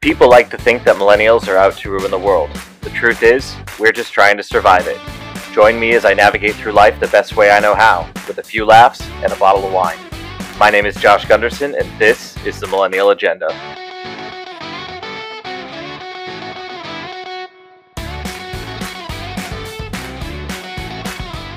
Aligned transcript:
People 0.00 0.30
like 0.30 0.48
to 0.50 0.56
think 0.56 0.84
that 0.84 0.94
millennials 0.94 1.48
are 1.48 1.56
out 1.56 1.76
to 1.78 1.90
ruin 1.90 2.12
the 2.12 2.18
world. 2.18 2.50
The 2.82 2.90
truth 2.90 3.24
is, 3.24 3.56
we're 3.80 3.90
just 3.90 4.12
trying 4.12 4.36
to 4.36 4.44
survive 4.44 4.86
it. 4.86 4.96
Join 5.52 5.80
me 5.80 5.92
as 5.94 6.04
I 6.04 6.14
navigate 6.14 6.54
through 6.54 6.70
life 6.70 7.00
the 7.00 7.08
best 7.08 7.34
way 7.34 7.50
I 7.50 7.58
know 7.58 7.74
how, 7.74 8.08
with 8.28 8.38
a 8.38 8.42
few 8.44 8.64
laughs 8.64 9.02
and 9.24 9.32
a 9.32 9.36
bottle 9.36 9.66
of 9.66 9.72
wine. 9.72 9.98
My 10.56 10.70
name 10.70 10.86
is 10.86 10.94
Josh 10.94 11.26
Gunderson, 11.26 11.74
and 11.74 11.98
this 11.98 12.36
is 12.46 12.60
the 12.60 12.68
Millennial 12.68 13.10
Agenda. 13.10 13.48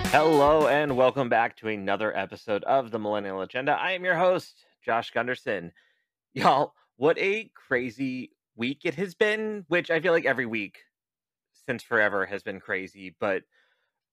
Hello, 0.10 0.68
and 0.68 0.98
welcome 0.98 1.30
back 1.30 1.56
to 1.58 1.68
another 1.68 2.18
episode 2.18 2.64
of 2.64 2.90
the 2.90 2.98
Millennial 2.98 3.42
Agenda. 3.42 3.74
I 3.74 3.92
am 3.92 4.04
your 4.04 4.16
host, 4.16 4.66
Josh 4.84 5.12
Gunderson. 5.12 5.72
Y'all, 6.34 6.74
what 7.02 7.18
a 7.18 7.50
crazy 7.56 8.30
week 8.56 8.82
it 8.84 8.94
has 8.94 9.16
been, 9.16 9.66
which 9.70 9.90
I 9.90 10.00
feel 10.00 10.14
like 10.14 10.28
every 10.28 10.46
week 10.46 10.78
since 11.66 11.82
forever 11.82 12.28
has 12.28 12.44
been 12.44 12.60
crazy. 12.60 13.16
But 13.20 13.42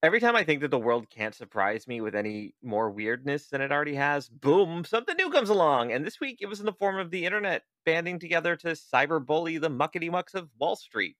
every 0.03 0.21
time 0.21 0.35
I 0.35 0.43
think 0.43 0.63
that 0.63 0.71
the 0.71 0.79
world 0.79 1.11
can't 1.11 1.35
surprise 1.35 1.87
me 1.87 2.01
with 2.01 2.15
any 2.15 2.55
more 2.63 2.91
weirdness 2.91 3.49
than 3.49 3.61
it 3.61 3.71
already 3.71 3.97
has, 3.97 4.31
boom, 4.31 4.87
something 4.87 5.17
new 5.19 5.29
comes 5.29 5.51
along. 5.51 5.93
And 5.93 6.03
this 6.03 6.19
week 6.19 6.39
it 6.41 6.47
was 6.47 6.61
in 6.61 6.65
the 6.65 6.73
form 6.73 6.97
of 6.97 7.11
the 7.11 7.27
internet 7.27 7.65
banding 7.85 8.19
together 8.19 8.57
to 8.57 8.69
cyberbully 8.69 9.61
the 9.61 9.69
muckety 9.69 10.11
mucks 10.11 10.33
of 10.33 10.49
Wall 10.59 10.75
Street. 10.75 11.17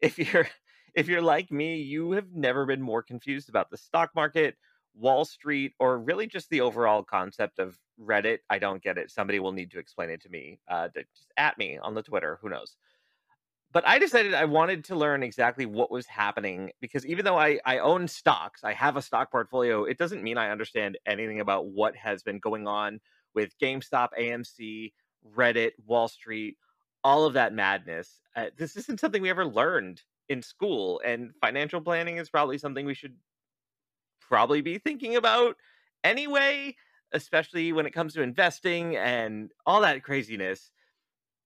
If 0.00 0.20
you're 0.20 0.46
if 0.94 1.08
you're 1.08 1.20
like 1.20 1.50
me, 1.50 1.82
you 1.82 2.12
have 2.12 2.30
never 2.32 2.64
been 2.64 2.80
more 2.80 3.02
confused 3.02 3.48
about 3.48 3.70
the 3.70 3.76
stock 3.76 4.10
market, 4.14 4.56
Wall 4.94 5.24
Street, 5.24 5.72
or 5.78 5.98
really 5.98 6.26
just 6.26 6.50
the 6.50 6.60
overall 6.60 7.02
concept 7.02 7.58
of 7.58 7.78
Reddit. 8.00 8.38
I 8.50 8.58
don't 8.58 8.82
get 8.82 8.98
it. 8.98 9.10
Somebody 9.10 9.38
will 9.40 9.52
need 9.52 9.70
to 9.72 9.78
explain 9.78 10.10
it 10.10 10.22
to 10.22 10.28
me. 10.28 10.58
Uh, 10.68 10.88
just 10.94 11.32
at 11.36 11.56
me 11.58 11.78
on 11.78 11.94
the 11.94 12.02
Twitter. 12.02 12.38
Who 12.42 12.48
knows? 12.48 12.76
But 13.72 13.88
I 13.88 13.98
decided 13.98 14.34
I 14.34 14.44
wanted 14.44 14.84
to 14.84 14.96
learn 14.96 15.22
exactly 15.22 15.64
what 15.64 15.90
was 15.90 16.06
happening 16.06 16.72
because 16.80 17.06
even 17.06 17.24
though 17.24 17.38
I, 17.38 17.58
I 17.64 17.78
own 17.78 18.06
stocks, 18.06 18.64
I 18.64 18.74
have 18.74 18.96
a 18.96 19.02
stock 19.02 19.30
portfolio, 19.30 19.84
it 19.84 19.96
doesn't 19.96 20.22
mean 20.22 20.36
I 20.36 20.50
understand 20.50 20.98
anything 21.06 21.40
about 21.40 21.66
what 21.66 21.96
has 21.96 22.22
been 22.22 22.38
going 22.38 22.66
on 22.66 23.00
with 23.34 23.58
GameStop, 23.58 24.08
AMC, 24.20 24.92
Reddit, 25.34 25.72
Wall 25.86 26.08
Street, 26.08 26.58
all 27.02 27.24
of 27.24 27.32
that 27.32 27.54
madness. 27.54 28.20
Uh, 28.36 28.46
this 28.58 28.76
isn't 28.76 29.00
something 29.00 29.22
we 29.22 29.30
ever 29.30 29.46
learned 29.46 30.02
in 30.28 30.42
school, 30.42 31.00
and 31.04 31.32
financial 31.40 31.80
planning 31.80 32.18
is 32.18 32.28
probably 32.28 32.58
something 32.58 32.84
we 32.84 32.94
should 32.94 33.16
probably 34.32 34.62
be 34.62 34.78
thinking 34.78 35.16
about 35.16 35.56
anyway 36.04 36.74
especially 37.12 37.70
when 37.70 37.84
it 37.84 37.90
comes 37.90 38.14
to 38.14 38.22
investing 38.22 38.96
and 38.96 39.50
all 39.66 39.82
that 39.82 40.02
craziness 40.02 40.70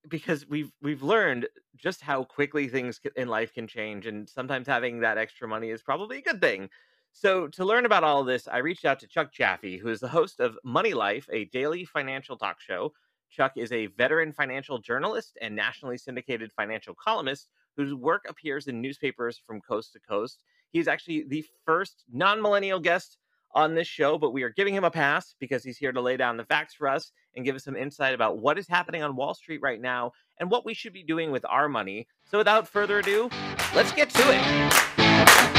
because 0.09 0.47
we've 0.47 0.71
we've 0.81 1.03
learned 1.03 1.49
just 1.77 2.01
how 2.01 2.23
quickly 2.23 2.69
things 2.69 3.01
in 3.17 3.27
life 3.27 3.53
can 3.53 3.67
change 3.67 4.07
and 4.07 4.29
sometimes 4.29 4.69
having 4.69 5.01
that 5.01 5.19
extra 5.19 5.49
money 5.49 5.71
is 5.71 5.83
probably 5.83 6.19
a 6.19 6.23
good 6.23 6.41
thing. 6.41 6.71
So 7.11 7.49
to 7.49 7.65
learn 7.65 7.87
about 7.87 8.05
all 8.05 8.23
this 8.23 8.47
i 8.47 8.59
reached 8.59 8.85
out 8.85 9.01
to 9.01 9.09
chuck 9.09 9.33
jaffe 9.33 9.79
who 9.79 9.89
is 9.89 9.99
the 9.99 10.07
host 10.07 10.39
of 10.39 10.57
money 10.63 10.95
life 10.95 11.27
a 11.33 11.47
daily 11.47 11.85
financial 11.85 12.37
talk 12.37 12.61
show. 12.61 12.93
Chuck 13.31 13.55
is 13.57 13.73
a 13.73 13.87
veteran 13.87 14.33
financial 14.33 14.79
journalist 14.79 15.37
and 15.43 15.57
nationally 15.57 15.99
syndicated 15.99 16.53
financial 16.53 16.95
columnist 16.95 17.49
whose 17.77 17.95
work 17.95 18.27
appears 18.29 18.67
in 18.67 18.81
newspapers 18.81 19.41
from 19.47 19.61
coast 19.61 19.93
to 19.93 20.01
coast 20.01 20.41
he's 20.77 20.89
actually 20.89 21.25
the 21.29 21.45
first 21.65 22.05
non-millennial 22.13 22.81
guest 22.81 23.19
on 23.55 23.75
this 23.75 23.89
show, 23.89 24.19
but 24.19 24.33
we 24.33 24.43
are 24.43 24.51
giving 24.51 24.75
him 24.75 24.85
a 24.85 24.91
pass 24.91 25.35
because 25.41 25.65
he's 25.65 25.79
here 25.79 25.93
to 25.93 26.01
lay 26.01 26.17
down 26.17 26.37
the 26.37 26.45
facts 26.45 26.75
for 26.75 26.89
us 26.89 27.13
and 27.35 27.45
give 27.45 27.57
us 27.57 27.65
some 27.65 27.77
insight 27.77 28.15
about 28.15 28.39
what 28.39 28.59
is 28.59 28.69
happening 28.69 29.03
on 29.03 29.17
Wall 29.17 29.33
Street 29.33 29.61
right 29.63 29.81
now 29.81 30.13
and 30.39 30.51
what 30.51 30.67
we 30.67 30.75
should 30.75 30.93
be 30.93 31.03
doing 31.03 31.31
with 31.31 31.45
our 31.49 31.69
money. 31.69 32.07
So 32.31 32.39
without 32.39 32.69
further 32.69 32.99
ado, 32.99 33.31
let's 33.75 33.93
get 33.93 34.11
to 34.11 34.23
it. 34.27 35.56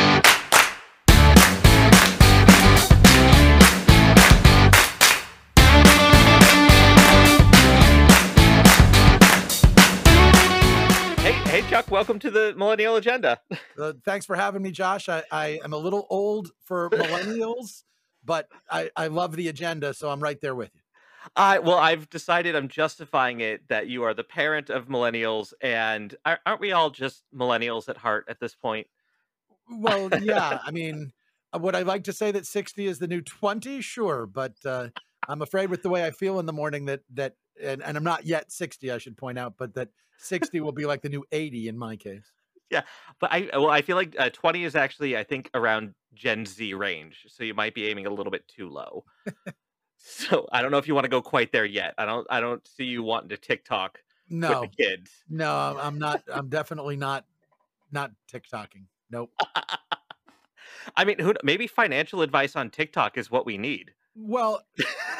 Chuck, 11.77 11.91
welcome 11.91 12.17
to 12.17 12.31
the 12.31 12.55
Millennial 12.57 12.95
Agenda. 12.95 13.39
Uh, 13.77 13.93
thanks 14.03 14.25
for 14.25 14.35
having 14.35 14.63
me, 14.63 14.71
Josh. 14.71 15.07
I, 15.07 15.21
I 15.31 15.59
am 15.63 15.73
a 15.73 15.77
little 15.77 16.07
old 16.09 16.49
for 16.65 16.89
millennials, 16.89 17.83
but 18.25 18.49
I, 18.67 18.89
I 18.95 19.05
love 19.05 19.35
the 19.35 19.47
agenda, 19.47 19.93
so 19.93 20.09
I'm 20.09 20.19
right 20.19 20.41
there 20.41 20.55
with 20.55 20.71
you. 20.73 20.81
I 21.35 21.59
well, 21.59 21.77
I've 21.77 22.09
decided 22.09 22.55
I'm 22.55 22.67
justifying 22.67 23.41
it 23.41 23.67
that 23.67 23.87
you 23.87 24.01
are 24.01 24.15
the 24.15 24.23
parent 24.23 24.71
of 24.71 24.87
millennials, 24.87 25.53
and 25.61 26.15
aren't 26.25 26.59
we 26.59 26.71
all 26.71 26.89
just 26.89 27.21
millennials 27.31 27.89
at 27.89 27.97
heart 27.97 28.25
at 28.27 28.39
this 28.39 28.55
point? 28.55 28.87
Well, 29.69 30.09
yeah. 30.19 30.57
I 30.65 30.71
mean, 30.71 31.13
uh, 31.53 31.59
would 31.59 31.75
I 31.75 31.83
like 31.83 32.05
to 32.05 32.11
say 32.11 32.31
that 32.31 32.47
60 32.47 32.87
is 32.87 32.97
the 32.97 33.07
new 33.07 33.21
20? 33.21 33.81
Sure, 33.81 34.25
but 34.25 34.53
uh, 34.65 34.87
I'm 35.27 35.43
afraid 35.43 35.69
with 35.69 35.83
the 35.83 35.89
way 35.89 36.03
I 36.03 36.09
feel 36.09 36.39
in 36.39 36.47
the 36.47 36.53
morning 36.53 36.85
that 36.85 37.01
that 37.13 37.35
and, 37.63 37.83
and 37.83 37.97
I'm 37.97 38.03
not 38.03 38.25
yet 38.25 38.51
60, 38.51 38.91
I 38.91 38.97
should 38.97 39.17
point 39.17 39.37
out, 39.37 39.55
but 39.57 39.73
that 39.75 39.89
60 40.19 40.59
will 40.61 40.71
be 40.71 40.85
like 40.85 41.01
the 41.01 41.09
new 41.09 41.23
80 41.31 41.67
in 41.67 41.77
my 41.77 41.95
case. 41.95 42.31
Yeah, 42.69 42.81
but 43.21 43.31
I 43.31 43.49
well, 43.53 43.69
I 43.69 43.81
feel 43.81 43.95
like 43.95 44.13
uh, 44.19 44.29
20 44.29 44.65
is 44.65 44.75
actually 44.75 45.15
I 45.15 45.23
think 45.23 45.49
around 45.53 45.93
Gen 46.13 46.45
Z 46.45 46.73
range, 46.73 47.25
so 47.29 47.45
you 47.45 47.53
might 47.53 47.73
be 47.73 47.87
aiming 47.87 48.07
a 48.07 48.09
little 48.09 48.31
bit 48.31 48.45
too 48.47 48.67
low. 48.67 49.05
so 49.97 50.47
I 50.51 50.61
don't 50.61 50.71
know 50.71 50.77
if 50.77 50.85
you 50.85 50.93
want 50.93 51.05
to 51.05 51.09
go 51.09 51.21
quite 51.21 51.53
there 51.53 51.63
yet. 51.63 51.93
I 51.97 52.05
don't 52.05 52.27
I 52.29 52.41
don't 52.41 52.67
see 52.67 52.83
you 52.83 53.03
wanting 53.03 53.29
to 53.29 53.37
TikTok 53.37 53.99
no. 54.29 54.61
with 54.61 54.71
the 54.71 54.83
kids. 54.83 55.11
No, 55.29 55.77
I'm 55.81 55.97
not. 55.97 56.23
I'm 56.31 56.49
definitely 56.49 56.97
not 56.97 57.25
not 57.91 58.11
TikToking. 58.31 58.85
Nope. 59.09 59.31
I 60.95 61.05
mean, 61.05 61.19
who, 61.19 61.33
maybe 61.43 61.67
financial 61.67 62.21
advice 62.21 62.55
on 62.55 62.69
TikTok 62.69 63.17
is 63.17 63.31
what 63.31 63.45
we 63.45 63.57
need. 63.57 63.91
Well, 64.15 64.63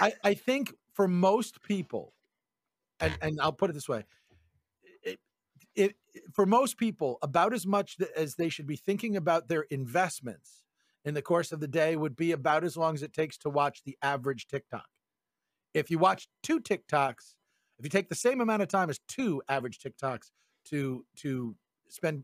I, 0.01 0.13
I 0.23 0.33
think 0.33 0.73
for 0.93 1.07
most 1.07 1.61
people, 1.61 2.13
and, 2.99 3.17
and 3.21 3.39
I'll 3.41 3.53
put 3.53 3.69
it 3.69 3.73
this 3.73 3.89
way 3.89 4.05
it, 5.77 5.95
for 6.33 6.45
most 6.45 6.77
people, 6.77 7.19
about 7.21 7.53
as 7.53 7.65
much 7.65 7.97
as 8.15 8.35
they 8.35 8.49
should 8.49 8.67
be 8.67 8.75
thinking 8.75 9.15
about 9.15 9.47
their 9.47 9.61
investments 9.69 10.63
in 11.05 11.13
the 11.13 11.21
course 11.21 11.51
of 11.51 11.59
the 11.59 11.67
day 11.67 11.95
would 11.95 12.15
be 12.15 12.31
about 12.31 12.63
as 12.63 12.75
long 12.75 12.95
as 12.95 13.03
it 13.03 13.13
takes 13.13 13.37
to 13.37 13.49
watch 13.49 13.83
the 13.85 13.97
average 14.01 14.47
TikTok. 14.47 14.87
If 15.73 15.89
you 15.91 15.99
watch 15.99 16.27
two 16.41 16.59
TikToks, 16.59 17.35
if 17.77 17.85
you 17.85 17.89
take 17.89 18.09
the 18.09 18.15
same 18.15 18.41
amount 18.41 18.63
of 18.63 18.67
time 18.67 18.89
as 18.89 18.99
two 19.07 19.41
average 19.47 19.79
TikToks 19.79 20.31
to 20.65 21.05
to 21.17 21.55
spend 21.87 22.23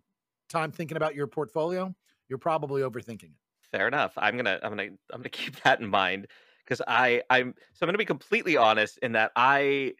time 0.50 0.72
thinking 0.72 0.98
about 0.98 1.16
your 1.16 1.28
portfolio, 1.28 1.94
you're 2.28 2.40
probably 2.40 2.82
overthinking 2.82 3.24
it. 3.24 3.40
Fair 3.72 3.88
enough. 3.88 4.14
I'm 4.18 4.36
gonna 4.36 4.60
I'm 4.64 4.72
gonna 4.72 4.90
I'm 5.12 5.20
gonna 5.20 5.30
keep 5.30 5.62
that 5.62 5.80
in 5.80 5.88
mind 5.88 6.28
because 6.66 6.82
I 6.88 7.22
I'm 7.30 7.54
so 7.74 7.84
I'm 7.84 7.88
gonna 7.88 8.00
be 8.00 8.06
completely 8.06 8.58
honest 8.58 8.98
in 8.98 9.12
that 9.12 9.32
I 9.36 9.94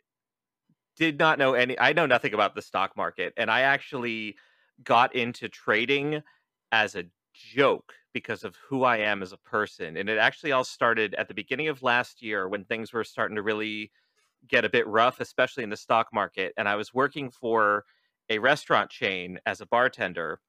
did 0.98 1.18
not 1.18 1.40
know 1.40 1.54
any 1.54 1.80
I 1.80 1.94
know 1.94 2.06
nothing 2.06 2.34
about 2.34 2.56
the 2.56 2.62
stock 2.62 2.96
market 2.96 3.34
and 3.38 3.50
I 3.50 3.62
actually 3.62 4.36
got 4.84 5.16
into 5.16 5.50
trading 5.50 6.22
as 6.72 6.96
a 6.96 7.06
joke 7.34 7.94
because 8.14 8.44
of 8.44 8.56
who 8.68 8.84
I 8.84 8.98
am 8.98 9.22
as 9.24 9.32
a 9.34 9.38
person 9.38 9.98
and 9.98 10.10
it 10.10 10.18
actually 10.18 10.52
all 10.52 10.64
started 10.64 11.16
at 11.16 11.28
the 11.28 11.34
beginning 11.34 11.68
of 11.68 11.84
last 11.84 12.22
year 12.22 12.48
when 12.48 12.64
things 12.64 12.94
were 12.94 13.04
starting 13.04 13.36
to 13.36 13.42
really 13.42 13.92
get 14.48 14.66
a 14.66 14.70
bit 14.70 14.88
rough 14.88 15.20
especially 15.20 15.64
in 15.64 15.70
the 15.70 15.78
stock 15.78 16.08
market 16.14 16.54
and 16.58 16.68
I 16.68 16.76
was 16.76 16.94
working 16.94 17.30
for 17.30 17.86
a 18.30 18.40
restaurant 18.40 18.90
chain 18.90 19.40
as 19.46 19.62
a 19.62 19.66
bartender 19.66 20.40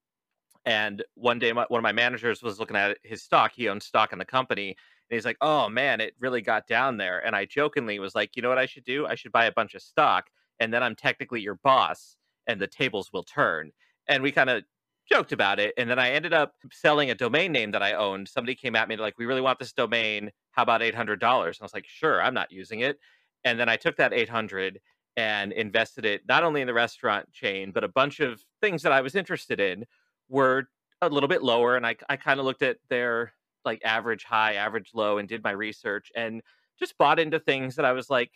and 0.66 1.03
one 1.15 1.38
day 1.38 1.53
my, 1.53 1.65
one 1.69 1.78
of 1.78 1.82
my 1.82 1.93
managers 1.93 2.43
was 2.43 2.59
looking 2.59 2.76
at 2.76 2.99
his 3.03 3.22
stock 3.22 3.53
he 3.55 3.69
owned 3.69 3.82
stock 3.82 4.12
in 4.12 4.19
the 4.19 4.25
company 4.25 4.76
and 5.10 5.16
he's 5.16 5.25
like, 5.25 5.37
"Oh 5.41 5.69
man, 5.69 6.00
it 6.00 6.15
really 6.19 6.41
got 6.42 6.66
down 6.66 6.97
there." 6.98 7.25
And 7.25 7.37
I 7.37 7.44
jokingly 7.44 7.98
was 7.98 8.15
like, 8.15 8.37
"You 8.37 8.42
know 8.42 8.48
what 8.48 8.59
I 8.59 8.66
should 8.66 8.84
do? 8.84 9.06
I 9.06 9.14
should 9.14 9.32
buy 9.32 9.46
a 9.46 9.52
bunch 9.52 9.75
of 9.75 9.82
stock, 9.82 10.31
and 10.61 10.73
then 10.73 10.82
I'm 10.82 10.96
technically 10.96 11.40
your 11.40 11.56
boss, 11.56 12.17
and 12.46 12.61
the 12.61 12.67
tables 12.67 13.12
will 13.12 13.25
turn." 13.25 13.73
And 14.08 14.23
we 14.23 14.32
kind 14.32 14.50
of 14.50 14.64
joked 15.11 15.32
about 15.32 15.61
it, 15.61 15.75
and 15.76 15.90
then 15.90 15.99
I 15.99 16.11
ended 16.12 16.32
up 16.32 16.55
selling 16.73 17.11
a 17.11 17.14
domain 17.14 17.52
name 17.52 17.73
that 17.73 17.82
I 17.82 17.93
owned. 17.94 18.29
Somebody 18.29 18.55
came 18.55 18.76
at 18.76 18.88
me 18.88 18.96
like, 18.96 19.19
"We 19.19 19.26
really 19.26 19.40
want 19.43 19.58
this 19.58 19.73
domain. 19.73 20.31
How 20.52 20.62
about 20.62 20.82
eight 20.82 20.94
hundred 20.94 21.20
dollars?" 21.20 21.58
And 21.58 21.64
I 21.64 21.67
was 21.67 21.75
like, 21.75 21.87
"Sure, 21.87 22.23
I'm 22.23 22.34
not 22.34 22.52
using 22.52 22.81
it." 22.81 22.99
And 23.44 23.58
then 23.61 23.69
I 23.69 23.76
took 23.76 23.96
that 23.96 24.12
eight 24.14 24.29
hundred 24.29 24.81
and 25.17 25.52
invested 25.52 26.05
it 26.05 26.23
not 26.26 26.43
only 26.44 26.61
in 26.61 26.67
the 26.67 26.75
restaurant 26.75 27.31
chain, 27.32 27.70
but 27.73 27.84
a 27.84 27.88
bunch 27.88 28.20
of 28.20 28.43
things 28.61 28.82
that 28.82 28.93
I 28.93 29.00
was 29.00 29.14
interested 29.14 29.61
in 29.61 29.84
were 30.29 30.69
a 31.00 31.08
little 31.08 31.29
bit 31.29 31.43
lower. 31.43 31.76
And 31.76 31.87
I, 31.87 31.96
I 32.08 32.17
kind 32.17 32.40
of 32.40 32.46
looked 32.46 32.62
at 32.62 32.79
their 32.88 33.34
like 33.64 33.81
average 33.84 34.25
high, 34.25 34.55
average 34.55 34.90
low, 34.94 35.19
and 35.19 35.28
did 35.28 35.43
my 35.44 35.50
research 35.52 36.11
and 36.16 36.43
just 36.78 36.99
bought 36.99 37.19
into 37.20 37.38
things 37.40 37.76
that 37.76 37.84
I 37.84 37.93
was 37.93 38.11
like, 38.11 38.32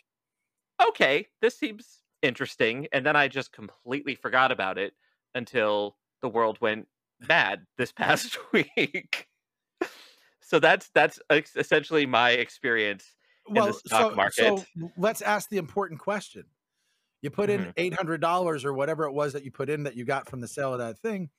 okay, 0.89 1.27
this 1.41 1.57
seems 1.57 2.03
interesting. 2.21 2.87
And 2.91 3.05
then 3.05 3.15
I 3.15 3.27
just 3.27 3.51
completely 3.53 4.15
forgot 4.15 4.51
about 4.51 4.77
it 4.77 4.93
until 5.35 5.97
the 6.21 6.29
world 6.29 6.59
went 6.61 6.87
bad 7.21 7.65
this 7.77 7.91
past 7.93 8.37
week. 8.53 9.27
so 10.41 10.59
that's 10.59 10.89
that's 10.89 11.19
essentially 11.55 12.05
my 12.05 12.31
experience 12.31 13.15
well, 13.47 13.65
in 13.65 13.71
the 13.71 13.73
stock 13.73 14.07
so, 14.07 14.15
market. 14.15 14.59
So 14.59 14.65
let's 14.97 15.21
ask 15.21 15.49
the 15.49 15.57
important 15.57 15.99
question. 15.99 16.45
You 17.21 17.31
put 17.31 17.49
in 17.49 17.67
Mhm. 17.67 17.73
eight 17.77 17.93
hundred 17.95 18.21
dollars 18.21 18.65
or 18.65 18.73
whatever 18.73 19.05
it 19.05 19.13
was 19.13 19.33
that 19.33 19.43
you 19.45 19.51
put 19.51 19.69
in 19.69 19.83
that 19.83 19.95
you 19.95 20.05
got 20.05 20.29
from 20.29 20.41
the 20.41 20.47
sale 20.47 20.73
of 20.73 20.79
that 20.79 20.99
thing, 20.99 21.31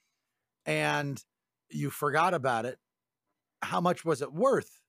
and 0.66 1.22
you 1.70 1.90
forgot 1.90 2.34
about 2.34 2.66
it. 2.66 2.78
How 3.62 3.80
much 3.80 4.04
was 4.04 4.22
it 4.22 4.32
worth 4.32 4.80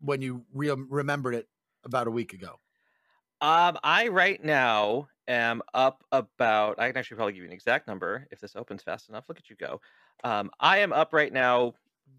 when 0.00 0.22
you 0.22 0.44
re- 0.52 0.70
remembered 0.70 1.34
it 1.34 1.48
about 1.84 2.06
a 2.06 2.10
week 2.10 2.32
ago? 2.32 2.60
Um, 3.40 3.78
I 3.84 4.08
right 4.08 4.42
now 4.42 5.08
am 5.28 5.62
up 5.74 6.04
about. 6.10 6.78
I 6.78 6.88
can 6.88 6.96
actually 6.96 7.16
probably 7.16 7.34
give 7.34 7.42
you 7.42 7.48
an 7.48 7.52
exact 7.52 7.86
number 7.86 8.26
if 8.30 8.40
this 8.40 8.56
opens 8.56 8.82
fast 8.82 9.08
enough. 9.08 9.28
Look 9.28 9.38
at 9.38 9.50
you 9.50 9.56
go. 9.56 9.80
Um, 10.24 10.50
I 10.58 10.78
am 10.78 10.92
up 10.92 11.12
right 11.12 11.32
now 11.32 11.74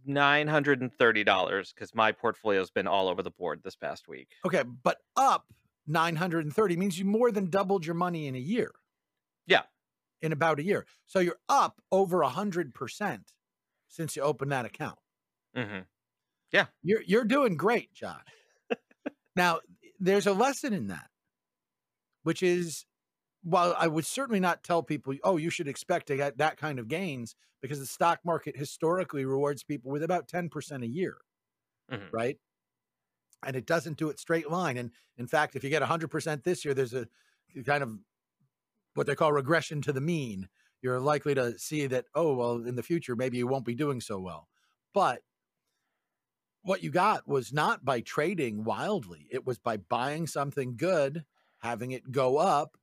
nine 0.06 0.48
hundred 0.48 0.81
and 0.81 0.94
thirty 0.94 1.24
dollars 1.24 1.74
because 1.74 1.95
my 1.95 2.12
portfolio's 2.12 2.69
been 2.69 2.88
all 2.88 3.07
over 3.07 3.24
the 3.24 3.31
board 3.31 3.62
this 3.63 3.75
past 3.75 4.07
week. 4.07 4.30
Okay, 4.45 4.63
but 4.83 4.98
up 5.15 5.45
930 5.88 6.75
means 6.75 7.00
you 7.00 7.06
more 7.06 7.31
than 7.31 7.50
doubled 7.50 7.86
your 7.86 7.95
money 7.95 8.27
in 8.27 8.36
a 8.36 8.39
year. 8.39 8.71
Yeah. 9.48 9.63
In 10.21 10.31
about 10.31 10.59
a 10.59 10.63
year. 10.63 10.86
So 11.06 11.19
you're 11.19 11.39
up 11.48 11.81
over 11.92 12.21
a 12.21 12.30
hundred 12.30 12.74
percent 12.74 13.31
since 13.88 14.15
you 14.15 14.21
opened 14.21 14.51
that 14.51 14.65
account. 14.65 15.00
Hmm 16.54 16.68
You're 16.84 17.02
you're 17.04 17.24
doing 17.26 17.58
great, 17.58 17.94
Josh. 17.94 18.26
now, 19.36 19.62
there's 20.00 20.28
a 20.28 20.34
lesson 20.34 20.74
in 20.74 20.88
that, 20.88 21.10
which 22.24 22.44
is 22.44 22.86
while 23.44 23.76
I 23.78 23.88
would 23.88 24.06
certainly 24.06 24.40
not 24.42 24.64
tell 24.64 24.84
people, 24.84 25.16
oh, 25.24 25.38
you 25.38 25.50
should 25.52 25.68
expect 25.68 26.08
to 26.08 26.18
get 26.18 26.38
that 26.40 26.58
kind 26.58 26.80
of 26.80 26.88
gains 26.90 27.36
because 27.62 27.80
the 27.80 27.88
stock 27.88 28.22
market 28.26 28.58
historically 28.58 29.26
rewards 29.26 29.64
people 29.64 29.92
with 29.92 30.04
about 30.04 30.28
10% 30.28 30.84
a 30.84 30.88
year, 30.88 31.20
Mhm. 31.90 32.14
right? 32.14 32.40
And 33.44 33.56
it 33.56 33.66
doesn't 33.66 33.98
do 33.98 34.10
it 34.10 34.20
straight 34.20 34.50
line. 34.50 34.78
And 34.78 34.92
in 35.18 35.28
fact, 35.28 35.56
if 35.56 35.64
you 35.64 35.70
get 35.70 35.82
100% 35.82 36.44
this 36.44 36.66
year, 36.66 36.74
there's 36.74 36.94
a 36.94 37.08
kind 37.66 37.84
of 37.84 38.00
what 38.96 39.08
they 39.08 39.16
call 39.16 39.34
regression 39.34 39.82
to 39.84 39.94
the 39.94 40.02
mean. 40.02 40.50
You're 40.82 41.00
likely 41.00 41.36
to 41.36 41.58
see 41.60 41.88
that, 41.88 42.06
oh, 42.16 42.36
well, 42.36 42.66
in 42.68 42.76
the 42.76 42.84
future, 42.84 43.16
maybe 43.16 43.38
you 43.38 43.48
won't 43.48 43.66
be 43.66 43.76
doing 43.76 44.02
so 44.02 44.20
well. 44.20 44.50
But 44.94 45.24
what 46.63 46.83
you 46.83 46.89
got 46.92 47.27
was 47.27 47.54
not 47.54 47.86
by 47.86 48.01
trading 48.01 48.63
wildly, 48.63 49.27
it 49.31 49.45
was 49.45 49.57
by 49.59 49.77
buying 49.77 50.27
something 50.27 50.75
good, 50.77 51.25
having 51.59 51.92
it 51.92 52.12
go 52.12 52.38
up, 52.38 52.77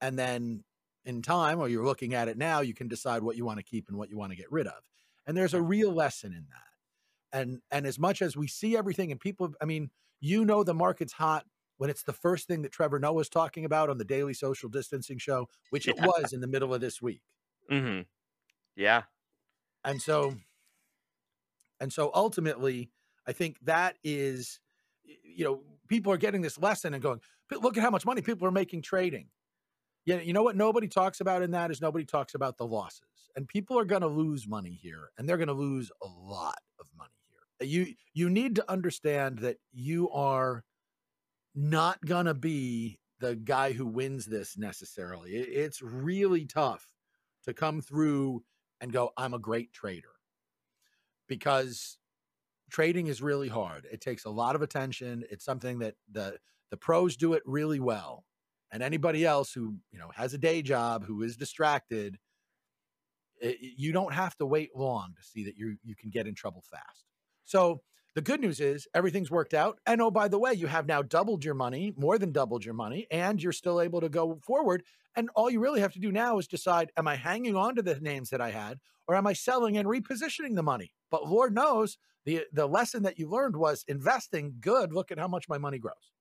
and 0.00 0.18
then 0.18 0.64
in 1.04 1.22
time, 1.22 1.60
or 1.60 1.68
you're 1.68 1.84
looking 1.84 2.14
at 2.14 2.28
it 2.28 2.36
now, 2.36 2.60
you 2.60 2.74
can 2.74 2.88
decide 2.88 3.22
what 3.22 3.36
you 3.36 3.44
want 3.44 3.58
to 3.58 3.64
keep 3.64 3.88
and 3.88 3.96
what 3.96 4.10
you 4.10 4.18
want 4.18 4.32
to 4.32 4.36
get 4.36 4.50
rid 4.50 4.66
of. 4.66 4.82
And 5.26 5.36
there's 5.36 5.54
a 5.54 5.62
real 5.62 5.92
lesson 5.92 6.32
in 6.32 6.46
that. 6.50 7.38
And 7.38 7.60
and 7.70 7.86
as 7.86 7.98
much 7.98 8.22
as 8.22 8.36
we 8.36 8.46
see 8.48 8.76
everything 8.76 9.10
and 9.10 9.20
people, 9.20 9.52
I 9.60 9.64
mean, 9.64 9.90
you 10.20 10.44
know 10.44 10.62
the 10.64 10.74
market's 10.74 11.12
hot 11.14 11.46
when 11.78 11.90
it's 11.90 12.02
the 12.04 12.12
first 12.12 12.46
thing 12.48 12.62
that 12.62 12.72
Trevor 12.72 12.98
Noah's 12.98 13.28
talking 13.28 13.64
about 13.64 13.90
on 13.90 13.98
the 13.98 14.04
daily 14.04 14.34
social 14.34 14.68
distancing 14.68 15.18
show, 15.18 15.48
which 15.70 15.88
it 15.88 15.96
Yeah. 15.96 16.06
was 16.06 16.32
in 16.32 16.40
the 16.40 16.46
middle 16.46 16.72
of 16.74 16.80
this 16.80 17.02
week. 17.02 17.22
Mm-hmm. 17.70 18.02
Yeah. 18.76 19.04
and 19.84 20.00
so 20.02 20.36
and 21.80 21.92
so 21.92 22.10
ultimately 22.14 22.90
i 23.26 23.32
think 23.32 23.56
that 23.62 23.96
is 24.04 24.60
you 25.22 25.44
know 25.44 25.60
people 25.88 26.12
are 26.12 26.16
getting 26.16 26.42
this 26.42 26.58
lesson 26.58 26.94
and 26.94 27.02
going 27.02 27.20
look 27.52 27.76
at 27.76 27.82
how 27.82 27.90
much 27.90 28.04
money 28.04 28.22
people 28.22 28.46
are 28.46 28.52
making 28.52 28.82
trading. 28.82 29.28
Yeah 30.04 30.20
you 30.20 30.32
know 30.32 30.42
what 30.42 30.56
nobody 30.56 30.88
talks 30.88 31.20
about 31.20 31.42
in 31.42 31.50
that 31.52 31.70
is 31.70 31.80
nobody 31.80 32.04
talks 32.04 32.34
about 32.34 32.56
the 32.56 32.66
losses. 32.66 33.02
And 33.36 33.46
people 33.46 33.78
are 33.78 33.84
going 33.84 34.02
to 34.02 34.08
lose 34.08 34.48
money 34.48 34.72
here 34.80 35.10
and 35.18 35.28
they're 35.28 35.36
going 35.36 35.48
to 35.48 35.52
lose 35.52 35.90
a 36.02 36.06
lot 36.06 36.58
of 36.80 36.86
money 36.96 37.10
here. 37.28 37.38
Uh, 37.60 37.64
you 37.70 37.94
you 38.14 38.30
need 38.30 38.56
to 38.56 38.70
understand 38.70 39.38
that 39.40 39.58
you 39.72 40.10
are 40.10 40.64
not 41.54 42.04
going 42.04 42.26
to 42.26 42.34
be 42.34 42.98
the 43.18 43.34
guy 43.34 43.72
who 43.72 43.86
wins 43.86 44.26
this 44.26 44.56
necessarily. 44.58 45.36
It- 45.36 45.48
it's 45.48 45.82
really 45.82 46.44
tough 46.44 46.86
to 47.44 47.54
come 47.54 47.80
through 47.80 48.44
and 48.80 48.92
go, 48.92 49.12
I'm 49.16 49.34
a 49.34 49.38
great 49.38 49.72
trader. 49.72 50.12
Because 51.28 51.98
trading 52.70 53.06
is 53.06 53.22
really 53.22 53.48
hard. 53.48 53.86
It 53.90 54.00
takes 54.00 54.24
a 54.24 54.30
lot 54.30 54.56
of 54.56 54.62
attention. 54.62 55.24
It's 55.30 55.44
something 55.44 55.78
that 55.80 55.96
the 56.10 56.38
the 56.70 56.76
pros 56.76 57.16
do 57.16 57.34
it 57.34 57.42
really 57.46 57.80
well. 57.80 58.24
And 58.72 58.82
anybody 58.82 59.24
else 59.24 59.52
who, 59.52 59.78
you 59.92 59.98
know, 59.98 60.10
has 60.14 60.34
a 60.34 60.38
day 60.38 60.62
job, 60.62 61.04
who 61.04 61.22
is 61.22 61.36
distracted, 61.36 62.18
eh, 63.40 63.50
i- 63.50 63.74
you 63.76 63.92
don't 63.92 64.12
have 64.14 64.36
to 64.36 64.46
wait 64.46 64.74
long 64.74 65.14
to 65.16 65.22
see 65.22 65.44
that 65.44 65.56
you 65.56 65.76
you 65.82 65.94
can 65.96 66.10
get 66.10 66.26
in 66.26 66.34
trouble 66.34 66.62
fast. 66.62 67.06
So 67.44 67.82
the 68.14 68.22
good 68.22 68.40
news 68.40 68.60
is 68.60 68.88
everything's 68.94 69.30
worked 69.30 69.52
out. 69.54 69.78
And 69.86 70.00
oh, 70.00 70.10
by 70.10 70.28
the 70.28 70.38
way, 70.38 70.54
you 70.54 70.68
have 70.68 70.86
now 70.86 71.02
doubled 71.02 71.44
your 71.44 71.54
money, 71.54 71.92
more 71.96 72.18
than 72.18 72.32
doubled 72.32 72.64
your 72.64 72.74
money, 72.74 73.06
and 73.10 73.42
you're 73.42 73.52
still 73.52 73.80
able 73.80 74.00
to 74.00 74.08
go 74.08 74.40
forward. 74.42 74.84
And 75.14 75.28
all 75.34 75.50
you 75.50 75.60
really 75.60 75.80
have 75.80 75.92
to 75.92 76.00
do 76.00 76.10
now 76.12 76.38
is 76.38 76.48
decide 76.48 76.92
am 76.96 77.08
I 77.08 77.16
hanging 77.16 77.56
on 77.56 77.76
to 77.76 77.82
the 77.82 78.00
names 78.00 78.30
that 78.30 78.40
I 78.40 78.50
had 78.50 78.80
or 79.06 79.14
am 79.14 79.26
I 79.26 79.34
selling 79.34 79.76
and 79.76 79.86
repositioning 79.86 80.54
the 80.56 80.62
money? 80.62 80.92
But 81.10 81.28
Lord 81.28 81.54
knows 81.54 81.98
the 82.24 82.46
the 82.52 82.66
lesson 82.66 83.02
that 83.04 83.18
you 83.18 83.28
learned 83.28 83.56
was 83.56 83.84
investing 83.88 84.56
good. 84.60 84.92
Look 84.92 85.10
at 85.10 85.18
how 85.18 85.28
much 85.28 85.48
my 85.48 85.58
money 85.58 85.78
grows. 85.78 86.12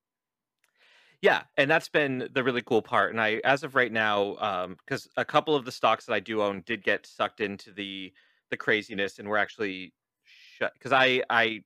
Yeah, 1.21 1.43
and 1.57 1.69
that's 1.71 1.89
been 1.89 2.29
the 2.33 2.43
really 2.43 2.61
cool 2.61 2.81
part. 2.81 3.11
And 3.11 3.19
I, 3.19 3.41
as 3.43 3.63
of 3.63 3.73
right 3.73 3.91
now, 3.91 4.35
um, 4.37 4.77
because 4.85 5.07
a 5.17 5.25
couple 5.25 5.55
of 5.55 5.65
the 5.65 5.71
stocks 5.71 6.05
that 6.05 6.13
I 6.13 6.19
do 6.19 6.41
own 6.41 6.61
did 6.65 6.83
get 6.83 7.05
sucked 7.05 7.41
into 7.41 7.71
the 7.71 8.13
the 8.51 8.57
craziness, 8.57 9.17
and 9.17 9.27
we're 9.27 9.37
actually 9.37 9.93
shut 10.23 10.73
because 10.73 10.91
I 10.91 11.23
I 11.29 11.61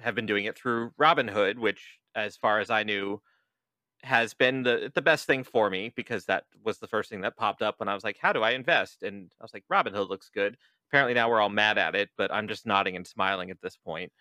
have 0.00 0.14
been 0.14 0.26
doing 0.26 0.44
it 0.46 0.56
through 0.58 0.90
Robinhood, 1.00 1.58
which, 1.58 2.00
as 2.14 2.36
far 2.36 2.60
as 2.60 2.70
I 2.70 2.82
knew, 2.82 3.22
has 4.02 4.34
been 4.34 4.62
the 4.62 4.90
the 4.94 5.02
best 5.02 5.26
thing 5.26 5.44
for 5.44 5.70
me 5.70 5.92
because 5.94 6.24
that 6.26 6.44
was 6.64 6.78
the 6.78 6.88
first 6.88 7.10
thing 7.10 7.20
that 7.20 7.36
popped 7.36 7.62
up 7.62 7.78
when 7.78 7.88
I 7.88 7.94
was 7.94 8.04
like, 8.04 8.18
how 8.20 8.32
do 8.32 8.42
I 8.42 8.50
invest? 8.52 9.02
And 9.02 9.30
I 9.40 9.44
was 9.44 9.54
like, 9.54 9.64
Robinhood 9.72 10.08
looks 10.08 10.30
good. 10.30 10.56
Apparently 10.90 11.14
now 11.14 11.28
we're 11.28 11.40
all 11.40 11.48
mad 11.48 11.78
at 11.78 11.94
it, 11.94 12.10
but 12.16 12.32
I'm 12.32 12.48
just 12.48 12.66
nodding 12.66 12.96
and 12.96 13.06
smiling 13.06 13.50
at 13.50 13.60
this 13.60 13.76
point. 13.76 14.12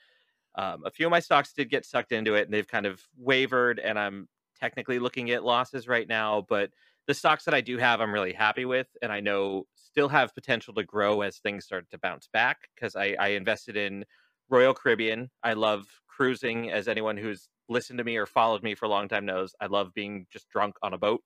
Um, 0.55 0.83
a 0.85 0.91
few 0.91 1.05
of 1.07 1.11
my 1.11 1.19
stocks 1.19 1.53
did 1.53 1.69
get 1.69 1.85
sucked 1.85 2.11
into 2.11 2.35
it, 2.35 2.45
and 2.45 2.53
they've 2.53 2.67
kind 2.67 2.85
of 2.85 3.01
wavered, 3.17 3.79
and 3.79 3.99
I'm 3.99 4.27
technically 4.59 4.99
looking 4.99 5.31
at 5.31 5.43
losses 5.43 5.87
right 5.87 6.07
now, 6.07 6.45
but 6.47 6.71
the 7.07 7.13
stocks 7.13 7.43
that 7.45 7.53
I 7.53 7.61
do 7.61 7.77
have, 7.77 8.01
I'm 8.01 8.13
really 8.13 8.33
happy 8.33 8.65
with, 8.65 8.87
and 9.01 9.11
I 9.11 9.19
know 9.19 9.67
still 9.75 10.09
have 10.09 10.33
potential 10.33 10.73
to 10.73 10.83
grow 10.83 11.21
as 11.21 11.37
things 11.37 11.65
start 11.65 11.89
to 11.91 11.99
bounce 11.99 12.27
back 12.31 12.69
because 12.73 12.95
I, 12.95 13.15
I 13.19 13.27
invested 13.29 13.77
in 13.77 14.05
Royal 14.49 14.73
Caribbean. 14.73 15.29
I 15.43 15.53
love 15.53 15.85
cruising, 16.07 16.71
as 16.71 16.87
anyone 16.87 17.17
who's 17.17 17.49
listened 17.69 17.97
to 17.99 18.03
me 18.03 18.17
or 18.17 18.25
followed 18.25 18.63
me 18.63 18.75
for 18.75 18.85
a 18.85 18.89
long 18.89 19.07
time 19.07 19.25
knows. 19.25 19.53
I 19.61 19.67
love 19.67 19.93
being 19.93 20.25
just 20.31 20.49
drunk 20.49 20.75
on 20.81 20.93
a 20.93 20.97
boat, 20.97 21.21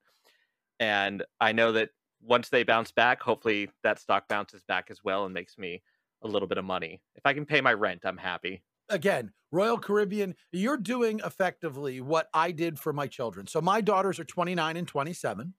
and 0.79 1.23
I 1.39 1.51
know 1.51 1.71
that 1.73 1.89
once 2.21 2.49
they 2.49 2.63
bounce 2.63 2.91
back, 2.91 3.21
hopefully 3.21 3.71
that 3.83 3.99
stock 3.99 4.27
bounces 4.27 4.63
back 4.63 4.91
as 4.91 5.03
well 5.03 5.25
and 5.25 5.33
makes 5.33 5.57
me 5.57 5.83
a 6.21 6.27
little 6.27 6.47
bit 6.47 6.57
of 6.57 6.65
money. 6.65 7.01
If 7.15 7.25
I 7.25 7.33
can 7.33 7.45
pay 7.45 7.61
my 7.61 7.73
rent, 7.73 8.05
I'm 8.05 8.17
happy. 8.17 8.63
Again, 8.89 9.33
Royal 9.51 9.77
Caribbean, 9.77 10.35
you're 10.51 10.77
doing 10.77 11.19
effectively 11.23 12.01
what 12.01 12.27
I 12.33 12.51
did 12.51 12.79
for 12.79 12.91
my 12.91 13.07
children. 13.07 13.45
So 13.47 13.61
my 13.61 13.81
daughters 13.81 14.19
are 14.19 14.23
29 14.25 14.77
and 14.77 14.87
27. 14.87 15.53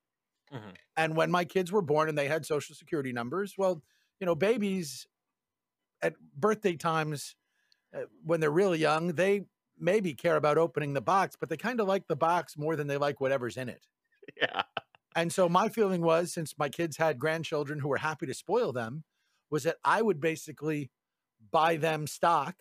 Mhm. 0.50 0.76
And 0.97 1.17
when 1.17 1.31
my 1.31 1.45
kids 1.45 1.71
were 1.71 1.83
born 1.83 2.09
and 2.09 2.19
they 2.19 2.29
had 2.29 2.45
social 2.45 2.75
security 2.75 3.12
numbers, 3.12 3.57
well, 3.57 3.83
you 4.21 4.26
know, 4.26 4.35
babies 4.35 5.07
at 6.02 6.19
birthday 6.21 6.76
times 6.76 7.37
uh, 7.95 8.05
when 8.25 8.40
they're 8.40 8.50
really 8.50 8.79
young, 8.79 9.09
they 9.14 9.47
maybe 9.79 10.14
care 10.14 10.37
about 10.37 10.59
opening 10.59 10.95
the 10.95 11.02
box, 11.02 11.37
but 11.38 11.49
they 11.50 11.57
kind 11.59 11.81
of 11.81 11.88
like 11.88 12.09
the 12.09 12.17
box 12.17 12.57
more 12.59 12.76
than 12.76 12.88
they 12.88 12.99
like 12.99 13.21
whatever's 13.21 13.57
in 13.57 13.69
it. 13.69 13.87
Yeah. 14.37 14.62
And 15.17 15.33
so 15.33 15.49
my 15.49 15.69
feeling 15.69 16.02
was, 16.02 16.33
since 16.33 16.59
my 16.59 16.69
kids 16.69 16.97
had 16.97 17.19
grandchildren 17.19 17.81
who 17.81 17.88
were 17.88 17.97
happy 17.97 18.26
to 18.26 18.35
spoil 18.35 18.73
them, 18.73 19.05
was 19.50 19.64
that 19.64 19.79
I 19.85 20.02
would 20.02 20.21
basically 20.21 20.90
buy 21.50 21.76
them 21.76 22.07
stock 22.07 22.57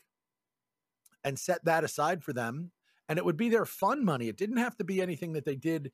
and 1.24 1.38
set 1.38 1.63
that 1.65 1.84
aside 1.84 2.24
for 2.24 2.34
them. 2.34 2.72
And 3.08 3.20
it 3.20 3.25
would 3.25 3.38
be 3.38 3.50
their 3.50 3.65
fun 3.65 4.03
money. 4.03 4.27
It 4.27 4.38
didn't 4.38 4.58
have 4.58 4.75
to 4.77 4.84
be 4.84 5.01
anything 5.01 5.34
that 5.34 5.46
they 5.46 5.56
did, 5.56 5.91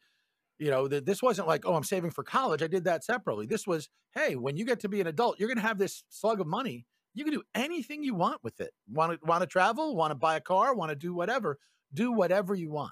you 0.59 0.69
know, 0.69 0.88
that 0.88 1.05
this 1.05 1.21
wasn't 1.21 1.47
like, 1.47 1.65
oh, 1.65 1.75
I'm 1.75 1.83
saving 1.83 2.12
for 2.12 2.24
college. 2.24 2.62
I 2.62 2.67
did 2.67 2.85
that 2.85 3.03
separately. 3.03 3.45
This 3.45 3.65
was, 3.67 3.89
hey, 4.13 4.35
when 4.35 4.55
you 4.55 4.65
get 4.65 4.79
to 4.81 4.89
be 4.89 5.01
an 5.01 5.07
adult, 5.07 5.39
you're 5.39 5.50
going 5.50 5.57
to 5.57 5.67
have 5.67 5.77
this 5.77 6.03
slug 6.09 6.39
of 6.39 6.47
money. 6.47 6.85
You 7.13 7.24
can 7.24 7.33
do 7.33 7.43
anything 7.53 8.03
you 8.03 8.13
want 8.13 8.43
with 8.43 8.59
it. 8.59 8.71
Want 8.89 9.13
to 9.13 9.19
want 9.25 9.41
to 9.41 9.47
travel, 9.47 9.95
want 9.95 10.12
to 10.12 10.15
buy 10.15 10.35
a 10.35 10.41
car, 10.41 10.75
want 10.75 10.89
to 10.89 10.95
do 10.95 11.13
whatever, 11.13 11.57
do 11.93 12.12
whatever 12.12 12.53
you 12.53 12.69
want. 12.69 12.91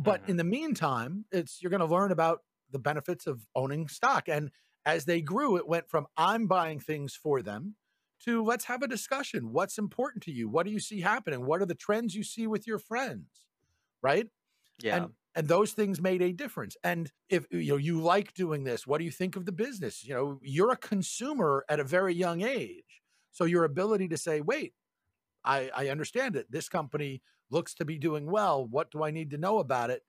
But 0.00 0.22
Mhm. 0.22 0.28
in 0.28 0.38
the 0.38 0.44
meantime, 0.44 1.26
it's 1.32 1.62
you're 1.62 1.70
going 1.70 1.80
to 1.80 1.86
learn 1.86 2.12
about 2.12 2.40
the 2.70 2.80
benefits 2.80 3.28
of 3.28 3.46
owning 3.54 3.88
stock. 3.88 4.28
And 4.28 4.52
as 4.86 5.06
they 5.06 5.22
grew, 5.22 5.58
it 5.58 5.68
went 5.68 5.90
from 5.90 6.08
I'm 6.16 6.48
buying 6.48 6.80
things 6.80 7.14
for 7.16 7.42
them 7.42 7.76
to 8.20 8.42
let's 8.44 8.66
have 8.66 8.82
a 8.82 8.88
discussion. 8.88 9.52
What's 9.52 9.78
important 9.78 10.24
to 10.24 10.32
you? 10.32 10.48
What 10.48 10.66
do 10.66 10.72
you 10.72 10.80
see 10.80 11.02
happening? 11.02 11.46
What 11.46 11.62
are 11.62 11.66
the 11.66 11.76
trends 11.76 12.16
you 12.16 12.24
see 12.24 12.48
with 12.48 12.66
your 12.66 12.80
friends? 12.80 13.48
Right? 14.02 14.28
Yeah. 14.78 14.96
And 14.96 15.14
and 15.36 15.48
those 15.48 15.72
things 15.74 16.00
made 16.00 16.22
a 16.22 16.32
difference. 16.32 16.76
And 16.84 17.12
if 17.28 17.46
you 17.52 17.72
know 17.72 17.76
you 17.76 18.00
like 18.00 18.34
doing 18.34 18.64
this, 18.64 18.86
what 18.86 18.98
do 18.98 19.04
you 19.04 19.12
think 19.12 19.36
of 19.36 19.46
the 19.46 19.52
business? 19.52 20.04
You 20.04 20.14
know, 20.14 20.40
you're 20.42 20.72
a 20.72 20.76
consumer 20.76 21.64
at 21.68 21.80
a 21.80 21.84
very 21.84 22.14
young 22.14 22.42
age. 22.42 23.02
So 23.32 23.44
your 23.44 23.64
ability 23.64 24.08
to 24.08 24.18
say, 24.18 24.40
wait, 24.40 24.74
I, 25.44 25.70
I 25.74 25.88
understand 25.88 26.36
it. 26.36 26.50
This 26.50 26.68
company 26.68 27.22
looks 27.50 27.74
to 27.74 27.84
be 27.84 27.98
doing 27.98 28.30
well. 28.30 28.66
What 28.66 28.90
do 28.90 29.02
I 29.02 29.10
need 29.10 29.30
to 29.30 29.38
know 29.38 29.58
about 29.58 29.90
it? 29.90 30.02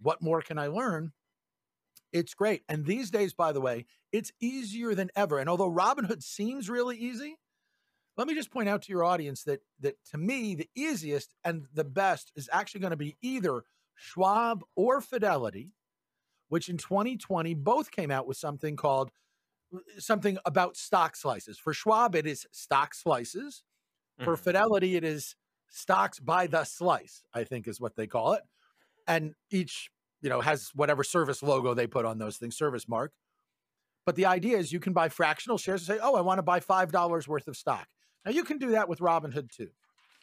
What 0.00 0.22
more 0.22 0.42
can 0.42 0.58
I 0.58 0.68
learn? 0.68 1.12
It's 2.12 2.34
great. 2.34 2.62
And 2.68 2.86
these 2.86 3.10
days, 3.10 3.34
by 3.34 3.52
the 3.52 3.60
way, 3.60 3.86
it's 4.12 4.32
easier 4.40 4.94
than 4.94 5.10
ever. 5.14 5.38
And 5.38 5.48
although 5.48 5.70
Robinhood 5.70 6.22
seems 6.22 6.70
really 6.70 6.96
easy, 6.96 7.36
let 8.16 8.26
me 8.26 8.34
just 8.34 8.50
point 8.50 8.68
out 8.68 8.82
to 8.82 8.92
your 8.92 9.04
audience 9.04 9.44
that 9.44 9.60
that 9.80 9.96
to 10.10 10.18
me 10.18 10.54
the 10.54 10.68
easiest 10.74 11.34
and 11.44 11.66
the 11.72 11.84
best 11.84 12.32
is 12.34 12.48
actually 12.52 12.80
going 12.80 12.90
to 12.90 12.96
be 12.96 13.16
either 13.22 13.62
Schwab 13.94 14.64
or 14.74 15.00
Fidelity, 15.00 15.72
which 16.48 16.68
in 16.68 16.78
2020 16.78 17.54
both 17.54 17.90
came 17.90 18.10
out 18.10 18.26
with 18.26 18.36
something 18.36 18.74
called 18.74 19.10
something 19.98 20.38
about 20.44 20.76
stock 20.76 21.14
slices. 21.14 21.58
For 21.58 21.72
Schwab, 21.72 22.14
it 22.14 22.26
is 22.26 22.46
stock 22.50 22.94
slices. 22.94 23.62
For 24.24 24.36
Mhm. 24.36 24.40
Fidelity, 24.40 24.96
it 24.96 25.04
is 25.04 25.36
stocks 25.68 26.18
by 26.18 26.46
the 26.46 26.64
slice, 26.64 27.22
I 27.32 27.44
think 27.44 27.68
is 27.68 27.80
what 27.80 27.96
they 27.96 28.06
call 28.06 28.32
it. 28.32 28.42
And 29.06 29.34
each, 29.50 29.90
you 30.20 30.28
know, 30.28 30.40
has 30.40 30.70
whatever 30.74 31.04
service 31.04 31.42
logo 31.42 31.74
they 31.74 31.86
put 31.86 32.04
on 32.04 32.18
those 32.18 32.38
things, 32.38 32.56
service 32.56 32.88
mark. 32.88 33.12
But 34.04 34.16
the 34.16 34.26
idea 34.26 34.56
is 34.58 34.72
you 34.72 34.80
can 34.80 34.92
buy 34.92 35.08
fractional 35.08 35.58
shares 35.58 35.88
and 35.88 35.98
say, 35.98 36.02
oh, 36.02 36.14
I 36.14 36.22
want 36.22 36.38
to 36.38 36.42
buy 36.42 36.60
$5 36.60 37.28
worth 37.28 37.46
of 37.48 37.56
stock. 37.56 37.88
Now 38.24 38.32
you 38.32 38.44
can 38.44 38.58
do 38.58 38.70
that 38.70 38.88
with 38.88 39.00
Robinhood 39.00 39.50
too. 39.50 39.70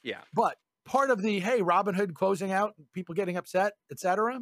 Yeah. 0.03 0.23
But 0.33 0.57
part 0.85 1.09
of 1.11 1.21
the 1.21 1.39
hey, 1.39 1.61
Robinhood 1.61 2.13
closing 2.15 2.51
out, 2.51 2.75
people 2.93 3.15
getting 3.15 3.37
upset, 3.37 3.73
et 3.91 3.99
cetera, 3.99 4.39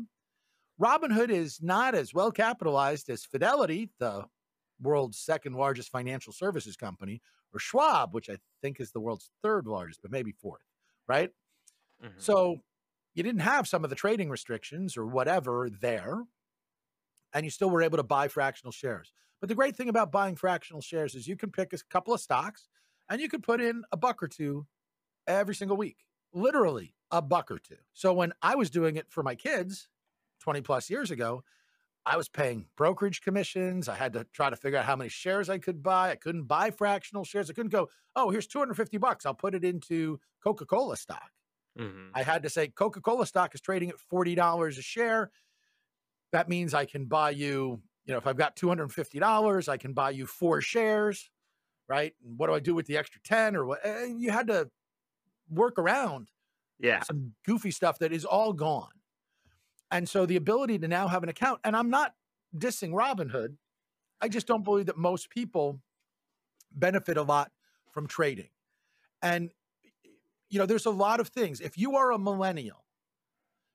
Robinhood 0.81 1.29
is 1.29 1.61
not 1.61 1.95
as 1.95 2.13
well 2.13 2.31
capitalized 2.31 3.09
as 3.09 3.25
Fidelity, 3.25 3.91
the 3.99 4.27
world's 4.81 5.19
second 5.19 5.53
largest 5.53 5.89
financial 5.89 6.33
services 6.33 6.75
company, 6.75 7.21
or 7.53 7.59
Schwab, 7.59 8.13
which 8.13 8.29
I 8.29 8.37
think 8.61 8.79
is 8.79 8.91
the 8.91 8.99
world's 9.01 9.31
third 9.41 9.67
largest, 9.67 10.01
but 10.01 10.11
maybe 10.11 10.31
fourth, 10.31 10.63
right? 11.07 11.31
Mhm. 11.99 12.09
So 12.17 12.63
you 13.15 13.23
didn't 13.23 13.41
have 13.41 13.67
some 13.67 13.83
of 13.83 13.89
the 13.89 13.95
trading 13.97 14.29
restrictions 14.29 14.97
or 14.97 15.05
whatever 15.07 15.69
there, 15.69 16.23
and 17.33 17.45
you 17.45 17.49
still 17.49 17.69
were 17.69 17.81
able 17.81 17.97
to 17.97 18.03
buy 18.03 18.27
fractional 18.27 18.71
shares. 18.71 19.11
But 19.39 19.49
the 19.49 19.55
great 19.55 19.75
thing 19.75 19.89
about 19.89 20.11
buying 20.11 20.35
fractional 20.35 20.81
shares 20.81 21.15
is 21.15 21.27
you 21.27 21.35
can 21.35 21.51
pick 21.51 21.73
a 21.73 21.77
couple 21.89 22.13
of 22.13 22.21
stocks 22.21 22.69
and 23.09 23.19
you 23.19 23.27
can 23.29 23.41
put 23.41 23.59
in 23.61 23.83
a 23.91 23.97
buck 23.97 24.23
or 24.23 24.27
two 24.27 24.67
every 25.27 25.55
single 25.55 25.77
week, 25.77 26.05
literally 26.33 26.95
a 27.11 27.21
buck 27.21 27.51
or 27.51 27.59
two. 27.59 27.77
So 27.93 28.13
when 28.13 28.33
I 28.41 28.55
was 28.55 28.69
doing 28.69 28.97
it 28.97 29.11
for 29.11 29.23
my 29.23 29.35
kids 29.35 29.89
20 30.39 30.61
plus 30.61 30.89
years 30.89 31.11
ago, 31.11 31.43
I 32.05 32.17
was 32.17 32.27
paying 32.29 32.67
brokerage 32.75 33.21
commissions. 33.21 33.87
I 33.87 33.95
had 33.95 34.13
to 34.13 34.25
try 34.25 34.49
to 34.49 34.55
figure 34.57 34.77
out 34.79 34.85
how 34.85 34.95
many 34.95 35.09
shares 35.09 35.49
I 35.49 35.57
could 35.57 35.81
buy. 35.81 36.11
I 36.11 36.15
couldn't 36.15 36.43
buy 36.45 36.69
fractional 36.71 37.23
shares. 37.23 37.49
I 37.49 37.53
couldn't 37.53 37.71
go, 37.71 37.89
oh, 38.15 38.29
here's 38.29 38.47
250 38.47 38.97
bucks. 38.97 39.25
I'll 39.25 39.33
put 39.35 39.55
it 39.55 39.63
into 39.63 40.19
Coca 40.43 40.65
Cola 40.65 40.97
stock. 40.97 41.31
Mhm. 41.77 42.11
I 42.13 42.23
had 42.23 42.43
to 42.43 42.49
say 42.49 42.67
Coca 42.67 43.01
Cola 43.01 43.25
stock 43.25 43.55
is 43.55 43.61
trading 43.61 43.89
at 43.89 43.99
$40 43.99 44.77
a 44.77 44.81
share. 44.81 45.31
That 46.31 46.49
means 46.49 46.73
I 46.73 46.85
can 46.85 47.05
buy 47.05 47.31
you, 47.31 47.81
you 48.05 48.11
know, 48.11 48.17
if 48.17 48.27
I've 48.27 48.37
got 48.37 48.55
$250, 48.55 49.67
I 49.69 49.77
can 49.77 49.93
buy 49.93 50.09
you 50.11 50.25
four 50.25 50.61
shares, 50.61 51.29
right? 51.89 52.15
And 52.23 52.39
what 52.39 52.47
do 52.47 52.53
I 52.55 52.59
do 52.61 52.75
with 52.75 52.87
the 52.87 52.97
extra 52.97 53.21
10 53.21 53.55
or 53.55 53.65
what? 53.65 53.85
And 53.85 54.21
you 54.21 54.31
had 54.31 54.47
to 54.47 54.71
work 55.49 55.79
around 55.79 56.29
Yeah. 56.79 57.03
some 57.03 57.35
goofy 57.45 57.71
stuff 57.71 57.99
that 57.99 58.13
is 58.13 58.25
all 58.25 58.53
gone. 58.53 58.91
And 59.93 60.09
so 60.09 60.25
the 60.25 60.35
ability 60.37 60.79
to 60.79 60.87
now 60.87 61.07
have 61.07 61.21
an 61.21 61.29
account, 61.29 61.59
and 61.63 61.77
I'm 61.77 61.91
not 61.91 62.15
dissing 62.57 62.93
Robinhood, 62.93 63.57
I 64.19 64.27
just 64.27 64.47
don't 64.47 64.63
believe 64.63 64.87
that 64.87 64.97
most 64.97 65.29
people 65.29 65.81
benefit 66.71 67.15
a 67.15 67.21
lot 67.21 67.51
from 67.91 68.07
trading. 68.07 68.49
And, 69.21 69.51
you 70.49 70.57
know, 70.57 70.65
there's 70.65 70.87
a 70.87 70.91
lot 70.91 71.19
of 71.19 71.27
things. 71.27 71.61
If 71.61 71.77
you 71.77 71.95
are 71.95 72.11
a 72.11 72.17
millennial, 72.17 72.85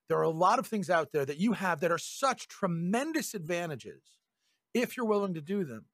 there 0.08 0.18
are 0.18 0.22
a 0.22 0.28
lot 0.30 0.58
of 0.58 0.66
things 0.66 0.90
out 0.90 1.12
there 1.12 1.24
that 1.24 1.38
you 1.38 1.52
have 1.52 1.78
that 1.80 1.92
are 1.92 1.98
such 1.98 2.48
tremendous 2.48 3.32
advantages 3.32 4.02
if 4.74 4.96
you're 4.96 5.06
willing 5.06 5.34
to 5.34 5.40
do 5.40 5.62
them. 5.62 5.84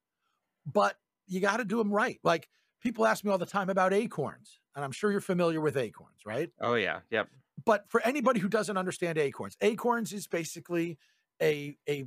But 0.65 0.97
you 1.27 1.39
got 1.39 1.57
to 1.57 1.65
do 1.65 1.77
them 1.77 1.91
right. 1.93 2.19
Like 2.23 2.49
people 2.81 3.05
ask 3.05 3.23
me 3.23 3.29
all 3.29 3.37
the 3.37 3.45
time 3.45 3.69
about 3.69 3.93
acorns, 3.93 4.59
and 4.75 4.83
I'm 4.83 4.91
sure 4.91 5.11
you're 5.11 5.21
familiar 5.21 5.61
with 5.61 5.77
acorns, 5.77 6.25
right? 6.25 6.49
Oh 6.59 6.73
yeah. 6.73 7.01
Yep. 7.11 7.27
But 7.63 7.85
for 7.89 8.01
anybody 8.01 8.39
who 8.39 8.49
doesn't 8.49 8.77
understand 8.77 9.17
acorns 9.17 9.55
acorns 9.61 10.11
is 10.11 10.27
basically 10.27 10.97
a 11.41 11.77
a 11.87 12.05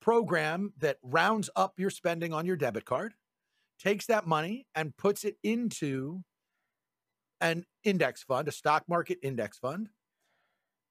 program 0.00 0.72
that 0.78 0.96
rounds 1.02 1.50
up 1.54 1.74
your 1.78 1.90
spending 1.90 2.32
on 2.32 2.46
your 2.46 2.56
debit 2.56 2.84
card 2.84 3.14
takes 3.78 4.06
that 4.06 4.26
money 4.26 4.66
and 4.74 4.96
puts 4.96 5.24
it 5.24 5.36
into 5.42 6.22
an 7.40 7.64
index 7.84 8.22
fund 8.22 8.48
a 8.48 8.52
stock 8.52 8.84
market 8.88 9.18
index 9.22 9.58
fund 9.58 9.88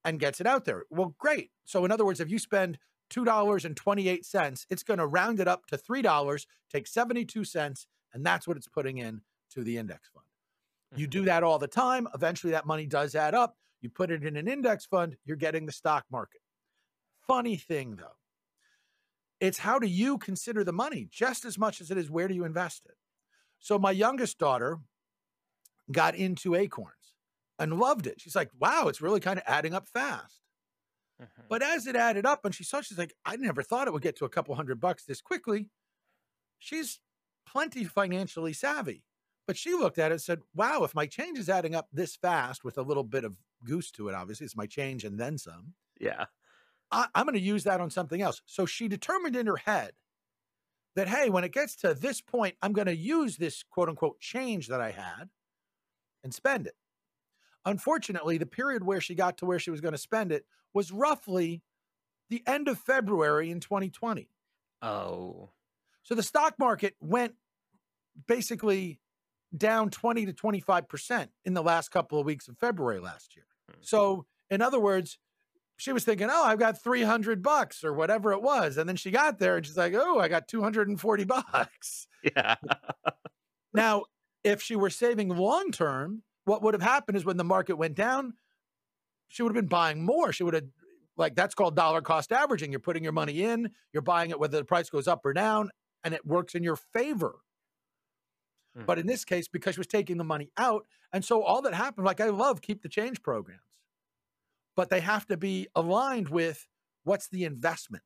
and 0.06 0.20
gets 0.20 0.40
it 0.40 0.48
out 0.48 0.64
there. 0.66 0.84
Well 0.90 1.14
great. 1.18 1.52
So 1.66 1.86
in 1.86 1.92
other 1.92 2.06
words 2.06 2.20
if 2.20 2.30
you 2.30 2.40
spend 2.40 2.78
$2.28 3.12 4.66
it's 4.70 4.84
going 4.84 5.00
to 5.00 5.08
round 5.08 5.40
it 5.40 5.48
up 5.48 5.66
to 5.68 5.78
$3 5.78 6.46
take 6.72 6.88
72 6.88 7.44
cents 7.44 7.88
and 8.14 8.26
that's 8.26 8.48
what 8.48 8.58
it's 8.58 8.68
putting 8.68 8.98
in 8.98 9.22
to 9.52 9.64
the 9.64 9.78
index 9.78 10.10
fund. 10.14 10.26
You 10.96 11.08
do 11.08 11.20
mm-hmm. 11.20 11.26
that 11.28 11.44
all 11.44 11.60
the 11.60 11.68
time. 11.68 12.08
Eventually 12.14 12.52
that 12.52 12.66
money 12.66 12.86
does 12.86 13.16
add 13.16 13.36
up 13.36 13.56
you 13.82 13.90
put 13.90 14.12
it 14.12 14.24
in 14.24 14.36
an 14.36 14.48
index 14.48 14.86
fund, 14.86 15.18
you're 15.26 15.38
getting 15.38 15.66
the 15.66 15.72
stock 15.72 16.06
market. 16.12 16.42
Funny 17.28 17.56
thing 17.56 17.96
though, 17.96 18.18
it's 19.40 19.60
how 19.60 19.80
do 19.80 19.88
you 19.88 20.18
consider 20.18 20.64
the 20.64 20.74
money 20.74 21.08
just 21.12 21.46
as 21.46 21.58
much 21.58 21.80
as 21.82 21.92
it 21.92 21.98
is 21.98 22.10
where 22.10 22.28
do 22.28 22.34
you 22.34 22.44
invest 22.46 22.86
it. 22.86 22.96
So 23.60 23.78
my 23.78 23.92
youngest 23.92 24.38
daughter 24.38 24.80
got 25.92 26.16
into 26.16 26.56
acorns 26.56 27.14
and 27.58 27.80
loved 27.80 28.08
it. 28.08 28.22
She's 28.22 28.36
like, 28.36 28.50
wow, 28.58 28.88
it's 28.88 29.02
really 29.02 29.20
kind 29.20 29.38
of 29.38 29.44
adding 29.48 29.74
up 29.74 29.88
fast. 29.88 30.42
Mhm. 31.22 31.48
But 31.50 31.62
as 31.62 31.88
it 31.88 31.96
added 31.96 32.26
up 32.26 32.46
and 32.46 32.56
she 32.56 32.64
saw, 32.64 32.82
she's 32.82 32.98
like, 32.98 33.14
I 33.26 33.36
never 33.36 33.62
thought 33.64 33.88
it 33.88 33.94
would 33.94 34.02
get 34.02 34.16
to 34.18 34.26
a 34.26 34.30
couple 34.30 34.56
hundred 34.56 34.80
bucks 34.80 35.06
this 35.06 35.22
quickly. 35.22 35.70
She's 36.60 37.00
plenty 37.46 37.84
financially 37.84 38.54
savvy. 38.54 39.04
But 39.50 39.58
she 39.58 39.74
looked 39.74 39.98
at 39.98 40.12
it 40.12 40.14
and 40.14 40.22
said, 40.22 40.42
wow, 40.54 40.84
if 40.84 40.94
my 40.94 41.08
change 41.08 41.40
is 41.40 41.50
adding 41.50 41.74
up 41.74 41.88
this 41.92 42.16
fast 42.16 42.64
with 42.64 42.78
a 42.78 42.84
little 42.84 43.04
bit 43.04 43.24
of 43.24 43.36
goose 43.64 43.90
to 43.94 44.08
it, 44.08 44.14
obviously, 44.14 44.46
it's 44.46 44.56
my 44.56 44.68
change 44.68 45.04
and 45.04 45.20
then 45.20 45.40
some, 45.40 45.74
Yeah. 46.00 46.26
I, 46.92 47.08
I'm 47.16 47.26
going 47.26 47.34
to 47.34 47.42
use 47.42 47.64
that 47.64 47.82
on 47.82 47.90
something 47.90 48.22
else. 48.22 48.44
So 48.46 48.68
she 48.68 48.88
determined 48.88 49.36
in 49.36 49.48
her 49.48 49.58
head 49.58 49.94
that, 50.96 51.08
hey, 51.08 51.32
when 51.32 51.44
it 51.44 51.52
gets 51.52 51.76
to 51.78 51.96
this 51.96 52.22
point, 52.22 52.58
I'm 52.62 52.74
going 52.74 52.86
to 52.86 52.96
use 52.96 53.38
this 53.38 53.64
quote 53.64 53.90
unquote 53.90 54.20
change 54.20 54.68
that 54.68 54.82
I 54.82 54.92
had 54.92 55.30
and 56.24 56.32
spend 56.32 56.68
it. 56.68 56.76
Unfortunately, 57.66 58.38
the 58.38 58.46
period 58.46 58.84
where 58.84 59.02
she 59.02 59.16
got 59.16 59.40
to 59.40 59.48
where 59.48 59.58
she 59.58 59.72
was 59.72 59.82
going 59.82 59.94
to 59.94 59.98
spend 59.98 60.32
it 60.32 60.46
was 60.76 60.92
roughly 60.92 61.64
the 62.30 62.44
end 62.46 62.68
of 62.68 62.78
February 62.78 63.50
in 63.50 63.62
2020. 63.62 64.30
Oh. 64.84 65.50
So 66.04 66.14
the 66.14 66.22
stock 66.22 66.54
market 66.60 66.94
went 67.02 67.34
basically 68.28 69.00
down 69.56 69.90
20 69.90 70.26
to 70.28 70.34
25% 70.34 71.30
in 71.46 71.54
the 71.54 71.64
last 71.64 71.90
couple 71.90 72.20
of 72.20 72.26
weeks 72.26 72.48
of 72.48 72.58
February 72.58 73.00
last 73.00 73.36
year. 73.36 73.46
Hmm. 73.70 73.78
So, 73.82 74.26
in 74.50 74.62
other 74.62 74.80
words, 74.80 75.18
she 75.78 75.94
was 75.94 76.04
thinking, 76.04 76.28
"Oh, 76.30 76.44
I've 76.44 76.60
got 76.60 76.82
300 76.82 77.42
bucks 77.42 77.84
or 77.84 77.94
whatever 77.94 78.34
it 78.34 78.42
was." 78.42 78.78
And 78.78 78.88
then 78.88 78.98
she 78.98 79.12
got 79.12 79.40
there 79.40 79.58
and 79.58 79.66
she's 79.66 79.78
like, 79.78 79.94
"Oh, 79.96 80.20
I 80.20 80.28
got 80.28 80.48
240 80.48 81.24
bucks." 81.26 82.08
Yeah. 82.24 82.56
Now, 83.74 84.04
if 84.44 84.62
she 84.62 84.76
were 84.76 84.90
saving 84.90 85.30
long 85.30 85.72
term, 85.72 86.24
what 86.46 86.62
would 86.64 86.74
have 86.74 86.82
happened 86.84 87.18
is 87.18 87.26
when 87.26 87.38
the 87.38 87.44
market 87.44 87.76
went 87.78 87.96
down, 87.96 88.34
she 89.28 89.44
would 89.44 89.56
have 89.56 89.62
been 89.62 89.70
buying 89.70 90.04
more. 90.04 90.34
She 90.34 90.44
would 90.44 90.54
have, 90.54 90.66
like, 91.16 91.36
that's 91.36 91.56
called 91.56 91.76
dollar 91.76 92.02
cost 92.02 92.32
averaging. 92.32 92.72
You're 92.72 92.80
putting 92.80 93.04
your 93.04 93.14
money 93.14 93.44
in, 93.44 93.70
you're 93.94 94.02
buying 94.02 94.32
it 94.32 94.40
whether 94.40 94.58
the 94.58 94.66
price 94.66 94.90
goes 94.90 95.08
up 95.08 95.26
or 95.26 95.34
down, 95.34 95.70
and 96.04 96.14
it 96.14 96.26
works 96.26 96.56
in 96.56 96.64
your 96.64 96.76
favor. 96.76 97.36
Mm. 98.78 98.86
But 98.86 99.00
in 99.00 99.08
this 99.08 99.26
case, 99.26 99.48
because 99.48 99.76
she 99.76 99.80
was 99.80 99.88
taking 99.88 100.18
the 100.18 100.24
money 100.24 100.52
out, 100.58 100.86
and 101.12 101.24
so 101.24 101.44
all 101.44 101.62
that 101.64 101.74
happened, 101.74 102.06
like, 102.06 102.22
I 102.22 102.30
love 102.30 102.62
keep 102.62 102.82
the 102.82 102.90
change 102.90 103.22
programs, 103.22 103.62
but 104.76 104.90
they 104.90 105.00
have 105.00 105.26
to 105.28 105.38
be 105.38 105.68
aligned 105.76 106.30
with 106.30 106.68
what's 107.04 107.28
the 107.30 107.46
investment. 107.46 108.04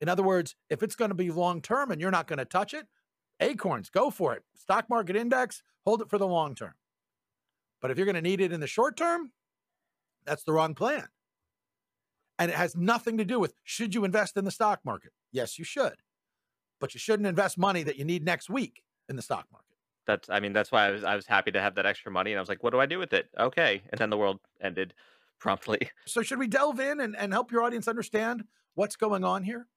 In 0.00 0.08
other 0.08 0.22
words, 0.22 0.56
if 0.68 0.82
it's 0.82 0.96
going 0.96 1.10
to 1.10 1.14
be 1.14 1.30
long 1.30 1.60
term 1.60 1.90
and 1.90 2.00
you're 2.00 2.10
not 2.10 2.26
going 2.26 2.38
to 2.38 2.44
touch 2.44 2.74
it, 2.74 2.86
acorns, 3.38 3.90
go 3.90 4.10
for 4.10 4.34
it. 4.34 4.42
Stock 4.56 4.88
market 4.88 5.16
index, 5.16 5.62
hold 5.84 6.02
it 6.02 6.08
for 6.08 6.18
the 6.18 6.26
long 6.26 6.54
term. 6.54 6.74
But 7.80 7.90
if 7.90 7.96
you're 7.96 8.06
going 8.06 8.14
to 8.14 8.22
need 8.22 8.40
it 8.40 8.52
in 8.52 8.60
the 8.60 8.66
short 8.66 8.96
term, 8.96 9.32
that's 10.26 10.42
the 10.42 10.52
wrong 10.52 10.74
plan. 10.74 11.06
And 12.38 12.50
it 12.50 12.56
has 12.56 12.74
nothing 12.76 13.18
to 13.18 13.24
do 13.24 13.38
with 13.38 13.54
should 13.64 13.94
you 13.94 14.04
invest 14.04 14.36
in 14.36 14.44
the 14.44 14.50
stock 14.50 14.80
market? 14.84 15.12
Yes, 15.30 15.58
you 15.58 15.64
should. 15.64 15.96
But 16.80 16.94
you 16.94 17.00
shouldn't 17.00 17.26
invest 17.26 17.58
money 17.58 17.82
that 17.82 17.98
you 17.98 18.04
need 18.04 18.24
next 18.24 18.48
week 18.48 18.82
in 19.10 19.16
the 19.16 19.22
stock 19.22 19.46
market. 19.52 19.66
That's. 20.06 20.30
I 20.30 20.40
mean, 20.40 20.52
that's 20.54 20.72
why 20.72 20.86
I 20.86 20.90
was. 20.90 21.04
I 21.04 21.16
was 21.16 21.26
happy 21.26 21.50
to 21.50 21.60
have 21.60 21.74
that 21.74 21.84
extra 21.84 22.10
money, 22.10 22.32
and 22.32 22.38
I 22.38 22.40
was 22.40 22.48
like, 22.48 22.62
"What 22.62 22.72
do 22.72 22.80
I 22.80 22.86
do 22.86 22.98
with 22.98 23.12
it?" 23.12 23.28
Okay, 23.38 23.82
and 23.90 24.00
then 24.00 24.08
the 24.08 24.16
world 24.16 24.40
ended 24.62 24.94
promptly. 25.38 25.90
So 26.06 26.22
should 26.22 26.38
we 26.38 26.48
delve 26.48 26.80
in 26.80 27.00
and, 27.00 27.16
and 27.16 27.32
help 27.32 27.52
your 27.52 27.62
audience 27.62 27.86
understand 27.86 28.44
what's 28.74 28.96
going 28.96 29.24
on 29.24 29.44
here? 29.44 29.68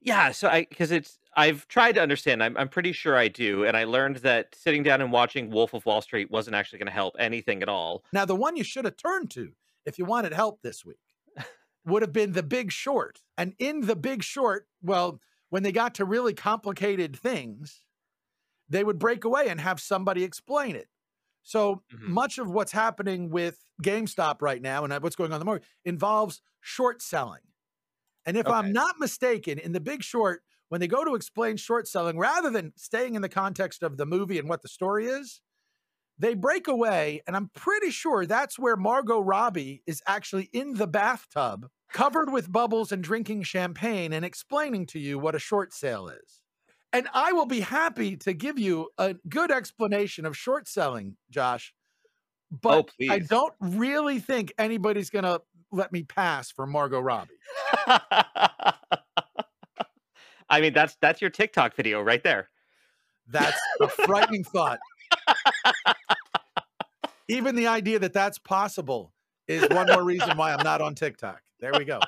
Yeah, 0.00 0.30
so 0.32 0.48
I 0.48 0.66
because 0.68 0.92
it's 0.92 1.18
I've 1.36 1.66
tried 1.68 1.92
to 1.92 2.02
understand. 2.02 2.42
I'm 2.42 2.56
I'm 2.56 2.68
pretty 2.68 2.92
sure 2.92 3.16
I 3.16 3.28
do, 3.28 3.64
and 3.64 3.76
I 3.76 3.84
learned 3.84 4.16
that 4.18 4.54
sitting 4.54 4.82
down 4.82 5.00
and 5.00 5.10
watching 5.10 5.50
Wolf 5.50 5.74
of 5.74 5.86
Wall 5.86 6.00
Street 6.00 6.30
wasn't 6.30 6.54
actually 6.54 6.78
going 6.78 6.86
to 6.86 6.92
help 6.92 7.16
anything 7.18 7.62
at 7.62 7.68
all. 7.68 8.04
Now, 8.12 8.24
the 8.24 8.36
one 8.36 8.56
you 8.56 8.64
should 8.64 8.84
have 8.84 8.96
turned 8.96 9.30
to 9.32 9.52
if 9.84 9.98
you 9.98 10.04
wanted 10.04 10.32
help 10.32 10.60
this 10.62 10.84
week 10.84 10.96
would 11.86 12.02
have 12.02 12.12
been 12.12 12.32
The 12.32 12.42
Big 12.42 12.72
Short. 12.72 13.20
And 13.38 13.54
in 13.58 13.82
The 13.82 13.96
Big 13.96 14.22
Short, 14.22 14.66
well, 14.82 15.20
when 15.50 15.62
they 15.62 15.72
got 15.72 15.94
to 15.94 16.04
really 16.04 16.34
complicated 16.34 17.16
things, 17.16 17.84
they 18.68 18.84
would 18.84 18.98
break 18.98 19.24
away 19.24 19.48
and 19.48 19.60
have 19.60 19.80
somebody 19.80 20.24
explain 20.24 20.76
it. 20.76 20.88
So 21.42 21.84
Mhm. 21.90 22.06
much 22.06 22.38
of 22.38 22.50
what's 22.50 22.72
happening 22.72 23.30
with 23.30 23.64
GameStop 23.82 24.42
right 24.42 24.62
now 24.62 24.84
and 24.84 24.92
what's 25.02 25.16
going 25.16 25.32
on 25.32 25.36
in 25.36 25.40
the 25.40 25.44
market 25.46 25.68
involves 25.84 26.42
short 26.60 27.02
selling. 27.02 27.42
And 28.24 28.36
if 28.36 28.50
Okay. 28.50 28.50
I'm 28.50 28.72
not 28.72 28.96
mistaken, 28.98 29.58
in 29.58 29.72
the 29.72 29.80
big 29.80 30.02
short, 30.02 30.42
when 30.68 30.80
they 30.80 30.88
go 30.88 31.04
to 31.04 31.14
explain 31.14 31.56
short 31.56 31.86
selling, 31.86 32.18
rather 32.18 32.50
than 32.50 32.72
staying 32.76 33.14
in 33.14 33.22
the 33.22 33.28
context 33.28 33.82
of 33.82 33.96
the 33.96 34.06
movie 34.06 34.38
and 34.38 34.48
what 34.48 34.62
the 34.62 34.68
story 34.68 35.06
is, 35.06 35.40
they 36.18 36.34
break 36.34 36.68
away. 36.68 37.22
And 37.26 37.36
I'm 37.36 37.50
pretty 37.50 37.90
sure 37.90 38.26
that's 38.26 38.58
where 38.58 38.76
Margot 38.76 39.20
Robbie 39.20 39.82
is 39.86 40.02
actually 40.06 40.46
in 40.52 40.74
the 40.74 40.86
bathtub, 40.86 41.68
covered 41.92 42.32
with 42.32 42.52
bubbles 42.52 42.92
and 42.92 43.02
drinking 43.04 43.42
champagne 43.44 44.12
and 44.12 44.24
explaining 44.24 44.86
to 44.86 44.98
you 44.98 45.18
what 45.18 45.34
a 45.34 45.38
short 45.40 45.72
sale 45.72 46.08
is. 46.08 46.42
And 46.96 47.08
I 47.12 47.32
will 47.32 47.44
be 47.44 47.60
happy 47.60 48.16
to 48.16 48.32
give 48.32 48.58
you 48.58 48.88
a 48.96 49.16
good 49.28 49.50
explanation 49.50 50.24
of 50.24 50.34
short 50.34 50.66
selling, 50.66 51.18
Josh. 51.28 51.74
Oh, 52.50 52.56
but 52.62 52.90
oh, 53.02 53.06
I 53.10 53.18
don't 53.18 53.52
really 53.60 54.18
think 54.18 54.54
anybody's 54.56 55.10
going 55.10 55.26
to 55.26 55.42
let 55.70 55.92
me 55.92 56.04
pass 56.04 56.50
for 56.50 56.66
Margot 56.66 57.00
Robbie. 57.00 57.34
I 57.86 58.72
mean, 60.58 60.72
that's 60.72 60.96
that's 61.02 61.20
your 61.20 61.28
TikTok 61.28 61.76
video 61.76 62.00
right 62.00 62.22
there. 62.22 62.48
That's 63.28 63.60
a 63.78 63.88
frightening 63.88 64.44
thought. 64.54 64.78
Even 67.28 67.56
the 67.56 67.66
idea 67.66 67.98
that 67.98 68.14
that's 68.14 68.38
possible 68.38 69.12
is 69.46 69.68
one 69.68 69.88
more 69.88 70.02
reason 70.02 70.34
why 70.38 70.54
I'm 70.54 70.64
not 70.64 70.80
on 70.80 70.94
TikTok. 70.94 71.42
There 71.60 71.72
we 71.76 71.84
go. 71.84 72.00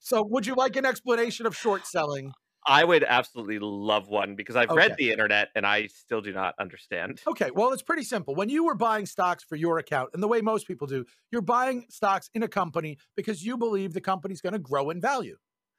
So, 0.00 0.24
would 0.24 0.48
you 0.48 0.56
like 0.56 0.74
an 0.74 0.84
explanation 0.84 1.46
of 1.46 1.56
short 1.56 1.86
selling? 1.86 2.32
I 2.66 2.84
would 2.84 3.02
absolutely 3.04 3.58
love 3.58 4.08
one 4.08 4.36
because 4.36 4.56
I've 4.56 4.72
read 4.72 4.96
the 4.96 5.10
internet 5.10 5.50
and 5.54 5.66
I 5.66 5.86
still 5.88 6.20
do 6.20 6.32
not 6.32 6.54
understand. 6.58 7.20
Okay, 7.26 7.52
well, 7.52 7.72
it's 7.72 7.82
pretty 7.82 8.02
simple. 8.02 8.34
When 8.34 8.48
you 8.48 8.64
were 8.64 8.74
buying 8.74 9.06
stocks 9.06 9.44
for 9.44 9.54
your 9.54 9.78
account, 9.78 10.10
and 10.12 10.20
the 10.22 10.26
way 10.28 10.40
most 10.40 10.66
people 10.66 10.88
do, 10.88 11.04
you're 11.30 11.40
buying 11.40 11.86
stocks 11.88 12.28
in 12.34 12.42
a 12.42 12.48
company 12.48 12.98
because 13.16 13.44
you 13.44 13.56
believe 13.56 13.92
the 13.92 14.00
company's 14.00 14.40
going 14.40 14.54
to 14.54 14.58
grow 14.58 14.90
in 14.90 15.00
value. 15.00 15.36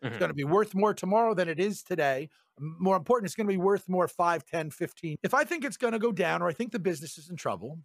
It's 0.09 0.17
Mhm. 0.17 0.19
going 0.19 0.29
to 0.29 0.35
be 0.35 0.45
worth 0.45 0.73
more 0.73 0.93
tomorrow 0.93 1.33
than 1.33 1.49
it 1.49 1.59
is 1.59 1.83
today. 1.83 2.29
More 2.59 2.95
important, 2.95 3.25
it's 3.27 3.35
going 3.35 3.47
to 3.47 3.53
be 3.53 3.57
worth 3.57 3.89
more 3.89 4.07
5, 4.07 4.45
10, 4.45 4.69
15. 4.71 5.17
If 5.23 5.33
I 5.33 5.43
think 5.43 5.65
it's 5.65 5.77
going 5.77 5.93
to 5.93 5.99
go 5.99 6.13
down 6.13 6.41
or 6.41 6.47
I 6.47 6.53
think 6.53 6.71
the 6.71 6.79
business 6.79 7.17
is 7.17 7.29
in 7.29 7.35
trouble, 7.35 7.79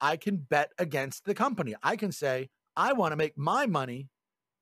I 0.00 0.16
can 0.16 0.38
bet 0.38 0.72
against 0.78 1.24
the 1.24 1.34
company. 1.34 1.74
I 1.82 1.96
can 1.96 2.12
say, 2.12 2.48
I 2.76 2.94
want 2.94 3.12
to 3.12 3.16
make 3.16 3.36
my 3.36 3.66
money 3.66 4.08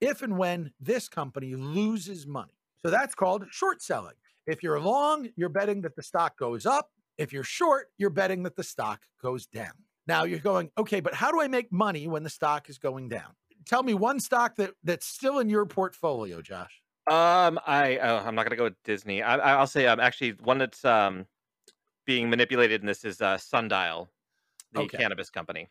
if 0.01 0.23
and 0.23 0.39
when 0.39 0.73
this 0.81 1.09
company 1.09 1.57
loses 1.57 2.27
money. 2.27 2.60
So 2.85 2.91
that's 2.91 3.15
called 3.15 3.45
short 3.51 3.83
selling. 3.83 4.15
If 4.47 4.63
you're 4.63 4.81
long, 4.81 5.29
you're 5.37 5.49
betting 5.49 5.83
that 5.83 5.97
the 5.97 6.03
stock 6.03 6.39
goes 6.39 6.67
up. 6.67 6.91
If 7.19 7.33
you're 7.33 7.45
short, 7.45 7.89
you're 7.99 8.11
betting 8.11 8.43
that 8.45 8.57
the 8.57 8.65
stock 8.65 9.03
goes 9.21 9.47
down. 9.47 9.73
Now 10.07 10.25
you're 10.25 10.39
going, 10.39 10.71
okay, 10.79 11.01
but 11.01 11.15
how 11.15 11.31
do 11.31 11.41
I 11.41 11.49
make 11.49 11.71
money 11.71 12.09
when 12.09 12.23
the 12.23 12.31
stock 12.31 12.69
is 12.71 12.79
going 12.79 13.09
down? 13.09 13.35
Tell 13.67 13.83
me 13.83 13.93
one 13.95 14.19
stock 14.21 14.57
that 14.57 14.73
that's 14.83 15.07
still 15.07 15.39
in 15.39 15.51
your 15.51 15.67
portfolio, 15.67 16.41
Josh. 16.41 16.83
Um, 17.07 17.59
I 17.67 17.99
uh, 17.99 18.23
I'm 18.25 18.35
not 18.35 18.45
gonna 18.45 18.57
go 18.57 18.65
with 18.65 18.83
Disney. 18.85 19.23
I, 19.23 19.37
I'll 19.37 19.67
say 19.67 19.87
um 19.87 20.01
actually 20.01 20.33
one 20.33 20.59
that's 20.59 20.85
um 20.85 21.27
being 22.07 22.31
manipulated 22.31 22.81
in 22.81 22.87
this 22.87 23.05
is 23.05 23.21
uh 23.21 23.37
Sundial, 23.39 24.11
the 24.73 24.81
Okay. 24.81 24.99
cannabis 24.99 25.31
company. 25.31 25.69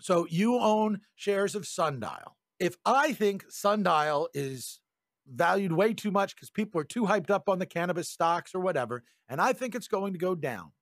So 0.00 0.26
you 0.28 0.58
own 0.58 1.02
shares 1.14 1.54
of 1.54 1.66
Sundial. 1.66 2.36
If 2.58 2.76
I 2.84 3.12
think 3.12 3.44
Sundial 3.50 4.28
is 4.34 4.80
valued 5.26 5.72
way 5.72 5.94
too 5.94 6.10
much 6.10 6.34
because 6.34 6.50
people 6.50 6.80
are 6.80 6.84
too 6.84 7.04
hyped 7.04 7.30
up 7.30 7.48
on 7.48 7.58
the 7.58 7.66
cannabis 7.66 8.08
stocks 8.08 8.54
or 8.54 8.60
whatever, 8.60 9.04
and 9.28 9.40
I 9.40 9.52
think 9.52 9.74
it's 9.74 9.88
going 9.88 10.12
to 10.12 10.18
go 10.18 10.34
down, 10.34 10.72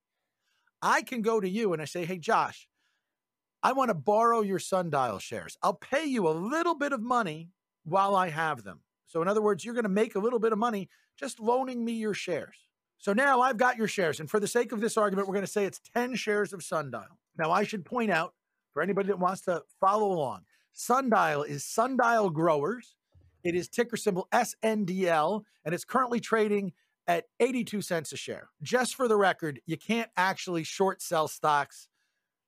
I 0.82 1.02
can 1.02 1.22
go 1.22 1.40
to 1.40 1.48
you 1.48 1.72
and 1.72 1.82
I 1.82 1.84
say, 1.84 2.04
hey, 2.04 2.18
Josh, 2.18 2.68
I 3.62 3.72
want 3.72 3.90
to 3.90 3.94
borrow 3.94 4.40
your 4.40 4.58
Sundial 4.58 5.18
shares. 5.18 5.58
I'll 5.62 5.74
pay 5.74 6.04
you 6.04 6.28
a 6.28 6.30
little 6.30 6.74
bit 6.74 6.92
of 6.92 7.02
money 7.02 7.50
while 7.84 8.16
I 8.16 8.30
have 8.30 8.64
them. 8.64 8.80
So, 9.06 9.20
in 9.20 9.28
other 9.28 9.42
words, 9.42 9.64
you're 9.64 9.74
going 9.74 9.84
to 9.84 9.90
make 9.90 10.14
a 10.14 10.20
little 10.20 10.38
bit 10.38 10.52
of 10.52 10.58
money 10.58 10.88
just 11.18 11.40
loaning 11.40 11.84
me 11.84 11.92
your 11.92 12.14
shares. 12.14 12.56
So 13.00 13.14
now 13.14 13.40
I've 13.40 13.56
got 13.56 13.78
your 13.78 13.88
shares. 13.88 14.20
And 14.20 14.30
for 14.30 14.38
the 14.38 14.46
sake 14.46 14.72
of 14.72 14.80
this 14.80 14.98
argument, 14.98 15.26
we're 15.26 15.34
going 15.34 15.46
to 15.46 15.50
say 15.50 15.64
it's 15.64 15.80
10 15.94 16.14
shares 16.16 16.52
of 16.52 16.62
Sundial. 16.62 17.18
Now, 17.38 17.50
I 17.50 17.64
should 17.64 17.84
point 17.84 18.10
out 18.10 18.34
for 18.72 18.82
anybody 18.82 19.08
that 19.08 19.18
wants 19.18 19.40
to 19.42 19.62
follow 19.80 20.12
along, 20.12 20.42
Sundial 20.72 21.42
is 21.42 21.64
Sundial 21.64 22.30
Growers. 22.30 22.96
It 23.42 23.54
is 23.54 23.68
ticker 23.68 23.96
symbol 23.96 24.28
SNDL, 24.32 25.42
and 25.64 25.74
it's 25.74 25.84
currently 25.84 26.20
trading 26.20 26.72
at 27.06 27.24
82 27.40 27.82
cents 27.82 28.12
a 28.12 28.16
share. 28.16 28.50
Just 28.62 28.94
for 28.94 29.08
the 29.08 29.16
record, 29.16 29.60
you 29.66 29.76
can't 29.76 30.10
actually 30.16 30.64
short 30.64 31.02
sell 31.02 31.28
stocks. 31.28 31.88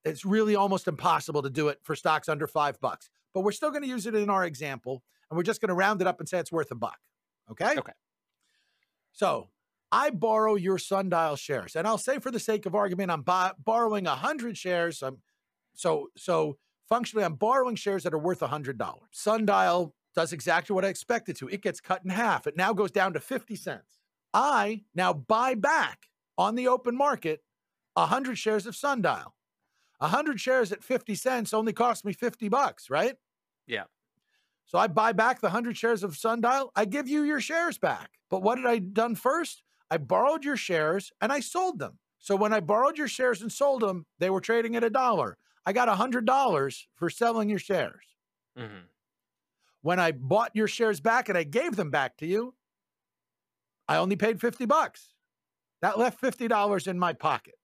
It's 0.05 0.25
really 0.25 0.55
almost 0.55 0.89
impossible 0.89 1.43
to 1.43 1.51
do 1.51 1.69
it 1.69 1.79
for 1.83 1.97
stocks 1.97 2.29
under 2.29 2.47
five 2.47 2.81
bucks. 2.81 3.11
But 3.35 3.41
we're 3.41 3.53
still 3.53 3.71
going 3.71 3.83
to 3.83 3.89
use 3.89 4.07
it 4.07 4.15
in 4.15 4.31
our 4.31 4.45
example, 4.45 5.03
and 5.31 5.37
we're 5.37 5.43
just 5.45 5.61
going 5.61 5.71
to 5.71 5.75
round 5.75 6.01
it 6.01 6.07
up 6.07 6.21
and 6.21 6.29
say 6.29 6.39
it's 6.39 6.53
worth 6.53 6.71
a 6.71 6.75
buck. 6.75 6.99
Okay. 7.51 7.75
Okay. 7.79 7.93
So 9.13 9.49
I 9.91 10.11
borrow 10.11 10.55
your 10.55 10.79
Sundial 10.79 11.37
shares, 11.37 11.77
and 11.77 11.87
I'll 11.87 11.99
say 11.99 12.19
for 12.19 12.31
the 12.31 12.41
sake 12.41 12.67
of 12.67 12.75
argument, 12.75 13.11
I'm 13.11 13.23
bu- 13.23 13.55
borrowing 13.63 14.05
100 14.05 14.57
shares. 14.57 15.03
I'm, 15.03 15.19
so, 15.75 16.09
so 16.17 16.59
functionally, 16.89 17.25
I'm 17.25 17.35
borrowing 17.35 17.77
shares 17.77 18.03
that 18.05 18.15
are 18.15 18.19
worth 18.19 18.41
$100. 18.41 18.79
Sundial 19.11 19.95
does 20.15 20.33
exactly 20.33 20.75
what 20.75 20.85
I 20.85 20.89
expected 20.89 21.37
to. 21.37 21.49
It 21.49 21.63
gets 21.63 21.81
cut 21.81 22.05
in 22.05 22.11
half. 22.11 22.47
It 22.47 22.57
now 22.57 22.73
goes 22.73 22.91
down 22.91 23.13
to 23.15 23.21
50 23.21 23.57
cents. 23.57 23.99
I 24.35 24.85
now 24.95 25.13
buy 25.13 25.55
back 25.55 26.09
on 26.39 26.55
the 26.55 26.69
open 26.69 26.97
market 26.97 27.45
100 27.95 28.37
shares 28.37 28.67
of 28.67 28.77
Sundial. 28.77 29.35
100 29.99 30.41
shares 30.41 30.73
at 30.73 30.83
50 30.83 31.15
cents 31.15 31.55
only 31.55 31.73
cost 31.73 32.05
me 32.05 32.13
50 32.13 32.49
bucks, 32.49 32.91
right? 32.91 33.17
Yeah. 33.67 33.85
So 34.65 34.79
I 34.79 34.87
buy 34.87 35.13
back 35.13 35.41
the 35.41 35.49
100 35.49 35.77
shares 35.77 36.03
of 36.03 36.17
Sundial. 36.17 36.73
I 36.75 36.85
give 36.85 37.09
you 37.09 37.23
your 37.23 37.41
shares 37.41 37.79
back. 37.79 38.13
But 38.31 38.43
what 38.43 38.57
did 38.57 38.67
I 38.67 38.79
done 38.79 39.15
first? 39.15 39.63
I 39.91 39.99
borrowed 39.99 40.45
your 40.45 40.57
shares 40.57 41.13
and 41.21 41.33
I 41.33 41.41
sold 41.41 41.79
them. 41.79 41.99
So 42.19 42.37
when 42.37 42.53
I 42.53 42.61
borrowed 42.61 42.97
your 42.99 43.09
shares 43.09 43.43
and 43.43 43.53
sold 43.53 43.83
them, 43.83 44.07
they 44.19 44.31
were 44.31 44.41
trading 44.41 44.77
at 44.77 44.85
a 44.85 44.91
dollar. 44.91 45.37
I 45.67 45.73
got 45.73 45.89
$100 45.89 46.87
for 46.95 47.11
selling 47.11 47.49
your 47.51 47.59
shares. 47.59 48.17
Mhm. 48.57 48.92
When 49.83 49.99
I 50.01 50.13
bought 50.13 50.53
your 50.55 50.69
shares 50.69 51.01
back 51.01 51.29
and 51.29 51.37
I 51.37 51.43
gave 51.43 51.77
them 51.77 51.91
back 51.91 52.17
to 52.19 52.27
you, 52.27 52.55
I 53.89 53.97
only 53.97 54.17
paid 54.17 54.41
50 54.41 54.65
bucks. 54.67 55.13
That 55.83 55.99
left 55.99 56.21
$50 56.21 56.87
in 56.87 56.99
my 56.99 57.13
pocket. 57.13 57.55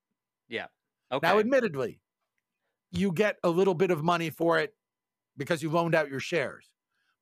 Yeah. 0.48 0.66
Okay. 1.12 1.26
Now, 1.26 1.38
admittedly, 1.38 2.00
you 2.90 3.12
get 3.12 3.36
a 3.44 3.48
little 3.48 3.74
bit 3.74 3.90
of 3.90 4.02
money 4.02 4.30
for 4.30 4.58
it 4.58 4.74
because 5.36 5.62
you 5.62 5.70
loaned 5.70 5.94
out 5.94 6.10
your 6.10 6.20
shares. 6.20 6.68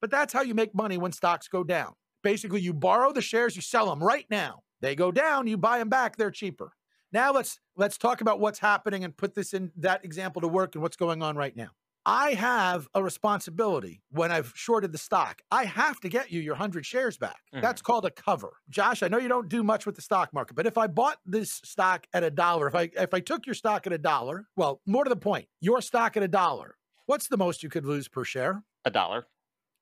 But 0.00 0.10
that's 0.10 0.32
how 0.32 0.42
you 0.42 0.54
make 0.54 0.74
money 0.74 0.96
when 0.98 1.12
stocks 1.12 1.48
go 1.48 1.62
down. 1.62 1.92
Basically, 2.22 2.60
you 2.60 2.72
borrow 2.72 3.12
the 3.12 3.22
shares, 3.22 3.54
you 3.54 3.62
sell 3.62 3.88
them 3.88 4.02
right 4.02 4.26
now. 4.30 4.62
They 4.80 4.94
go 4.94 5.12
down, 5.12 5.46
you 5.46 5.56
buy 5.56 5.78
them 5.78 5.88
back, 5.88 6.16
they're 6.16 6.30
cheaper. 6.30 6.72
Now 7.12 7.32
let's 7.32 7.60
let's 7.76 7.96
talk 7.96 8.20
about 8.20 8.40
what's 8.40 8.58
happening 8.58 9.04
and 9.04 9.16
put 9.16 9.34
this 9.34 9.54
in 9.54 9.70
that 9.76 10.04
example 10.04 10.42
to 10.42 10.48
work 10.48 10.74
and 10.74 10.82
what's 10.82 10.96
going 10.96 11.22
on 11.22 11.36
right 11.36 11.56
now. 11.56 11.70
I 12.08 12.34
have 12.34 12.86
a 12.94 13.02
responsibility 13.02 14.00
when 14.10 14.30
I've 14.30 14.52
shorted 14.54 14.92
the 14.92 14.98
stock. 14.98 15.42
I 15.50 15.64
have 15.64 15.98
to 16.00 16.08
get 16.08 16.30
you 16.30 16.40
your 16.40 16.54
100 16.54 16.86
shares 16.86 17.18
back. 17.18 17.40
Mhm. 17.52 17.60
That's 17.62 17.82
called 17.82 18.04
a 18.06 18.12
cover. 18.12 18.60
Josh, 18.70 19.02
I 19.02 19.08
know 19.08 19.18
you 19.18 19.26
don't 19.28 19.48
do 19.48 19.64
much 19.64 19.86
with 19.86 19.96
the 19.96 20.02
stock 20.02 20.32
market, 20.32 20.54
but 20.54 20.66
if 20.66 20.78
I 20.78 20.86
bought 20.86 21.18
this 21.26 21.60
stock 21.64 22.06
at 22.14 22.22
a 22.22 22.30
dollar, 22.30 22.68
if 22.68 22.76
I 22.76 22.90
if 22.94 23.12
I 23.12 23.18
took 23.18 23.44
your 23.44 23.56
stock 23.56 23.88
at 23.88 23.92
a 23.92 23.98
dollar, 23.98 24.46
well, 24.56 24.80
more 24.86 25.02
to 25.02 25.08
the 25.08 25.16
point, 25.16 25.48
your 25.60 25.82
stock 25.82 26.16
at 26.16 26.22
a 26.22 26.28
dollar, 26.28 26.76
what's 27.06 27.26
the 27.26 27.36
most 27.36 27.64
you 27.64 27.68
could 27.68 27.84
lose 27.84 28.06
per 28.08 28.22
share? 28.24 28.62
a 28.84 28.90
dollar. 28.90 29.26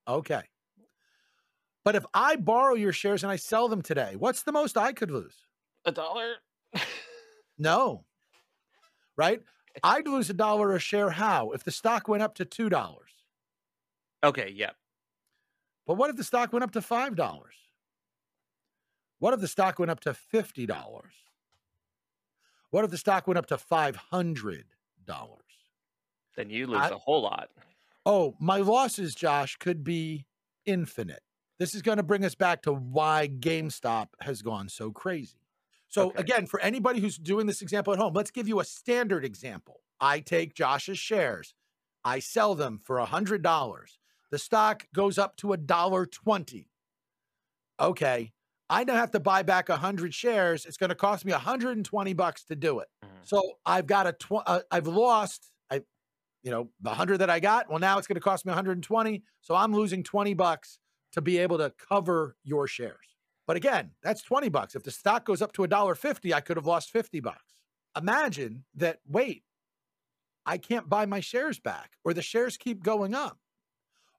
Okay. 0.09 0.43
But 1.85 1.95
if 1.95 2.07
I 2.15 2.37
borrow 2.37 2.75
your 2.75 2.93
shares 2.95 3.23
and 3.23 3.31
I 3.31 3.37
sell 3.37 3.69
them 3.69 3.83
today, 3.83 4.17
what's 4.17 4.45
the 4.45 4.53
most 4.53 4.79
I 4.79 4.95
could 4.95 5.11
lose? 5.11 5.45
A 5.85 5.93
dollar. 5.93 6.37
No. 7.59 8.05
Right? 9.17 9.43
I'd 9.83 10.07
lose 10.07 10.31
a 10.31 10.35
dollar 10.35 10.75
a 10.75 10.79
share. 10.79 11.11
How? 11.11 11.51
If 11.51 11.65
the 11.65 11.71
stock 11.73 12.07
went 12.09 12.23
up 12.23 12.35
to 12.37 12.45
$2. 12.45 12.95
okay. 14.23 14.51
Yeah. 14.55 14.71
But 15.87 15.95
what 15.95 16.09
if 16.11 16.17
the 16.17 16.25
stock 16.25 16.53
went 16.53 16.63
up 16.63 16.71
to 16.73 16.81
$5? 16.81 17.43
What 19.19 19.35
if 19.35 19.41
the 19.41 19.49
stock 19.49 19.79
went 19.79 19.91
up 19.91 20.01
to 20.01 20.13
$50? 20.15 21.03
What 22.71 22.85
if 22.85 22.91
the 22.91 22.99
stock 22.99 23.27
went 23.27 23.39
up 23.39 23.47
to 23.47 23.57
$500? 23.57 24.65
Then 26.37 26.51
you 26.51 26.67
lose 26.67 26.79
I- 26.81 26.89
a 26.91 26.97
whole 26.99 27.23
lot. 27.23 27.51
Oh, 28.07 28.35
my 28.39 28.59
losses, 28.59 29.15
Josh, 29.15 29.57
could 29.57 29.83
be 29.83 30.27
infinite. 30.67 31.23
This 31.59 31.75
is 31.75 31.81
going 31.83 31.97
to 31.97 32.03
bring 32.03 32.25
us 32.25 32.35
back 32.35 32.61
to 32.63 32.73
why 32.73 33.29
GameStop 33.29 34.09
has 34.21 34.43
gone 34.43 34.69
so 34.69 34.91
crazy. 34.91 35.39
So, 35.95 36.09
Okay. 36.09 36.21
again, 36.21 36.47
for 36.47 36.59
anybody 36.59 36.99
who's 37.01 37.17
doing 37.17 37.47
this 37.47 37.63
example 37.63 37.93
at 37.93 38.01
home, 38.01 38.15
let's 38.15 38.33
give 38.33 38.49
you 38.49 38.59
a 38.59 38.65
standard 38.65 39.25
example. 39.25 39.83
I 40.01 40.19
take 40.19 40.55
Josh's 40.55 40.99
shares, 40.99 41.55
I 42.05 42.19
sell 42.19 42.57
them 42.57 42.81
for 42.83 42.99
$100. 42.99 43.99
the 44.31 44.39
stock 44.39 44.89
goes 44.93 45.19
up 45.19 45.37
to 45.37 45.53
a 45.53 45.57
dollar 45.57 46.05
twenty. 46.07 46.69
Okay, 47.79 48.33
I 48.69 48.83
now 48.83 48.95
have 48.95 49.13
to 49.13 49.21
buy 49.21 49.43
back 49.45 49.69
hundred 49.69 50.13
shares. 50.15 50.67
It's 50.67 50.77
going 50.77 50.89
to 50.91 50.97
cost 50.97 51.25
me 51.25 51.31
120 51.31 52.13
bucks 52.15 52.45
to 52.47 52.57
do 52.57 52.81
it. 52.81 52.89
Mm-hmm. 53.05 53.15
So 53.23 53.41
I've 53.65 53.87
got 53.87 54.09
a 54.09 54.13
tw- 54.13 54.43
uh, 54.47 54.61
I've 54.73 54.89
lost 54.89 55.53
I, 55.71 55.83
you 56.43 56.51
know, 56.51 56.71
the 56.81 56.91
hundred 56.91 57.19
that 57.19 57.31
I 57.31 57.39
got. 57.39 57.71
Well, 57.71 57.79
now 57.79 57.99
it's 57.99 58.09
going 58.09 58.17
to 58.17 58.21
cost 58.21 58.45
me 58.45 58.51
120. 58.51 59.23
So 59.41 59.55
I'm 59.55 59.73
losing 59.73 60.03
20 60.03 60.35
bucks 60.35 60.81
to 61.13 61.21
be 61.23 61.39
able 61.39 61.59
to 61.59 61.71
cover 61.89 62.37
your 62.43 62.67
shares. 62.67 63.14
But 63.47 63.57
again, 63.57 63.91
that's 64.03 64.23
20 64.23 64.49
bucks. 64.49 64.75
If 64.75 64.83
the 64.83 64.91
stock 64.91 65.25
goes 65.25 65.43
up 65.43 65.53
to 65.53 65.65
a 65.65 65.69
dollar 65.69 65.95
50, 65.95 66.33
I 66.33 66.41
could 66.41 66.57
have 66.57 66.67
lost 66.67 66.91
50 66.91 67.21
bucks. 67.21 67.55
Imagine 67.97 68.65
that, 68.77 69.01
wait, 69.07 69.45
I 70.47 70.59
can't 70.59 70.89
buy 70.89 71.07
my 71.07 71.21
shares 71.21 71.59
back, 71.59 71.93
or 72.05 72.13
the 72.13 72.23
shares 72.23 72.57
keep 72.57 72.83
going 72.83 73.15
up. 73.15 73.39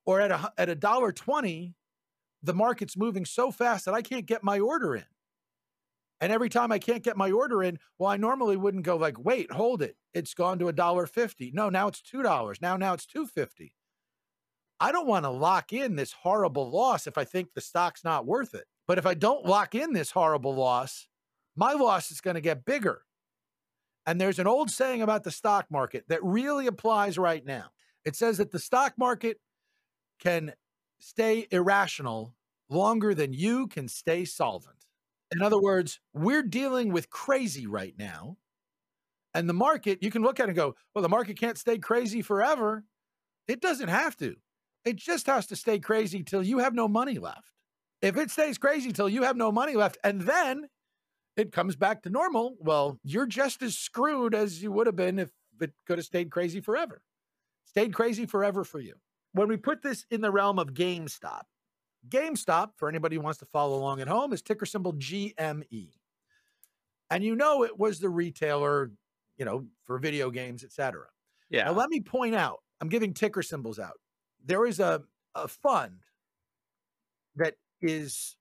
Or 0.06 0.22
at 0.22 0.32
a 0.32 0.54
at 0.58 0.70
a 0.70 0.76
dollar 0.76 1.12
20, 1.12 1.74
the 2.44 2.54
market's 2.54 2.96
moving 2.96 3.26
so 3.26 3.52
fast 3.52 3.86
that 3.86 3.96
I 3.96 4.02
can't 4.02 4.26
get 4.26 4.44
my 4.44 4.60
order 4.60 4.96
in. 4.96 5.06
And 6.22 6.32
every 6.32 6.50
time 6.50 6.72
I 6.72 6.80
can't 6.80 7.04
get 7.04 7.18
my 7.18 7.32
order 7.32 7.62
in, 7.64 7.80
well, 7.98 8.10
I 8.10 8.18
normally 8.18 8.56
wouldn't 8.56 8.86
go 8.86 8.96
like, 8.96 9.20
wait, 9.20 9.52
hold 9.52 9.82
it. 9.82 9.98
It's 10.14 10.34
gone 10.34 10.60
to 10.60 10.68
a 10.68 10.74
dollar 10.74 11.08
fifty. 11.08 11.52
No, 11.54 11.70
now 11.70 11.88
it's 11.88 12.02
two 12.02 12.22
dollars. 12.24 12.62
Now, 12.62 12.78
now 12.78 12.94
it's 12.94 13.06
two 13.06 13.26
fifty. 13.26 13.74
I 14.80 14.92
don't 14.92 15.08
want 15.08 15.26
to 15.26 15.30
lock 15.30 15.74
in 15.74 15.96
this 15.96 16.14
horrible 16.14 16.70
loss 16.70 17.08
if 17.08 17.18
I 17.18 17.24
think 17.24 17.54
the 17.54 17.62
stock's 17.62 18.04
not 18.04 18.26
worth 18.26 18.54
it. 18.54 18.66
But 18.88 18.98
if 18.98 19.06
I 19.06 19.14
don't 19.14 19.46
lock 19.46 19.76
in 19.76 19.94
this 19.94 20.12
horrible 20.12 20.56
loss, 20.56 21.08
my 21.56 21.74
loss 21.74 22.12
is 22.12 22.22
going 22.22 22.36
to 22.36 22.42
get 22.42 22.66
bigger. 22.66 23.02
And 24.06 24.22
there's 24.22 24.40
an 24.40 24.48
old 24.48 24.70
saying 24.70 25.02
about 25.02 25.24
the 25.24 25.32
stock 25.32 25.66
market 25.72 26.06
that 26.10 26.24
really 26.24 26.68
applies 26.68 27.18
right 27.18 27.44
now. 27.44 27.70
It 28.06 28.16
says 28.16 28.38
that 28.38 28.52
the 28.52 28.60
stock 28.60 28.94
market 28.98 29.40
can 30.20 30.54
stay 31.00 31.48
irrational 31.52 32.36
longer 32.70 33.16
than 33.16 33.34
you 33.34 33.68
can 33.68 33.88
stay 33.88 34.26
solvent. 34.26 34.86
In 35.32 35.42
other 35.42 35.60
words, 35.60 36.00
we're 36.14 36.44
dealing 36.44 36.94
with 36.94 37.10
crazy 37.10 37.66
right 37.66 37.96
now. 37.98 38.38
And 39.34 39.50
the 39.50 39.54
market, 39.54 40.02
you 40.02 40.12
can 40.12 40.22
look 40.22 40.40
at 40.40 40.44
it 40.44 40.50
and 40.50 40.56
go, 40.56 40.76
well, 40.94 41.02
the 41.02 41.10
market 41.10 41.38
can't 41.38 41.58
stay 41.58 41.78
crazy 41.78 42.22
forever. 42.22 42.86
It 43.48 43.60
doesn't 43.60 43.90
have 43.90 44.16
to. 44.18 44.36
It 44.86 44.96
just 44.98 45.26
has 45.26 45.48
to 45.48 45.56
stay 45.56 45.80
crazy 45.80 46.24
till 46.24 46.44
you 46.44 46.60
have 46.60 46.74
no 46.74 46.88
money 46.88 47.18
left. 47.18 47.55
If 48.02 48.18
it 48.18 48.30
stays 48.30 48.58
crazy 48.58 48.92
till 48.92 49.10
you 49.10 49.24
have 49.24 49.38
no 49.38 49.52
money 49.52 49.76
left 49.76 49.98
and 50.04 50.22
then 50.22 50.68
it 51.38 51.52
comes 51.52 51.76
back 51.76 52.04
to 52.04 52.10
normal, 52.10 52.56
well, 52.60 53.00
you're 53.04 53.26
just 53.26 53.62
as 53.62 53.78
screwed 53.78 54.34
as 54.34 54.62
you 54.62 54.72
would 54.72 54.88
have 54.88 54.96
been 54.96 55.20
if 55.20 55.32
it 55.60 55.72
could 55.88 55.98
have 55.98 56.06
stayed 56.06 56.32
crazy 56.32 56.62
forever. 56.62 57.02
Stayed 57.66 57.94
crazy 57.94 58.26
forever 58.26 58.64
for 58.64 58.80
you. 58.80 58.96
When 59.34 59.48
we 59.48 59.58
put 59.58 59.82
this 59.82 60.06
in 60.10 60.22
the 60.22 60.32
realm 60.32 60.60
of 60.60 60.74
GameStop, 60.74 61.42
GameStop, 62.08 62.72
for 62.78 62.88
anybody 62.88 63.16
who 63.16 63.22
wants 63.22 63.40
to 63.40 63.46
follow 63.46 63.78
along 63.78 64.00
at 64.02 64.08
home, 64.08 64.32
is 64.32 64.42
ticker 64.42 64.66
symbol 64.66 64.94
GME. 64.94 65.90
And 67.10 67.24
you 67.24 67.36
know 67.36 67.64
it 67.64 67.78
was 67.78 68.00
the 68.00 68.10
retailer, 68.10 68.92
you 69.38 69.46
know, 69.46 69.66
for 69.84 69.98
video 69.98 70.30
games, 70.30 70.64
etc. 70.64 71.08
Yeah. 71.50 71.66
Now 71.66 71.74
let 71.74 71.90
me 71.90 72.00
point 72.00 72.36
out, 72.36 72.60
I'm 72.80 72.90
giving 72.90 73.14
ticker 73.14 73.42
symbols 73.42 73.80
out. 73.80 74.00
There 74.44 74.66
is 74.66 74.80
a, 74.80 75.02
a 75.34 75.48
fund 75.48 76.02
that 77.36 77.56
is 77.82 78.38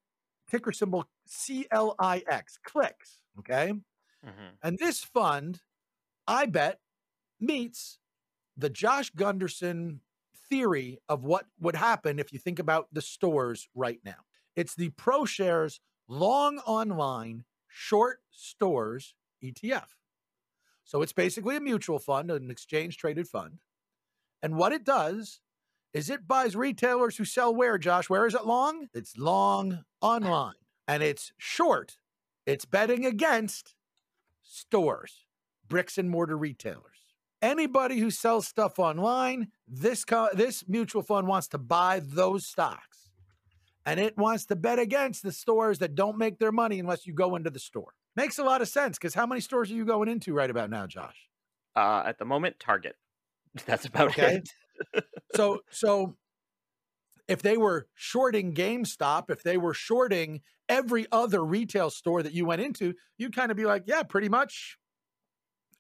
ticker 0.51 0.73
symbol 0.73 1.09
CLIX, 1.29 2.59
clicks. 2.65 3.21
Okay. 3.39 3.73
Mm-hmm. 4.25 4.55
And 4.63 4.79
this 4.79 5.03
fund, 5.03 5.61
I 6.27 6.47
bet, 6.47 6.81
meets 7.41 7.99
the 8.57 8.71
Josh 8.71 9.11
Gunderson 9.11 10.01
theory 10.49 10.99
of 11.09 11.25
what 11.25 11.47
would 11.61 11.77
happen 11.77 12.19
if 12.19 12.33
you 12.33 12.39
think 12.39 12.59
about 12.59 12.89
the 12.93 13.03
stores 13.03 13.69
right 13.75 14.01
now. 14.05 14.25
It's 14.57 14.75
the 14.75 14.91
ProShares 14.91 15.81
long 16.09 16.59
online 16.59 17.45
short 17.69 18.21
stores 18.31 19.15
ETF. 19.43 19.87
So 20.85 21.03
it's 21.03 21.13
basically 21.13 21.57
a 21.57 21.61
mutual 21.61 21.99
fund, 21.99 22.31
an 22.31 22.51
exchange 22.51 22.99
traded 22.99 23.27
fund. 23.27 23.61
And 24.43 24.57
what 24.57 24.73
it 24.73 24.85
does 24.85 25.41
is 25.95 26.11
it 26.11 26.27
buys 26.27 26.57
retailers 26.57 27.17
who 27.17 27.25
sell 27.25 27.55
where, 27.55 27.79
Josh? 27.79 28.11
Where 28.11 28.27
is 28.27 28.35
it 28.35 28.45
long? 28.45 28.89
It's 28.93 29.17
long 29.17 29.85
online 30.01 30.55
and 30.89 31.05
it's 31.05 31.33
short. 31.39 31.97
It's 32.47 32.65
betting 32.65 33.07
against 33.07 33.77
stores, 34.43 35.25
bricks 35.69 35.97
and 35.97 36.11
mortar 36.11 36.37
retailers. 36.37 36.83
Anybody 37.41 38.01
who 38.01 38.11
sells 38.11 38.49
stuff 38.49 38.79
online, 38.79 39.53
this 39.69 40.05
co- 40.05 40.31
this 40.35 40.65
mutual 40.67 41.03
fund 41.03 41.29
wants 41.29 41.47
to 41.49 41.59
buy 41.59 42.01
those 42.03 42.45
stocks. 42.45 43.11
And 43.87 44.01
it 44.01 44.17
wants 44.17 44.47
to 44.47 44.57
bet 44.57 44.79
against 44.79 45.23
the 45.23 45.31
stores 45.31 45.79
that 45.79 45.95
don't 45.95 46.19
make 46.19 46.39
their 46.39 46.53
money 46.53 46.81
unless 46.81 47.07
you 47.07 47.13
go 47.13 47.37
into 47.37 47.51
the 47.51 47.59
store. 47.59 47.93
Makes 48.17 48.39
a 48.39 48.45
lot 48.45 48.63
of 48.63 48.69
sense 48.69 48.99
because 48.99 49.15
how 49.15 49.27
many 49.27 49.43
stores 49.43 49.71
are 49.71 49.75
you 49.75 49.85
going 49.85 50.09
into 50.09 50.33
right 50.33 50.51
about 50.51 50.71
now, 50.71 50.87
Josh? 50.87 51.29
Uh, 51.77 52.03
at 52.05 52.19
the 52.19 52.25
moment, 52.25 52.59
Target. 52.59 52.97
That's 53.67 53.85
about 53.85 54.09
okay. 54.09 54.37
it 54.37 54.49
so 55.35 55.61
so 55.71 56.17
if 57.29 57.43
they 57.43 57.57
were 57.57 57.87
shorting 57.95 58.55
GameStop, 58.55 59.31
if 59.31 59.43
they 59.43 59.57
were 59.57 59.75
shorting 59.75 60.43
every 60.69 61.07
other 61.11 61.45
retail 61.45 61.91
store 61.91 62.23
that 62.23 62.33
you 62.33 62.45
went 62.45 62.63
into, 62.63 62.95
you'd 63.19 63.35
kind 63.35 63.51
of 63.51 63.57
be 63.57 63.65
like, 63.65 63.85
yeah, 63.87 64.03
pretty 64.03 64.29
much 64.29 64.79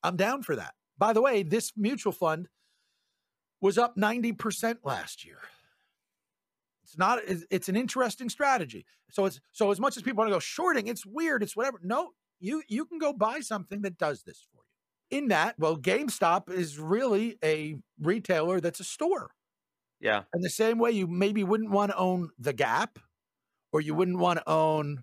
I'm 0.02 0.16
down 0.16 0.42
for 0.42 0.56
that. 0.56 0.74
By 0.96 1.12
the 1.12 1.22
way, 1.22 1.42
this 1.42 1.72
mutual 1.76 2.12
fund 2.12 2.48
was 3.60 3.78
up 3.78 3.96
90% 3.96 4.78
last 4.84 5.24
year. 5.24 5.38
It's 6.84 6.98
not 6.98 7.18
it's 7.26 7.68
an 7.68 7.76
interesting 7.76 8.28
strategy. 8.28 8.84
So 9.10 9.24
it's 9.24 9.40
so 9.52 9.70
as 9.70 9.80
much 9.80 9.96
as 9.96 10.02
people 10.02 10.18
want 10.18 10.28
to 10.28 10.36
go 10.36 10.40
shorting, 10.40 10.86
it's 10.86 11.06
weird, 11.06 11.42
it's 11.42 11.56
whatever. 11.56 11.80
No, 11.82 12.10
you 12.40 12.62
you 12.68 12.84
can 12.84 12.98
go 12.98 13.12
buy 13.12 13.40
something 13.40 13.82
that 13.82 13.98
does 13.98 14.22
this 14.22 14.46
for 14.52 14.58
you 14.58 14.63
in 15.10 15.28
that, 15.28 15.54
well, 15.58 15.76
GameStop 15.76 16.50
is 16.50 16.78
really 16.78 17.38
a 17.44 17.76
retailer 18.00 18.60
that's 18.60 18.80
a 18.80 18.84
store. 18.84 19.30
Yeah. 20.00 20.22
And 20.32 20.42
the 20.42 20.50
same 20.50 20.78
way 20.78 20.90
you 20.90 21.06
maybe 21.06 21.44
wouldn't 21.44 21.70
want 21.70 21.92
to 21.92 21.96
own 21.96 22.30
The 22.38 22.52
Gap 22.52 22.98
or 23.72 23.80
you 23.80 23.94
wouldn't 23.94 24.18
want 24.18 24.38
to 24.38 24.48
own 24.48 25.02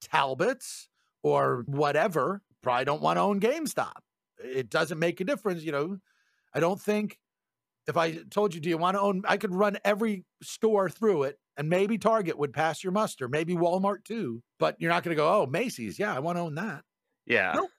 Talbots 0.00 0.88
or 1.22 1.64
whatever, 1.66 2.42
probably 2.62 2.84
don't 2.84 3.02
want 3.02 3.16
to 3.16 3.22
own 3.22 3.40
GameStop. 3.40 4.00
It 4.38 4.68
doesn't 4.70 4.98
make 4.98 5.20
a 5.20 5.24
difference. 5.24 5.62
You 5.62 5.72
know, 5.72 5.98
I 6.54 6.60
don't 6.60 6.80
think 6.80 7.18
if 7.86 7.96
I 7.96 8.18
told 8.30 8.54
you, 8.54 8.60
do 8.60 8.68
you 8.68 8.78
want 8.78 8.96
to 8.96 9.00
own, 9.00 9.22
I 9.26 9.36
could 9.36 9.54
run 9.54 9.78
every 9.84 10.24
store 10.42 10.88
through 10.90 11.24
it 11.24 11.38
and 11.56 11.68
maybe 11.68 11.98
Target 11.98 12.38
would 12.38 12.52
pass 12.52 12.82
your 12.82 12.92
muster, 12.92 13.28
maybe 13.28 13.54
Walmart 13.54 14.04
too, 14.04 14.42
but 14.58 14.76
you're 14.78 14.90
not 14.90 15.02
going 15.02 15.16
to 15.16 15.20
go, 15.20 15.42
oh, 15.42 15.46
Macy's. 15.46 15.98
Yeah, 15.98 16.14
I 16.14 16.18
want 16.18 16.36
to 16.36 16.42
own 16.42 16.56
that. 16.56 16.82
Yeah. 17.26 17.52
Nope. 17.54 17.70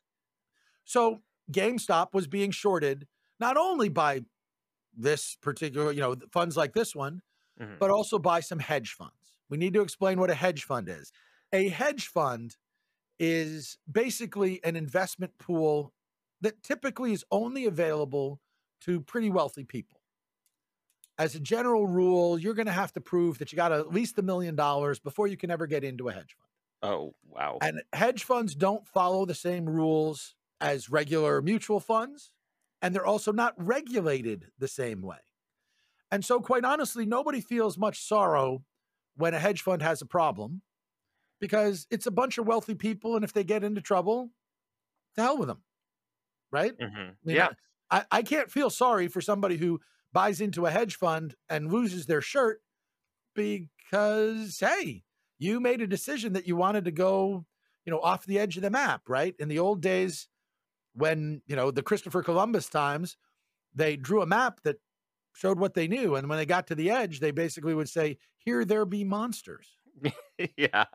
So 0.85 1.19
GameStop 1.51 2.13
was 2.13 2.27
being 2.27 2.51
shorted 2.51 3.07
not 3.39 3.57
only 3.57 3.89
by 3.89 4.21
this 4.95 5.37
particular, 5.41 5.91
you 5.91 6.01
know, 6.01 6.15
funds 6.31 6.57
like 6.57 6.73
this 6.73 6.95
one, 6.95 7.21
mm-hmm. 7.59 7.75
but 7.79 7.91
also 7.91 8.17
by 8.17 8.39
some 8.39 8.59
hedge 8.59 8.93
funds. 8.93 9.13
We 9.49 9.57
need 9.57 9.73
to 9.73 9.81
explain 9.81 10.19
what 10.19 10.29
a 10.29 10.35
hedge 10.35 10.63
fund 10.63 10.89
is. 10.89 11.11
A 11.53 11.69
hedge 11.69 12.07
fund 12.07 12.57
is 13.19 13.77
basically 13.89 14.63
an 14.63 14.75
investment 14.75 15.37
pool 15.39 15.93
that 16.41 16.61
typically 16.63 17.13
is 17.13 17.23
only 17.31 17.65
available 17.65 18.39
to 18.81 19.01
pretty 19.01 19.29
wealthy 19.29 19.63
people. 19.63 20.01
As 21.17 21.33
a 21.33 21.39
general 21.39 21.87
rule, 21.87 22.37
you're 22.37 22.53
going 22.53 22.67
to 22.67 22.71
have 22.71 22.93
to 22.93 23.01
prove 23.01 23.39
that 23.39 23.51
you 23.51 23.55
got 23.55 23.71
at 23.71 23.91
least 23.91 24.19
a 24.19 24.21
million 24.21 24.55
dollars 24.55 24.99
before 24.99 25.27
you 25.27 25.37
can 25.37 25.49
ever 25.49 25.65
get 25.65 25.83
into 25.83 26.09
a 26.09 26.11
hedge 26.11 26.35
fund. 26.37 26.93
Oh, 26.93 27.15
wow. 27.27 27.57
And 27.61 27.81
hedge 27.91 28.23
funds 28.23 28.53
don't 28.53 28.85
follow 28.85 29.25
the 29.25 29.33
same 29.33 29.65
rules 29.65 30.35
as 30.59 30.89
regular 30.89 31.41
mutual 31.41 31.79
funds, 31.79 32.31
and 32.81 32.93
they're 32.93 33.05
also 33.05 33.31
not 33.31 33.53
regulated 33.57 34.47
the 34.57 34.67
same 34.67 35.01
way. 35.01 35.17
And 36.11 36.23
so, 36.23 36.39
quite 36.39 36.63
honestly, 36.63 37.05
nobody 37.05 37.41
feels 37.41 37.77
much 37.77 38.07
sorrow 38.07 38.63
when 39.15 39.33
a 39.33 39.39
hedge 39.39 39.61
fund 39.61 39.81
has 39.81 40.01
a 40.01 40.05
problem 40.05 40.61
because 41.39 41.87
it's 41.91 42.05
a 42.05 42.11
bunch 42.11 42.37
of 42.37 42.47
wealthy 42.47 42.75
people. 42.75 43.15
And 43.15 43.25
if 43.25 43.33
they 43.33 43.43
get 43.43 43.63
into 43.63 43.81
trouble, 43.81 44.31
to 45.15 45.21
hell 45.21 45.37
with 45.37 45.47
them. 45.47 45.63
Right? 46.51 46.77
Mm-hmm. 46.77 46.97
I 46.97 47.13
mean, 47.25 47.35
yeah. 47.35 47.49
I, 47.91 48.05
I 48.11 48.21
can't 48.21 48.51
feel 48.51 48.69
sorry 48.69 49.07
for 49.07 49.21
somebody 49.21 49.57
who 49.57 49.81
buys 50.13 50.39
into 50.39 50.65
a 50.65 50.71
hedge 50.71 50.95
fund 50.95 51.35
and 51.49 51.71
loses 51.71 52.05
their 52.05 52.21
shirt 52.21 52.61
because, 53.35 54.57
hey, 54.59 55.03
you 55.37 55.59
made 55.59 55.81
a 55.81 55.87
decision 55.87 56.33
that 56.33 56.47
you 56.47 56.55
wanted 56.55 56.85
to 56.85 56.91
go, 56.91 57.45
you 57.85 57.91
know, 57.91 57.99
off 57.99 58.25
the 58.25 58.39
edge 58.39 58.55
of 58.55 58.63
the 58.63 58.69
map, 58.69 59.01
right? 59.07 59.35
In 59.39 59.49
the 59.49 59.59
old 59.59 59.81
days, 59.81 60.27
when 60.97 61.41
you 61.45 61.55
know 61.55 61.71
the 61.71 61.83
Christopher 61.83 62.23
Columbus 62.23 62.67
times, 62.67 63.17
they 63.73 63.95
drew 63.95 64.21
a 64.21 64.25
map 64.25 64.61
that 64.63 64.77
showed 65.33 65.59
what 65.59 65.75
they 65.75 65.87
knew, 65.87 66.15
and 66.15 66.27
when 66.27 66.37
they 66.37 66.45
got 66.45 66.67
to 66.67 66.75
the 66.75 66.89
edge, 66.89 67.19
they 67.19 67.31
basically 67.31 67.73
would 67.73 67.89
say, 67.89 68.17
"Here 68.37 68.65
there 68.65 68.85
be 68.85 69.03
monsters." 69.03 69.77
yeah. 70.57 70.85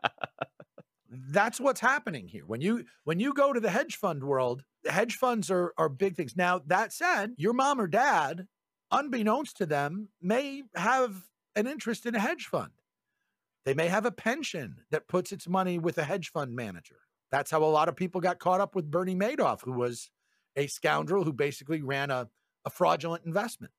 That's 1.09 1.59
what's 1.59 1.79
happening 1.79 2.27
here. 2.27 2.43
When 2.45 2.59
you 2.59 2.85
when 3.03 3.19
you 3.19 3.33
go 3.33 3.53
to 3.53 3.59
the 3.59 3.69
hedge 3.69 3.95
fund 3.95 4.23
world, 4.23 4.63
hedge 4.85 5.15
funds 5.15 5.49
are 5.49 5.73
are 5.77 5.89
big 5.89 6.15
things. 6.15 6.35
Now, 6.35 6.59
that 6.67 6.91
said, 6.91 7.33
your 7.37 7.53
mom 7.53 7.79
or 7.79 7.87
dad, 7.87 8.47
unbeknownst 8.91 9.57
to 9.57 9.65
them, 9.65 10.09
may 10.21 10.63
have 10.75 11.23
an 11.55 11.67
interest 11.67 12.05
in 12.05 12.15
a 12.15 12.19
hedge 12.19 12.45
fund. 12.45 12.71
They 13.63 13.73
may 13.73 13.87
have 13.87 14.05
a 14.05 14.11
pension 14.11 14.81
that 14.91 15.07
puts 15.07 15.31
its 15.31 15.47
money 15.47 15.79
with 15.79 15.97
a 15.97 16.03
hedge 16.03 16.31
fund 16.31 16.55
manager. 16.55 17.02
That's 17.33 17.49
how 17.49 17.63
a 17.63 17.65
lot 17.65 17.89
of 17.89 17.95
people 17.95 18.21
got 18.21 18.37
caught 18.37 18.61
up 18.61 18.75
with 18.75 18.91
Bernie 18.91 19.15
Madoff, 19.15 19.61
who 19.63 19.71
was 19.71 20.11
a 20.55 20.67
scoundrel 20.67 21.23
who 21.23 21.33
basically 21.33 21.81
ran 21.81 22.11
a, 22.11 22.29
a 22.63 22.69
fraudulent 22.69 23.25
investment. 23.25 23.73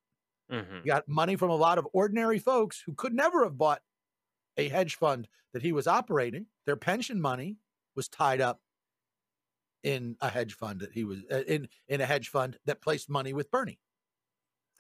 Mm-hmm. 0.51 0.85
Got 0.85 1.09
money 1.09 1.37
from 1.37 1.51
a 1.51 1.57
lot 1.57 1.79
of 1.79 1.87
ordinary 1.93 2.41
folks 2.41 2.83
who 2.85 2.95
could 2.95 3.15
never 3.15 3.45
have 3.45 3.57
bought 3.57 3.81
a 4.57 4.69
hedge 4.69 4.97
fund 4.97 5.29
that 5.53 5.63
he 5.63 5.71
was 5.71 5.87
operating. 5.87 6.47
Their 6.67 6.75
pension 6.75 7.21
money 7.21 7.59
was 7.95 8.09
tied 8.09 8.41
up 8.41 8.61
in 9.85 10.17
a 10.21 10.31
hedge 10.31 10.55
fund 10.55 10.81
that 10.81 10.91
he 10.91 11.05
was 11.05 11.21
uh, 11.31 11.43
in 11.47 11.69
in 11.87 12.01
a 12.01 12.07
hedge 12.07 12.31
fund 12.31 12.59
that 12.65 12.83
placed 12.83 13.09
money 13.09 13.33
with 13.33 13.53
Bernie. 13.53 13.79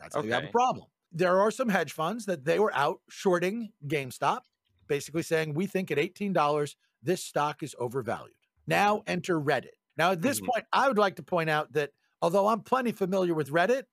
That's 0.01 0.17
how 0.17 0.23
you 0.23 0.33
have 0.33 0.45
a 0.45 0.49
problem. 0.49 0.87
There 1.13 1.41
are 1.41 1.53
some 1.53 1.69
hedge 1.69 1.93
funds 1.93 2.27
that 2.27 2.45
they 2.45 2.59
were 2.59 2.75
out 2.75 3.03
shorting 3.09 3.71
GameStop, 3.87 4.41
basically 4.89 5.23
saying 5.23 5.55
we 5.55 5.67
think 5.67 5.93
at 5.93 5.99
eighteen 6.01 6.33
dollars 6.33 6.75
this 7.05 7.23
stock 7.23 7.63
is 7.63 7.77
overvalued. 7.79 8.35
Now 8.67 9.03
enter 9.07 9.39
Reddit. 9.41 9.77
Now 9.97 10.13
at 10.13 10.23
this 10.23 10.41
Mhm. 10.41 10.47
point, 10.47 10.65
I 10.73 10.89
would 10.89 10.99
like 10.99 11.17
to 11.17 11.23
point 11.23 11.51
out 11.51 11.73
that 11.73 11.93
although 12.23 12.49
I'm 12.49 12.63
plenty 12.63 12.93
familiar 12.93 13.35
with 13.35 13.51
Reddit, 13.51 13.85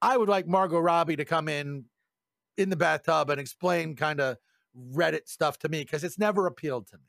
I 0.00 0.16
would 0.16 0.28
like 0.28 0.46
Margot 0.46 0.78
Robbie 0.80 1.16
to 1.16 1.24
come 1.24 1.48
in 1.48 1.86
in 2.56 2.70
the 2.70 2.76
bathtub 2.76 3.30
and 3.30 3.40
explain 3.40 3.96
kind 3.96 4.20
of 4.20 4.38
Reddit 4.76 5.28
stuff 5.28 5.58
to 5.60 5.68
me 5.68 5.82
because 5.82 6.04
it's 6.04 6.18
never 6.18 6.46
appealed 6.46 6.88
to 6.88 6.98
me. 6.98 7.04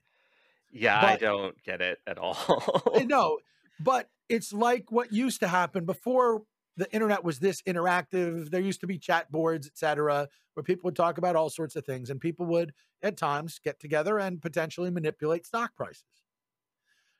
Yeah, 0.72 1.00
I 1.00 1.18
don't 1.18 1.62
get 1.64 1.82
it 1.82 2.00
at 2.08 2.18
all. 2.18 2.36
no, 3.06 3.40
but 3.80 4.10
it's 4.30 4.54
like 4.54 4.92
what 4.92 5.12
used 5.12 5.40
to 5.42 5.48
happen 5.48 5.86
before 5.86 6.44
the 6.78 6.92
internet 6.92 7.24
was 7.24 7.40
this 7.40 7.62
interactive. 7.64 8.50
There 8.50 8.62
used 8.62 8.82
to 8.82 8.88
be 8.88 8.98
chat 8.98 9.32
boards, 9.32 9.68
et 9.68 9.78
cetera, 9.78 10.28
where 10.56 10.64
people 10.64 10.88
would 10.88 10.96
talk 10.96 11.18
about 11.20 11.36
all 11.36 11.50
sorts 11.50 11.76
of 11.76 11.86
things, 11.86 12.10
and 12.10 12.20
people 12.20 12.46
would 12.48 12.74
at 13.04 13.18
times 13.18 13.60
get 13.60 13.80
together 13.80 14.18
and 14.20 14.42
potentially 14.42 14.90
manipulate 14.90 15.46
stock 15.46 15.76
prices. 15.76 16.23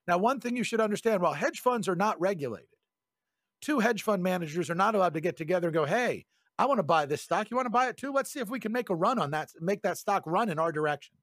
Now, 0.08 0.18
one 0.18 0.40
thing 0.40 0.56
you 0.58 0.64
should 0.64 0.82
understand 0.82 1.22
while 1.22 1.34
hedge 1.34 1.60
funds 1.62 1.88
are 1.88 1.96
not 1.96 2.20
regulated, 2.20 2.68
two 3.62 3.80
hedge 3.80 4.04
fund 4.04 4.22
managers 4.24 4.70
are 4.70 4.76
not 4.76 4.96
allowed 4.96 5.14
to 5.14 5.22
get 5.22 5.38
together 5.38 5.68
and 5.70 5.74
go, 5.76 5.86
hey, 5.86 6.26
I 6.60 6.66
want 6.66 6.80
to 6.80 6.84
buy 6.84 7.06
this 7.06 7.22
stock. 7.22 7.50
You 7.50 7.56
want 7.58 7.66
to 7.66 7.72
buy 7.72 7.88
it 7.88 7.98
too? 7.98 8.12
Let's 8.12 8.32
see 8.32 8.40
if 8.40 8.50
we 8.50 8.60
can 8.60 8.72
make 8.72 8.90
a 8.90 8.96
run 8.96 9.18
on 9.20 9.32
that, 9.32 9.50
make 9.60 9.82
that 9.84 9.98
stock 9.98 10.24
run 10.26 10.50
in 10.50 10.60
our 10.60 10.72
direction 10.72 11.16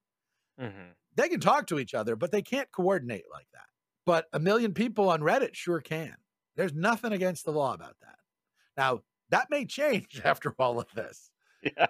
Mhm. 0.59 0.95
they 1.15 1.29
can 1.29 1.39
talk 1.39 1.67
to 1.67 1.79
each 1.79 1.93
other, 1.93 2.15
but 2.15 2.31
they 2.31 2.41
can't 2.41 2.71
coordinate 2.71 3.25
like 3.31 3.47
that. 3.53 3.65
But 4.05 4.27
a 4.33 4.39
million 4.39 4.73
people 4.73 5.09
on 5.09 5.21
Reddit 5.21 5.55
sure 5.55 5.79
can. 5.79 6.15
There's 6.55 6.73
nothing 6.73 7.13
against 7.13 7.45
the 7.45 7.51
law 7.51 7.73
about 7.73 7.95
that. 8.01 8.19
Now, 8.77 9.03
that 9.29 9.49
may 9.49 9.65
change 9.65 10.21
after 10.25 10.53
all 10.59 10.79
of 10.79 10.91
this 10.93 11.31
Yeah. 11.63 11.87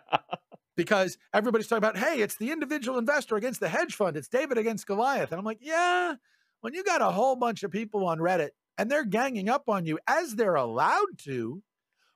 because 0.76 1.18
everybody's 1.34 1.68
talking 1.68 1.80
about, 1.84 1.98
hey, 1.98 2.22
it's 2.22 2.36
the 2.38 2.52
individual 2.52 2.98
investor 3.00 3.36
against 3.36 3.60
the 3.60 3.70
hedge 3.70 3.96
fund. 3.96 4.16
It's 4.16 4.28
David 4.28 4.58
against 4.58 4.86
Goliath. 4.88 5.32
And 5.32 5.40
I'm 5.40 5.46
like, 5.46 5.60
yeah, 5.62 6.16
when 6.62 6.74
you 6.74 6.84
got 6.84 7.02
a 7.02 7.12
whole 7.12 7.36
bunch 7.36 7.64
of 7.64 7.72
people 7.72 8.06
on 8.06 8.20
Reddit 8.20 8.50
and 8.78 8.90
they're 8.90 9.06
ganging 9.06 9.50
up 9.50 9.68
on 9.68 9.86
you 9.86 10.00
as 10.08 10.36
they're 10.36 10.56
allowed 10.56 11.20
to, 11.24 11.62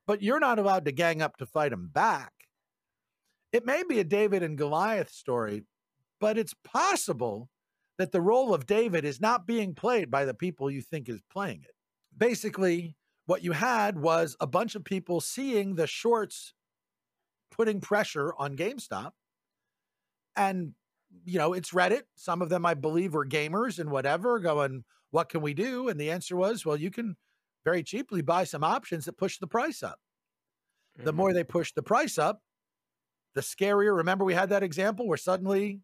but 0.08 0.22
you're 0.22 0.40
not 0.40 0.60
allowed 0.60 0.86
to 0.86 0.92
gang 0.92 1.22
up 1.22 1.38
to 1.38 1.46
fight 1.46 1.72
them 1.72 1.90
back. 1.92 2.32
It 3.52 3.66
may 3.66 3.84
be 3.88 4.00
a 4.00 4.04
David 4.04 4.44
and 4.44 4.58
Goliath 4.58 5.10
story, 5.10 5.64
but 6.20 6.38
it's 6.38 6.54
possible 6.64 7.50
that 7.98 8.12
the 8.12 8.22
role 8.22 8.54
of 8.54 8.66
David 8.66 9.06
is 9.06 9.22
not 9.22 9.48
being 9.48 9.74
played 9.74 10.12
by 10.12 10.26
the 10.26 10.34
people 10.34 10.70
you 10.70 10.82
think 10.82 11.08
is 11.10 11.22
playing 11.32 11.62
it. 11.64 11.74
Basically, 12.18 12.96
what 13.26 13.44
you 13.44 13.54
had 13.54 13.98
was 13.98 14.36
a 14.40 14.48
bunch 14.48 14.76
of 14.76 14.84
people 14.84 15.22
seeing 15.22 15.76
the 15.76 15.88
shorts 15.88 16.54
putting 17.52 17.80
pressure 17.80 18.34
on 18.38 18.56
GameStop. 18.56 19.12
And, 20.36 20.74
you 21.24 21.38
know, 21.38 21.54
it's 21.54 21.72
Reddit. 21.72 22.04
Some 22.15 22.41
of 22.41 22.50
them, 22.50 22.65
I 22.65 22.74
believe, 22.74 23.13
were 23.13 23.26
gamers 23.26 23.80
and 23.80 23.89
whatever, 23.89 24.39
going, 24.39 24.84
what 25.12 25.30
can 25.30 25.41
we 25.41 25.54
do? 25.54 25.88
And 25.88 26.00
the 26.00 26.12
answer 26.12 26.36
was, 26.36 26.65
well, 26.65 26.78
you 26.78 26.91
can 26.91 27.15
very 27.63 27.84
cheaply 27.84 28.22
buy 28.22 28.44
some 28.44 28.63
options 28.63 29.06
that 29.06 29.18
push 29.18 29.38
the 29.39 29.48
price 29.48 29.82
up. 29.82 30.00
The 30.98 31.12
Mhm. 31.12 31.15
more 31.15 31.34
they 31.34 31.44
push 31.44 31.74
the 31.74 31.84
price 31.84 32.18
up, 32.18 32.41
the 33.34 33.41
scarier. 33.41 33.96
Remember, 33.98 34.24
we 34.24 34.34
had 34.34 34.50
that 34.50 34.63
example 34.63 35.08
where 35.08 35.18
suddenly 35.18 35.82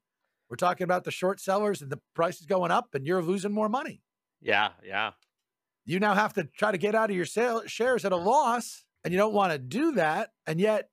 we're 0.49 0.57
talking 0.57 0.83
about 0.83 1.03
the 1.03 1.11
short 1.11 1.39
sellers 1.39 1.81
and 1.81 1.91
the 1.91 2.01
price 2.13 2.39
is 2.39 2.45
going 2.45 2.71
up 2.71 2.93
and 2.93 3.05
you're 3.05 3.21
losing 3.21 3.51
more 3.51 3.69
money. 3.69 4.03
Yeah, 4.41 4.73
yeah. 4.83 5.13
You 5.85 5.99
now 5.99 6.13
have 6.13 6.33
to 6.33 6.43
try 6.43 6.71
to 6.71 6.77
get 6.77 6.93
out 6.95 7.09
of 7.09 7.15
your 7.15 7.25
sale, 7.25 7.63
shares 7.67 8.05
at 8.05 8.11
a 8.11 8.17
loss 8.17 8.85
and 9.03 9.13
you 9.13 9.17
don't 9.17 9.33
want 9.33 9.51
to 9.53 9.57
do 9.57 9.93
that. 9.93 10.31
And 10.45 10.59
yet 10.59 10.91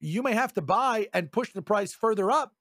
you 0.00 0.22
may 0.22 0.32
have 0.32 0.52
to 0.54 0.62
buy 0.62 1.08
and 1.14 1.30
push 1.32 1.52
the 1.52 1.62
price 1.62 1.94
further 1.94 2.30
up 2.30 2.54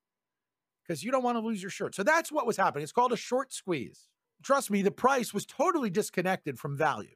because 0.84 1.04
you 1.04 1.12
don't 1.12 1.24
want 1.24 1.36
to 1.38 1.41
lose 1.41 1.62
your 1.62 1.72
shirt. 1.72 1.96
So 1.96 2.04
that's 2.04 2.32
what 2.32 2.46
was 2.46 2.58
happening. 2.58 2.84
It's 2.84 2.91
called 2.91 3.13
a 3.13 3.17
short 3.17 3.54
squeeze. 3.54 4.10
Trust 4.43 4.69
me, 4.72 4.82
the 4.82 4.91
price 4.91 5.34
was 5.34 5.46
totally 5.46 5.89
disconnected 5.89 6.60
from 6.60 6.78
value. 6.78 7.15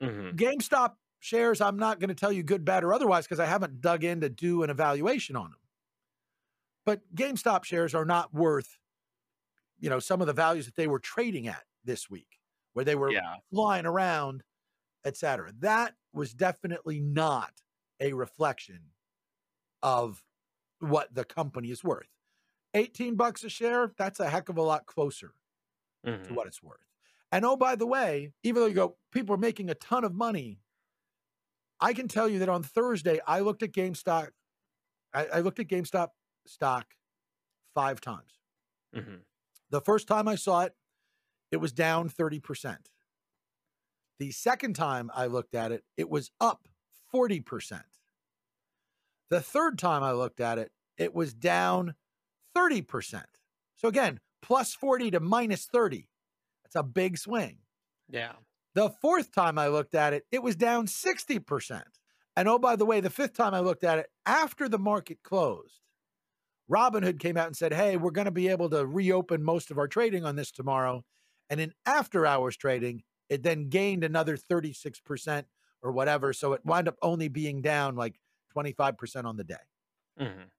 Mhm. 0.00 0.36
GameStop 0.36 0.96
shares, 1.20 1.60
I'm 1.60 1.76
not 1.78 2.00
going 2.00 2.08
to 2.08 2.14
tell 2.14 2.32
you 2.32 2.42
good, 2.42 2.64
bad, 2.64 2.84
or 2.84 2.92
otherwise 2.92 3.24
because 3.26 3.40
I 3.40 3.46
haven't 3.46 3.80
dug 3.80 4.04
in 4.04 4.20
to 4.20 4.28
do 4.28 4.62
an 4.62 4.70
evaluation 4.70 5.36
on 5.36 5.50
them. 5.50 5.60
But 6.84 7.14
GameStop 7.14 7.64
shares 7.64 7.94
are 7.94 8.04
not 8.04 8.34
worth, 8.34 8.78
you 9.78 9.88
know, 9.90 10.00
some 10.00 10.20
of 10.20 10.26
the 10.26 10.32
values 10.32 10.66
that 10.66 10.76
they 10.76 10.86
were 10.86 10.98
trading 10.98 11.48
at 11.48 11.64
this 11.84 12.10
week, 12.10 12.40
where 12.74 12.84
they 12.84 12.94
were 12.94 13.12
Yeah. 13.12 13.36
flying 13.50 13.86
around, 13.86 14.44
et 15.04 15.16
cetera. 15.16 15.52
That 15.52 15.96
was 16.12 16.34
definitely 16.34 17.00
not 17.00 17.62
a 18.00 18.12
reflection 18.14 18.92
of 19.82 20.24
what 20.80 21.14
the 21.14 21.24
company 21.24 21.70
is 21.70 21.84
worth. 21.84 22.08
18 22.74 23.16
bucks 23.16 23.44
a 23.44 23.48
share, 23.48 23.92
that's 23.96 24.20
a 24.20 24.28
heck 24.28 24.48
of 24.48 24.56
a 24.58 24.62
lot 24.62 24.86
closer 24.86 25.34
to 26.04 26.10
Mhm. 26.10 26.30
what 26.32 26.46
it's 26.46 26.62
worth. 26.62 26.84
And 27.32 27.44
oh, 27.44 27.56
by 27.56 27.76
the 27.76 27.86
way, 27.86 28.32
even 28.42 28.60
though 28.60 28.66
you 28.66 28.74
go, 28.74 28.98
people 29.10 29.34
are 29.34 29.38
making 29.38 29.70
a 29.70 29.74
ton 29.74 30.04
of 30.04 30.14
money. 30.14 30.60
I 31.80 31.92
can 31.92 32.08
tell 32.08 32.28
you 32.28 32.38
that 32.40 32.48
on 32.48 32.62
Thursday, 32.62 33.20
I 33.26 33.40
looked 33.40 33.62
at 33.62 33.72
GameStop. 33.72 34.30
I, 35.12 35.26
I 35.26 35.40
looked 35.40 35.58
at 35.58 35.66
GameStop 35.66 36.10
stock 36.46 36.96
five 37.74 38.00
times. 38.00 38.38
Mhm. 38.94 39.24
The 39.70 39.80
first 39.80 40.06
time 40.06 40.28
I 40.28 40.36
saw 40.36 40.62
it, 40.62 40.76
it 41.50 41.56
was 41.56 41.72
down 41.72 42.08
30%. 42.08 42.90
The 44.18 44.30
second 44.30 44.74
time 44.76 45.10
I 45.12 45.26
looked 45.26 45.54
at 45.54 45.72
it, 45.72 45.84
it 45.96 46.08
was 46.08 46.30
up 46.40 46.68
40%. 47.12 48.00
The 49.30 49.40
third 49.40 49.78
time 49.78 50.02
I 50.02 50.12
looked 50.12 50.40
at 50.40 50.58
it, 50.58 50.72
it 50.96 51.12
was 51.14 51.34
down 51.34 51.96
30%. 52.54 53.24
So 53.76 53.88
again, 53.88 54.20
plus 54.42 54.74
40 54.74 55.10
to 55.12 55.20
minus 55.20 55.66
30. 55.66 56.08
That's 56.64 56.76
a 56.76 56.82
big 56.82 57.18
swing. 57.18 57.58
Yeah. 58.08 58.36
The 58.74 58.90
fourth 58.90 59.32
time 59.32 59.58
I 59.58 59.68
looked 59.68 59.94
at 59.94 60.12
it, 60.12 60.26
it 60.30 60.42
was 60.42 60.56
down 60.56 60.86
60%. 60.86 62.00
And 62.36 62.48
oh, 62.48 62.58
by 62.58 62.76
the 62.76 62.84
way, 62.84 63.00
the 63.00 63.10
fifth 63.10 63.34
time 63.34 63.54
I 63.54 63.60
looked 63.60 63.84
at 63.84 63.98
it, 64.00 64.10
after 64.26 64.68
the 64.68 64.78
market 64.78 65.22
closed, 65.22 65.80
Robinhood 66.70 67.20
came 67.20 67.36
out 67.36 67.46
and 67.46 67.56
said, 67.56 67.72
Hey, 67.72 67.96
we're 67.96 68.10
going 68.10 68.24
to 68.26 68.30
be 68.30 68.48
able 68.48 68.70
to 68.70 68.86
reopen 68.86 69.42
most 69.42 69.70
of 69.70 69.78
our 69.78 69.88
trading 69.88 70.24
on 70.24 70.36
this 70.36 70.50
tomorrow. 70.50 71.04
And 71.50 71.60
in 71.60 71.74
after 71.86 72.26
hours 72.26 72.56
trading, 72.56 73.02
it 73.28 73.42
then 73.42 73.68
gained 73.68 74.04
another 74.04 74.36
36% 74.36 75.48
or 75.82 75.92
whatever. 75.92 76.32
So 76.32 76.52
it 76.54 76.64
wound 76.64 76.88
up 76.88 76.96
only 77.02 77.28
being 77.28 77.62
down 77.62 77.96
like 77.96 78.18
25% 78.50 79.26
on 79.26 79.36
the 79.36 79.44
day. 79.44 79.56
Mhm. 80.16 80.50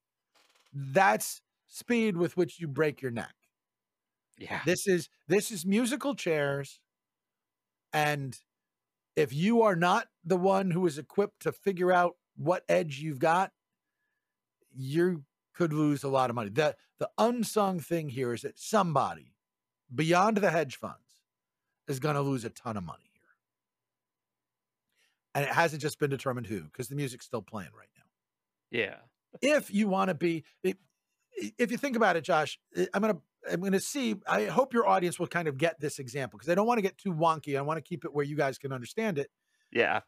That's 0.73 1.41
speed 1.67 2.17
with 2.17 2.37
which 2.37 2.59
you 2.59 2.67
break 2.67 3.01
your 3.01 3.11
neck. 3.11 3.33
Yeah. 4.37 4.61
This 4.65 4.87
is 4.87 5.09
this 5.27 5.51
is 5.51 5.65
musical 5.65 6.15
chairs. 6.15 6.79
And 7.93 8.37
if 9.15 9.33
you 9.33 9.61
are 9.61 9.75
not 9.75 10.07
the 10.25 10.35
one 10.37 10.71
who 10.71 10.85
is 10.85 10.97
equipped 10.97 11.41
to 11.43 11.51
figure 11.53 11.91
out 11.91 12.15
what 12.35 12.63
edge 12.67 12.99
you've 12.99 13.19
got, 13.19 13.51
you 14.75 15.23
could 15.53 15.71
lose 15.71 16.03
a 16.03 16.09
lot 16.09 16.29
of 16.29 16.35
money. 16.35 16.49
The 16.49 16.75
the 16.99 17.09
unsung 17.17 17.79
thing 17.79 18.09
here 18.09 18.33
is 18.33 18.41
that 18.41 18.59
somebody 18.59 19.33
beyond 19.93 20.37
the 20.37 20.51
hedge 20.51 20.75
funds 20.77 20.99
is 21.87 21.99
going 21.99 22.15
to 22.15 22.21
lose 22.21 22.43
a 22.43 22.49
ton 22.49 22.75
of 22.75 22.83
money 22.83 23.09
here. 23.13 23.21
And 25.33 25.45
it 25.45 25.51
hasn't 25.51 25.81
just 25.81 25.99
been 25.99 26.09
determined 26.09 26.47
who 26.47 26.61
because 26.61 26.87
the 26.87 26.95
music's 26.95 27.25
still 27.25 27.41
playing 27.41 27.69
right 27.77 27.89
now 27.97 28.77
Yeah. 28.79 28.95
if 29.41 29.73
you 29.73 29.87
want 29.87 30.09
to 30.09 30.15
be 30.15 30.43
if 31.35 31.71
you 31.71 31.77
think 31.77 31.95
about 31.95 32.15
it 32.15 32.23
josh 32.23 32.59
i'm 32.93 33.01
gonna 33.01 33.17
i'm 33.51 33.61
gonna 33.61 33.79
see 33.79 34.15
i 34.27 34.45
hope 34.45 34.73
your 34.73 34.87
audience 34.87 35.19
will 35.19 35.27
kind 35.27 35.47
of 35.47 35.57
get 35.57 35.79
this 35.79 35.99
example 35.99 36.37
because 36.37 36.51
i 36.51 36.55
don't 36.55 36.67
want 36.67 36.77
to 36.77 36.81
get 36.81 36.97
too 36.97 37.13
wonky 37.13 37.57
i 37.57 37.61
want 37.61 37.77
to 37.77 37.81
keep 37.81 38.05
it 38.05 38.13
where 38.13 38.25
you 38.25 38.35
guys 38.35 38.57
can 38.57 38.71
understand 38.71 39.17
it. 39.17 39.29
Yeah. 39.71 40.01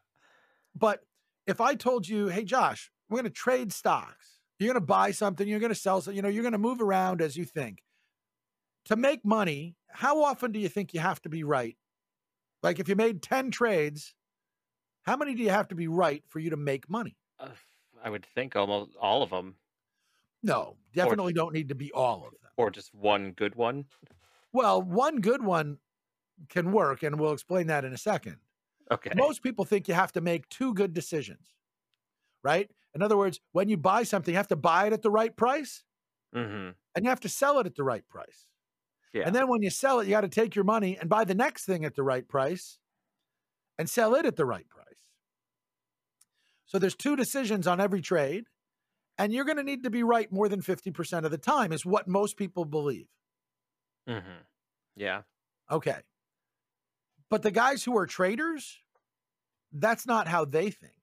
but 0.74 1.00
if 1.46 1.60
i 1.60 1.74
told 1.74 2.08
you 2.08 2.28
hey 2.28 2.44
josh 2.44 2.90
we're 3.08 3.16
going 3.16 3.24
to 3.24 3.30
trade 3.30 3.72
stocks. 3.72 4.38
You're 4.58 4.72
going 4.72 4.82
to 4.82 4.86
buy 4.86 5.12
something 5.12 5.46
you're 5.46 5.60
going 5.60 5.72
to 5.72 5.78
sell 5.78 6.00
something 6.00 6.16
you 6.16 6.22
know 6.22 6.28
you're 6.28 6.42
going 6.42 6.52
to 6.52 6.58
move 6.58 6.80
around 6.80 7.22
as 7.22 7.36
you 7.36 7.44
think. 7.44 7.82
To 8.86 8.96
make 8.96 9.24
money 9.24 9.76
how 9.90 10.22
often 10.22 10.52
do 10.52 10.58
you 10.58 10.68
think 10.68 10.92
you 10.94 11.00
have 11.00 11.20
to 11.22 11.28
be 11.28 11.44
right? 11.44 11.76
Like 12.62 12.78
if 12.78 12.88
you 12.88 12.96
made 12.96 13.22
10 13.22 13.50
trades 13.50 14.14
how 15.04 15.16
many 15.16 15.34
do 15.34 15.42
you 15.42 15.50
have 15.50 15.68
to 15.68 15.74
be 15.74 15.88
right 15.88 16.22
for 16.28 16.38
you 16.38 16.50
to 16.50 16.56
make 16.56 16.90
money? 16.90 17.16
Uh, 17.40 17.48
I 18.02 18.10
would 18.10 18.26
think 18.34 18.56
almost 18.56 18.90
all 19.00 19.22
of 19.22 19.30
them. 19.30 19.54
No, 20.42 20.76
definitely 20.94 21.32
don't 21.32 21.52
need 21.52 21.68
to 21.68 21.74
be 21.74 21.92
all 21.92 22.24
of 22.26 22.32
them. 22.40 22.50
Or 22.56 22.70
just 22.70 22.94
one 22.94 23.32
good 23.32 23.54
one? 23.54 23.86
Well, 24.52 24.80
one 24.82 25.20
good 25.20 25.42
one 25.42 25.78
can 26.48 26.72
work, 26.72 27.02
and 27.02 27.18
we'll 27.18 27.32
explain 27.32 27.66
that 27.68 27.84
in 27.84 27.92
a 27.92 27.98
second. 27.98 28.38
Okay. 28.90 29.12
Most 29.14 29.42
people 29.42 29.64
think 29.64 29.88
you 29.88 29.94
have 29.94 30.12
to 30.12 30.20
make 30.20 30.48
two 30.48 30.74
good 30.74 30.94
decisions, 30.94 31.54
right? 32.42 32.70
In 32.94 33.02
other 33.02 33.16
words, 33.16 33.40
when 33.52 33.68
you 33.68 33.76
buy 33.76 34.02
something, 34.02 34.32
you 34.32 34.36
have 34.38 34.48
to 34.48 34.56
buy 34.56 34.86
it 34.86 34.92
at 34.92 35.02
the 35.02 35.10
right 35.10 35.36
price 35.36 35.84
hmm 36.32 36.70
and 36.94 37.04
you 37.04 37.08
have 37.08 37.20
to 37.20 37.28
sell 37.28 37.58
it 37.58 37.66
at 37.66 37.74
the 37.76 37.84
right 37.84 38.06
price. 38.08 38.46
Yeah. 39.12 39.24
And 39.26 39.34
then 39.34 39.48
when 39.48 39.62
you 39.62 39.70
sell 39.70 40.00
it, 40.00 40.06
you 40.06 40.10
got 40.10 40.22
to 40.22 40.28
take 40.28 40.54
your 40.54 40.64
money 40.64 40.96
and 40.98 41.08
buy 41.08 41.24
the 41.24 41.34
next 41.34 41.64
thing 41.64 41.84
at 41.84 41.94
the 41.94 42.02
right 42.02 42.28
price 42.28 42.78
and 43.78 43.88
sell 43.88 44.14
it 44.14 44.26
at 44.26 44.36
the 44.36 44.44
right 44.44 44.68
price. 44.68 44.84
So 46.66 46.78
there's 46.78 46.94
two 46.94 47.16
decisions 47.16 47.66
on 47.66 47.80
every 47.80 48.00
trade, 48.00 48.44
and 49.18 49.32
you're 49.32 49.44
going 49.44 49.56
to 49.56 49.64
need 49.64 49.82
to 49.82 49.90
be 49.90 50.02
right 50.02 50.30
more 50.32 50.48
than 50.48 50.62
50% 50.62 51.24
of 51.24 51.30
the 51.30 51.38
time, 51.38 51.72
is 51.72 51.84
what 51.84 52.06
most 52.08 52.36
people 52.36 52.64
believe. 52.64 53.08
hmm 54.06 54.18
Yeah. 54.96 55.22
Okay. 55.70 55.98
But 57.28 57.42
the 57.42 57.50
guys 57.50 57.84
who 57.84 57.96
are 57.98 58.06
traders, 58.06 58.78
that's 59.72 60.06
not 60.06 60.28
how 60.28 60.44
they 60.44 60.70
think. 60.70 60.94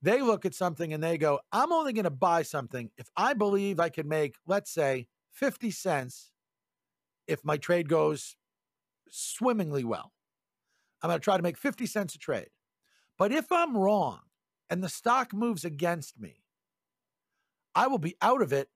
They 0.00 0.22
look 0.22 0.46
at 0.46 0.54
something 0.54 0.94
and 0.94 1.02
they 1.02 1.18
go, 1.18 1.40
I'm 1.52 1.72
only 1.72 1.92
going 1.92 2.04
to 2.04 2.10
buy 2.10 2.42
something 2.42 2.90
if 2.96 3.08
I 3.16 3.34
believe 3.34 3.80
I 3.80 3.88
can 3.88 4.08
make, 4.08 4.36
let's 4.46 4.72
say, 4.72 5.08
50 5.32 5.70
cents 5.70 6.30
if 7.26 7.44
my 7.44 7.56
trade 7.56 7.88
goes 7.88 8.36
swimmingly 9.10 9.84
well. 9.84 10.12
I'm 11.02 11.08
going 11.08 11.20
to 11.20 11.24
try 11.24 11.36
to 11.36 11.42
make 11.42 11.58
50 11.58 11.86
cents 11.86 12.14
a 12.14 12.18
trade. 12.18 12.48
But 13.18 13.32
if 13.32 13.50
I'm 13.50 13.76
wrong 13.76 14.20
and 14.70 14.82
the 14.82 14.88
stock 14.88 15.34
moves 15.34 15.64
against 15.64 16.18
me, 16.18 16.44
I 17.78 17.86
will 17.86 17.98
be 17.98 18.16
out 18.20 18.42
of 18.42 18.52
it 18.52 18.68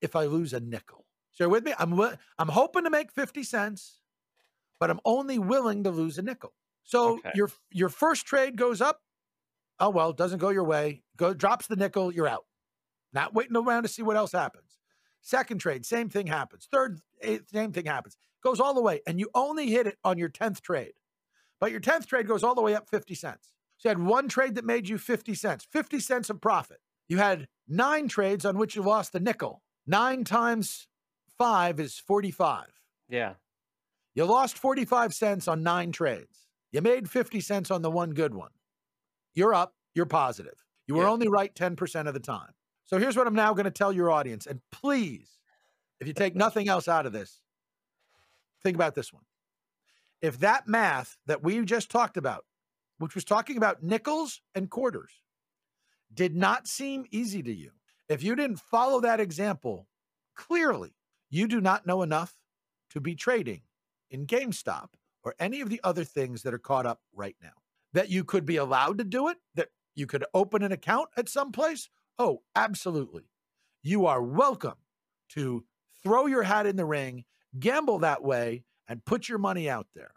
if 0.00 0.14
I 0.16 0.24
lose 0.26 0.52
a 0.52 0.60
nickel. 0.60 1.06
So 1.32 1.44
you're 1.44 1.50
with 1.50 1.64
me? 1.64 1.74
I'm 1.78 1.98
I'm 2.38 2.48
hoping 2.48 2.84
to 2.84 2.90
make 2.90 3.10
50 3.12 3.42
cents, 3.42 4.00
but 4.78 4.90
I'm 4.90 5.00
only 5.04 5.38
willing 5.38 5.82
to 5.84 5.90
lose 5.90 6.18
a 6.18 6.22
nickel. 6.22 6.54
So 6.84 7.14
Okay. 7.18 7.32
your 7.34 7.50
your 7.72 7.88
first 7.88 8.26
trade 8.26 8.56
goes 8.56 8.80
up. 8.80 9.00
Oh 9.80 9.90
well, 9.90 10.12
doesn't 10.12 10.38
go 10.38 10.50
your 10.50 10.64
way. 10.64 11.02
Go 11.16 11.34
drops 11.34 11.66
the 11.66 11.76
nickel, 11.76 12.12
you're 12.12 12.28
out. 12.28 12.46
Not 13.12 13.34
waiting 13.34 13.56
around 13.56 13.82
to 13.82 13.88
see 13.88 14.02
what 14.02 14.16
else 14.16 14.32
happens. 14.32 14.78
Second 15.20 15.58
trade, 15.58 15.86
same 15.86 16.08
thing 16.08 16.26
happens. 16.26 16.68
Third, 16.70 17.00
eighth, 17.22 17.48
same 17.50 17.72
thing 17.72 17.86
happens. 17.86 18.16
Goes 18.42 18.60
all 18.60 18.74
the 18.74 18.82
way, 18.82 19.00
and 19.06 19.18
you 19.18 19.30
only 19.34 19.68
hit 19.70 19.86
it 19.86 19.96
on 20.04 20.18
your 20.18 20.28
10th 20.28 20.60
trade. 20.60 20.92
But 21.60 21.70
your 21.70 21.80
10th 21.80 22.06
trade 22.06 22.28
goes 22.28 22.44
all 22.44 22.54
the 22.54 22.60
way 22.60 22.74
up 22.74 22.90
50 22.90 23.14
cents. 23.14 23.52
So 23.78 23.88
you 23.88 23.90
had 23.96 24.04
one 24.06 24.28
trade 24.28 24.54
that 24.56 24.64
made 24.66 24.88
you 24.88 24.98
50 24.98 25.34
cents, 25.34 25.66
50 25.72 25.98
cents 25.98 26.28
of 26.28 26.40
profit. 26.42 26.80
You 27.08 27.18
had 27.18 27.46
nine 27.68 28.08
trades 28.08 28.44
on 28.44 28.58
which 28.58 28.76
you 28.76 28.82
lost 28.82 29.14
a 29.14 29.20
nickel. 29.20 29.62
Nine 29.86 30.24
times 30.24 30.88
five 31.38 31.78
is 31.80 31.98
45. 31.98 32.66
Yeah. 33.08 33.34
You 34.14 34.24
lost 34.24 34.56
45 34.58 35.12
cents 35.12 35.48
on 35.48 35.62
nine 35.62 35.92
trades. 35.92 36.46
You 36.72 36.80
made 36.80 37.10
50 37.10 37.40
cents 37.40 37.70
on 37.70 37.82
the 37.82 37.90
one 37.90 38.10
good 38.10 38.34
one. 38.34 38.50
You're 39.34 39.54
up, 39.54 39.74
you're 39.94 40.06
positive. 40.06 40.64
You 40.86 40.94
were 40.94 41.02
Yeah. 41.04 41.10
only 41.10 41.28
right 41.28 41.54
10% 41.54 42.06
of 42.08 42.14
the 42.14 42.20
time. 42.20 42.52
So 42.84 42.98
here's 42.98 43.16
what 43.16 43.26
I'm 43.26 43.34
now 43.34 43.52
going 43.54 43.64
to 43.64 43.70
tell 43.70 43.92
your 43.92 44.10
audience. 44.10 44.46
And 44.46 44.60
please, 44.70 45.38
if 46.00 46.06
you 46.06 46.12
take 46.14 46.34
nothing 46.36 46.68
else 46.68 46.86
out 46.88 47.06
of 47.06 47.12
this, 47.12 47.40
think 48.62 48.76
about 48.76 48.94
this 48.94 49.12
one. 49.12 49.24
If 50.20 50.38
that 50.38 50.68
math 50.68 51.16
that 51.26 51.42
we 51.42 51.64
just 51.64 51.90
talked 51.90 52.16
about, 52.16 52.44
which 52.98 53.14
was 53.14 53.24
talking 53.24 53.56
about 53.56 53.82
nickels 53.82 54.40
and 54.54 54.70
quarters, 54.70 55.12
did 56.14 56.34
not 56.36 56.66
seem 56.66 57.06
easy 57.10 57.42
to 57.42 57.52
you, 57.52 57.70
if 58.08 58.22
you 58.22 58.36
didn't 58.36 58.60
follow 58.60 59.00
that 59.00 59.20
example 59.20 59.88
clearly, 60.34 60.94
you 61.30 61.48
do 61.48 61.60
not 61.60 61.86
know 61.86 62.02
enough 62.02 62.36
to 62.90 63.00
be 63.00 63.14
trading 63.14 63.62
in 64.10 64.26
GameStop 64.26 64.88
or 65.22 65.34
any 65.38 65.60
of 65.60 65.70
the 65.70 65.80
other 65.82 66.04
things 66.04 66.42
that 66.42 66.54
are 66.54 66.58
caught 66.58 66.86
up 66.86 67.00
right 67.12 67.36
now. 67.42 67.52
That 67.92 68.10
you 68.10 68.24
could 68.24 68.44
be 68.44 68.56
allowed 68.56 68.98
to 68.98 69.04
do 69.04 69.28
it, 69.28 69.38
that 69.54 69.68
you 69.94 70.06
could 70.06 70.24
open 70.34 70.62
an 70.62 70.72
account 70.72 71.08
at 71.16 71.28
some 71.28 71.52
place. 71.52 71.88
Oh, 72.18 72.42
absolutely. 72.54 73.30
You 73.82 74.06
are 74.06 74.22
welcome 74.22 74.74
to 75.30 75.64
throw 76.02 76.26
your 76.26 76.42
hat 76.42 76.66
in 76.66 76.76
the 76.76 76.84
ring, 76.84 77.24
gamble 77.58 78.00
that 78.00 78.22
way, 78.22 78.64
and 78.88 79.04
put 79.04 79.28
your 79.28 79.38
money 79.38 79.68
out 79.68 79.86
there. 79.94 80.12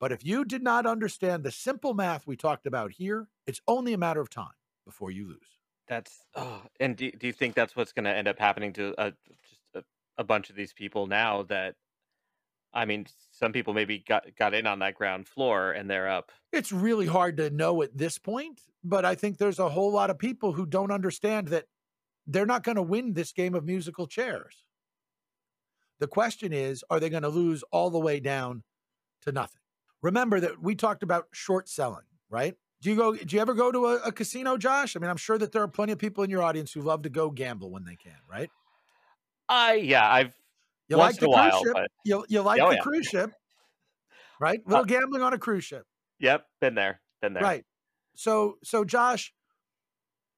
But 0.00 0.12
if 0.12 0.24
you 0.24 0.44
did 0.44 0.62
not 0.62 0.86
understand 0.86 1.42
the 1.42 1.50
simple 1.50 1.94
math 1.94 2.26
we 2.26 2.36
talked 2.36 2.66
about 2.66 2.92
here, 2.92 3.28
it's 3.46 3.60
only 3.66 3.92
a 3.92 3.98
matter 3.98 4.20
of 4.20 4.30
time 4.30 4.57
before 4.88 5.10
you 5.10 5.28
lose. 5.28 5.58
That's 5.86 6.24
oh, 6.34 6.62
and 6.80 6.96
do, 6.96 7.10
do 7.10 7.26
you 7.26 7.32
think 7.32 7.54
that's 7.54 7.76
what's 7.76 7.92
going 7.92 8.06
to 8.06 8.16
end 8.16 8.26
up 8.26 8.38
happening 8.38 8.72
to 8.72 8.94
uh, 8.98 9.10
just 9.28 9.60
a, 9.74 9.82
a 10.16 10.24
bunch 10.24 10.48
of 10.48 10.56
these 10.56 10.72
people 10.72 11.06
now 11.06 11.42
that 11.44 11.74
I 12.72 12.86
mean 12.86 13.06
some 13.30 13.52
people 13.52 13.74
maybe 13.74 13.98
got 13.98 14.24
got 14.38 14.54
in 14.54 14.66
on 14.66 14.78
that 14.78 14.94
ground 14.94 15.28
floor 15.28 15.72
and 15.72 15.88
they're 15.90 16.08
up 16.08 16.32
It's 16.52 16.72
really 16.72 17.06
hard 17.06 17.36
to 17.36 17.50
know 17.50 17.82
at 17.82 17.96
this 17.96 18.18
point, 18.18 18.62
but 18.82 19.04
I 19.04 19.14
think 19.14 19.36
there's 19.36 19.58
a 19.58 19.68
whole 19.68 19.92
lot 19.92 20.10
of 20.10 20.18
people 20.18 20.54
who 20.54 20.64
don't 20.64 20.90
understand 20.90 21.48
that 21.48 21.66
they're 22.26 22.46
not 22.46 22.64
going 22.64 22.76
to 22.76 22.82
win 22.82 23.12
this 23.12 23.32
game 23.32 23.54
of 23.54 23.64
musical 23.64 24.06
chairs. 24.06 24.64
The 26.00 26.06
question 26.06 26.52
is, 26.52 26.84
are 26.88 27.00
they 27.00 27.10
going 27.10 27.22
to 27.24 27.28
lose 27.28 27.62
all 27.72 27.90
the 27.90 27.98
way 27.98 28.20
down 28.20 28.62
to 29.22 29.32
nothing? 29.32 29.60
Remember 30.02 30.38
that 30.38 30.62
we 30.62 30.74
talked 30.74 31.02
about 31.02 31.26
short 31.32 31.68
selling, 31.68 32.06
right? 32.30 32.54
Do 32.80 32.90
you 32.90 32.96
go? 32.96 33.14
Do 33.14 33.34
you 33.34 33.42
ever 33.42 33.54
go 33.54 33.72
to 33.72 33.86
a, 33.86 33.94
a 34.06 34.12
casino, 34.12 34.56
Josh? 34.56 34.94
I 34.96 35.00
mean, 35.00 35.10
I'm 35.10 35.16
sure 35.16 35.36
that 35.38 35.50
there 35.52 35.62
are 35.62 35.68
plenty 35.68 35.92
of 35.92 35.98
people 35.98 36.22
in 36.22 36.30
your 36.30 36.42
audience 36.42 36.72
who 36.72 36.80
love 36.80 37.02
to 37.02 37.08
go 37.08 37.30
gamble 37.30 37.70
when 37.70 37.84
they 37.84 37.96
can, 37.96 38.12
right? 38.30 38.50
I 39.48 39.74
yeah, 39.74 40.08
I've 40.08 40.32
You 40.88 40.96
Once 40.98 41.14
like 41.14 41.20
the 41.20 41.30
a 41.30 41.34
cruise 41.34 41.52
while, 41.52 41.64
ship. 41.64 41.72
but- 41.74 41.90
You, 42.04 42.24
you 42.28 42.40
like 42.42 42.60
Oh, 42.60 42.68
the 42.68 42.76
yeah. 42.76 42.80
cruise 42.82 43.06
ship, 43.06 43.30
right? 44.40 44.60
Uh 44.66 44.70
Little 44.70 44.84
gambling 44.84 45.22
on 45.22 45.32
a 45.32 45.38
cruise 45.38 45.64
ship. 45.64 45.84
yep, 46.20 46.46
been 46.60 46.74
there, 46.74 47.00
been 47.20 47.32
there. 47.32 47.42
Right. 47.42 47.64
So 48.14 48.58
so 48.62 48.84
Josh, 48.84 49.32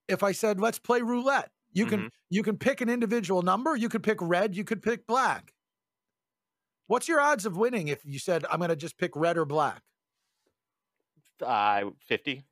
if 0.08 0.22
I 0.22 0.32
said 0.32 0.60
let's 0.60 0.78
play 0.78 1.02
roulette, 1.02 1.50
you 1.72 1.86
can 1.86 2.00
mm-hmm. 2.00 2.08
you 2.30 2.42
can 2.42 2.56
pick 2.56 2.80
an 2.80 2.88
individual 2.88 3.42
number, 3.42 3.76
you 3.76 3.88
could 3.88 4.02
pick 4.02 4.18
red, 4.22 4.56
you 4.56 4.64
could 4.64 4.80
pick 4.82 5.06
black. 5.06 5.52
What's 6.86 7.06
your 7.06 7.20
odds 7.20 7.46
of 7.46 7.56
winning 7.56 7.88
if 7.88 8.00
you 8.04 8.18
said 8.18 8.44
I'm 8.50 8.58
going 8.58 8.70
to 8.70 8.76
just 8.76 8.98
pick 8.98 9.12
red 9.14 9.36
or 9.38 9.44
black? 9.44 9.82
Uh 11.42 11.90
50 12.06 12.44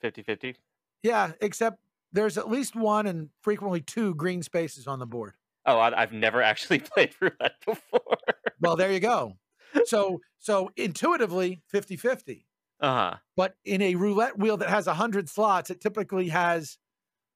50 0.00 0.22
50. 0.22 0.56
Yeah, 1.02 1.32
except 1.40 1.78
there's 2.12 2.38
at 2.38 2.48
least 2.48 2.74
one 2.74 3.06
and 3.06 3.30
frequently 3.42 3.80
two 3.80 4.14
green 4.14 4.42
spaces 4.42 4.86
on 4.86 4.98
the 4.98 5.06
board. 5.06 5.34
Oh, 5.66 5.78
I, 5.78 6.02
I've 6.02 6.12
never 6.12 6.42
actually 6.50 6.80
played 6.80 7.14
roulette 7.20 7.56
before. 7.64 8.18
Well, 8.60 8.76
there 8.76 8.92
you 8.92 9.00
go. 9.00 9.34
So 9.84 10.20
so 10.38 10.70
intuitively 10.78 11.60
50-50. 11.72 12.44
Uh-huh. 12.80 13.16
But 13.36 13.54
in 13.66 13.82
a 13.82 13.96
roulette 13.96 14.38
wheel 14.38 14.56
that 14.56 14.70
has 14.70 14.86
100 14.86 15.28
slots, 15.28 15.68
it 15.68 15.78
typically 15.78 16.28
has 16.28 16.78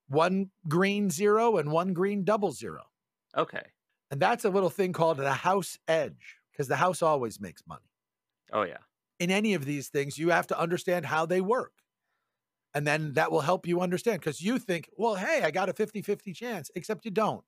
one 0.09 0.51
green 0.67 1.11
zero 1.11 1.59
and 1.59 1.71
one 1.71 1.93
green 1.93 2.25
double 2.25 2.53
zero. 2.53 2.85
Okay. 3.37 3.63
And 4.11 4.19
that's 4.19 4.47
a 4.47 4.51
little 4.51 4.71
thing 4.71 4.95
called 4.95 5.19
the 5.19 5.31
house 5.31 5.79
edge 5.87 6.39
because 6.53 6.69
the 6.69 6.77
house 6.77 7.03
always 7.03 7.39
makes 7.39 7.63
money. 7.67 7.91
Oh 8.51 8.63
yeah. 8.63 8.79
In 9.23 9.31
any 9.31 9.55
of 9.55 9.65
these 9.65 9.89
things, 9.89 10.19
you 10.19 10.31
have 10.31 10.49
to 10.49 10.59
understand 10.59 11.07
how 11.07 11.27
they 11.27 11.41
work. 11.41 11.73
And 12.75 12.85
then 12.85 13.13
that 13.13 13.31
will 13.31 13.43
help 13.43 13.69
you 13.69 13.81
understand 13.81 14.19
because 14.19 14.41
you 14.41 14.59
think, 14.59 14.91
well, 14.97 15.15
hey, 15.15 15.43
I 15.45 15.53
got 15.53 15.69
a 15.69 15.73
50 15.73 16.03
50 16.03 16.33
chance, 16.33 16.73
except 16.75 17.05
you 17.05 17.13
don't. 17.13 17.45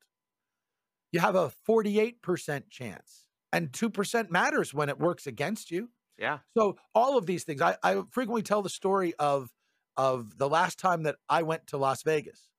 You 1.11 1.19
have 1.19 1.35
a 1.35 1.51
48% 1.67 2.69
chance, 2.69 3.25
and 3.51 3.73
2% 3.73 4.29
matters 4.29 4.73
when 4.73 4.87
it 4.87 4.99
works 4.99 5.27
against 5.27 5.69
you. 5.69 5.89
Yeah. 6.17 6.39
So 6.57 6.77
all 6.93 7.17
of 7.17 7.25
these 7.25 7.43
things, 7.43 7.61
I, 7.61 7.75
I 7.83 8.03
frequently 8.09 8.43
tell 8.43 8.61
the 8.61 8.69
story 8.69 9.13
of 9.19 9.51
of 9.97 10.37
the 10.37 10.49
last 10.49 10.79
time 10.79 11.03
that 11.03 11.15
I 11.29 11.43
went 11.43 11.67
to 11.67 11.77
Las 11.77 12.03
Vegas. 12.03 12.49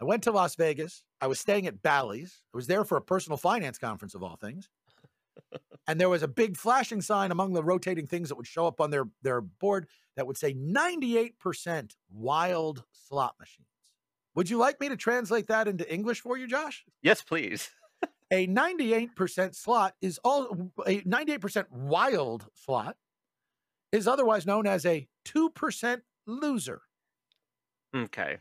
I 0.00 0.04
went 0.04 0.22
to 0.22 0.30
Las 0.30 0.56
Vegas. 0.56 1.04
I 1.20 1.26
was 1.26 1.40
staying 1.40 1.66
at 1.66 1.82
Bally's. 1.82 2.40
I 2.54 2.56
was 2.56 2.68
there 2.68 2.84
for 2.84 2.96
a 2.96 3.02
personal 3.02 3.36
finance 3.36 3.78
conference 3.78 4.14
of 4.14 4.22
all 4.22 4.36
things. 4.36 4.70
And 5.86 6.00
there 6.00 6.08
was 6.08 6.22
a 6.22 6.28
big 6.28 6.56
flashing 6.56 7.00
sign 7.00 7.30
among 7.30 7.52
the 7.52 7.62
rotating 7.62 8.06
things 8.06 8.28
that 8.28 8.36
would 8.36 8.46
show 8.46 8.66
up 8.66 8.80
on 8.80 8.90
their 8.90 9.08
their 9.22 9.40
board 9.40 9.86
that 10.16 10.26
would 10.26 10.36
say 10.36 10.54
98% 10.54 11.96
wild 12.10 12.84
slot 12.92 13.34
machines. 13.38 13.68
Would 14.34 14.50
you 14.50 14.58
like 14.58 14.80
me 14.80 14.88
to 14.88 14.96
translate 14.96 15.46
that 15.48 15.68
into 15.68 15.90
English 15.92 16.20
for 16.20 16.36
you, 16.36 16.46
Josh? 16.46 16.84
Yes, 17.02 17.22
please. 17.22 17.70
A 18.32 18.46
98% 18.48 19.54
slot 19.54 19.94
is 20.02 20.18
all 20.24 20.72
a 20.84 21.00
98% 21.02 21.70
wild 21.70 22.46
slot 22.54 22.96
is 23.92 24.08
otherwise 24.08 24.44
known 24.44 24.66
as 24.66 24.84
a 24.84 25.06
2% 25.26 26.00
loser. 26.26 26.82
Okay. 27.94 28.38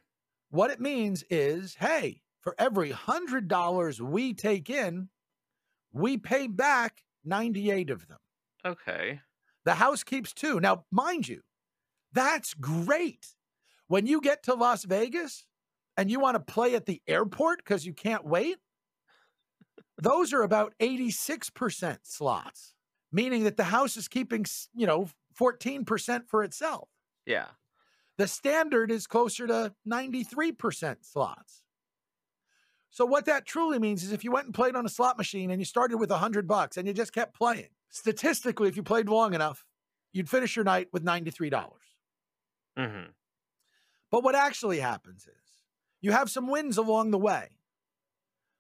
What 0.50 0.72
it 0.72 0.80
means 0.80 1.24
is, 1.30 1.76
hey, 1.76 2.22
for 2.42 2.56
every 2.58 2.90
$100 2.92 4.00
we 4.00 4.34
take 4.34 4.70
in, 4.70 5.10
we 5.96 6.18
pay 6.18 6.48
back 6.48 7.04
98 7.24 7.90
of 7.90 8.08
them. 8.08 8.18
Okay. 8.66 9.22
The 9.64 9.76
house 9.76 10.04
keeps 10.04 10.34
two. 10.34 10.60
Now, 10.60 10.86
mind 10.92 11.28
you, 11.28 11.42
that's 12.14 12.54
great. 12.54 13.26
When 13.88 14.06
you 14.06 14.22
get 14.22 14.44
to 14.44 14.54
Las 14.54 14.84
Vegas 14.84 15.46
and 15.98 16.12
you 16.12 16.20
want 16.20 16.36
to 16.36 16.54
play 16.54 16.76
at 16.76 16.86
the 16.86 17.02
airport 17.08 17.60
because 17.60 17.86
you 17.86 17.94
can't 17.94 18.26
wait, 18.26 18.58
those 19.98 20.34
are 20.34 20.42
about 20.42 20.74
86% 20.82 22.00
slots, 22.04 22.74
meaning 23.12 23.46
that 23.46 23.58
the 23.58 23.64
house 23.64 23.96
is 23.96 24.08
keeping, 24.08 24.46
you 24.76 24.86
know, 24.86 25.08
14% 25.40 26.28
for 26.28 26.44
itself. 26.44 26.90
Yeah. 27.26 27.48
The 28.18 28.28
standard 28.28 28.92
is 28.92 29.08
closer 29.08 29.48
to 29.48 29.74
93% 29.88 30.98
slots. 31.02 31.62
So 32.96 33.06
what 33.06 33.26
that 33.26 33.46
truly 33.46 33.78
means 33.78 34.04
is 34.04 34.14
if 34.14 34.24
you 34.24 34.32
went 34.32 34.46
and 34.46 34.54
played 34.54 34.74
on 34.74 34.86
a 34.86 34.90
slot 34.90 35.18
machine 35.18 35.52
and 35.52 35.60
you 35.60 35.66
started 35.66 35.98
with 35.98 36.12
100 36.12 36.48
bucks 36.48 36.78
and 36.78 36.88
you 36.88 36.94
just 36.94 37.12
kept 37.12 37.36
playing, 37.36 37.68
statistically 37.90 38.70
if 38.70 38.78
you 38.78 38.84
played 38.84 39.10
long 39.10 39.34
enough, 39.34 39.66
you'd 40.14 40.30
finish 40.30 40.56
your 40.56 40.64
night 40.64 40.88
with 40.94 41.04
$93. 41.04 41.50
dollars 41.50 41.82
hmm 42.78 43.12
But 44.12 44.24
what 44.24 44.34
actually 44.34 44.80
happens 44.80 45.24
is 45.24 45.60
you 46.00 46.14
have 46.14 46.32
some 46.32 46.48
wins 46.48 46.78
along 46.78 47.12
the 47.12 47.18
way. 47.18 47.58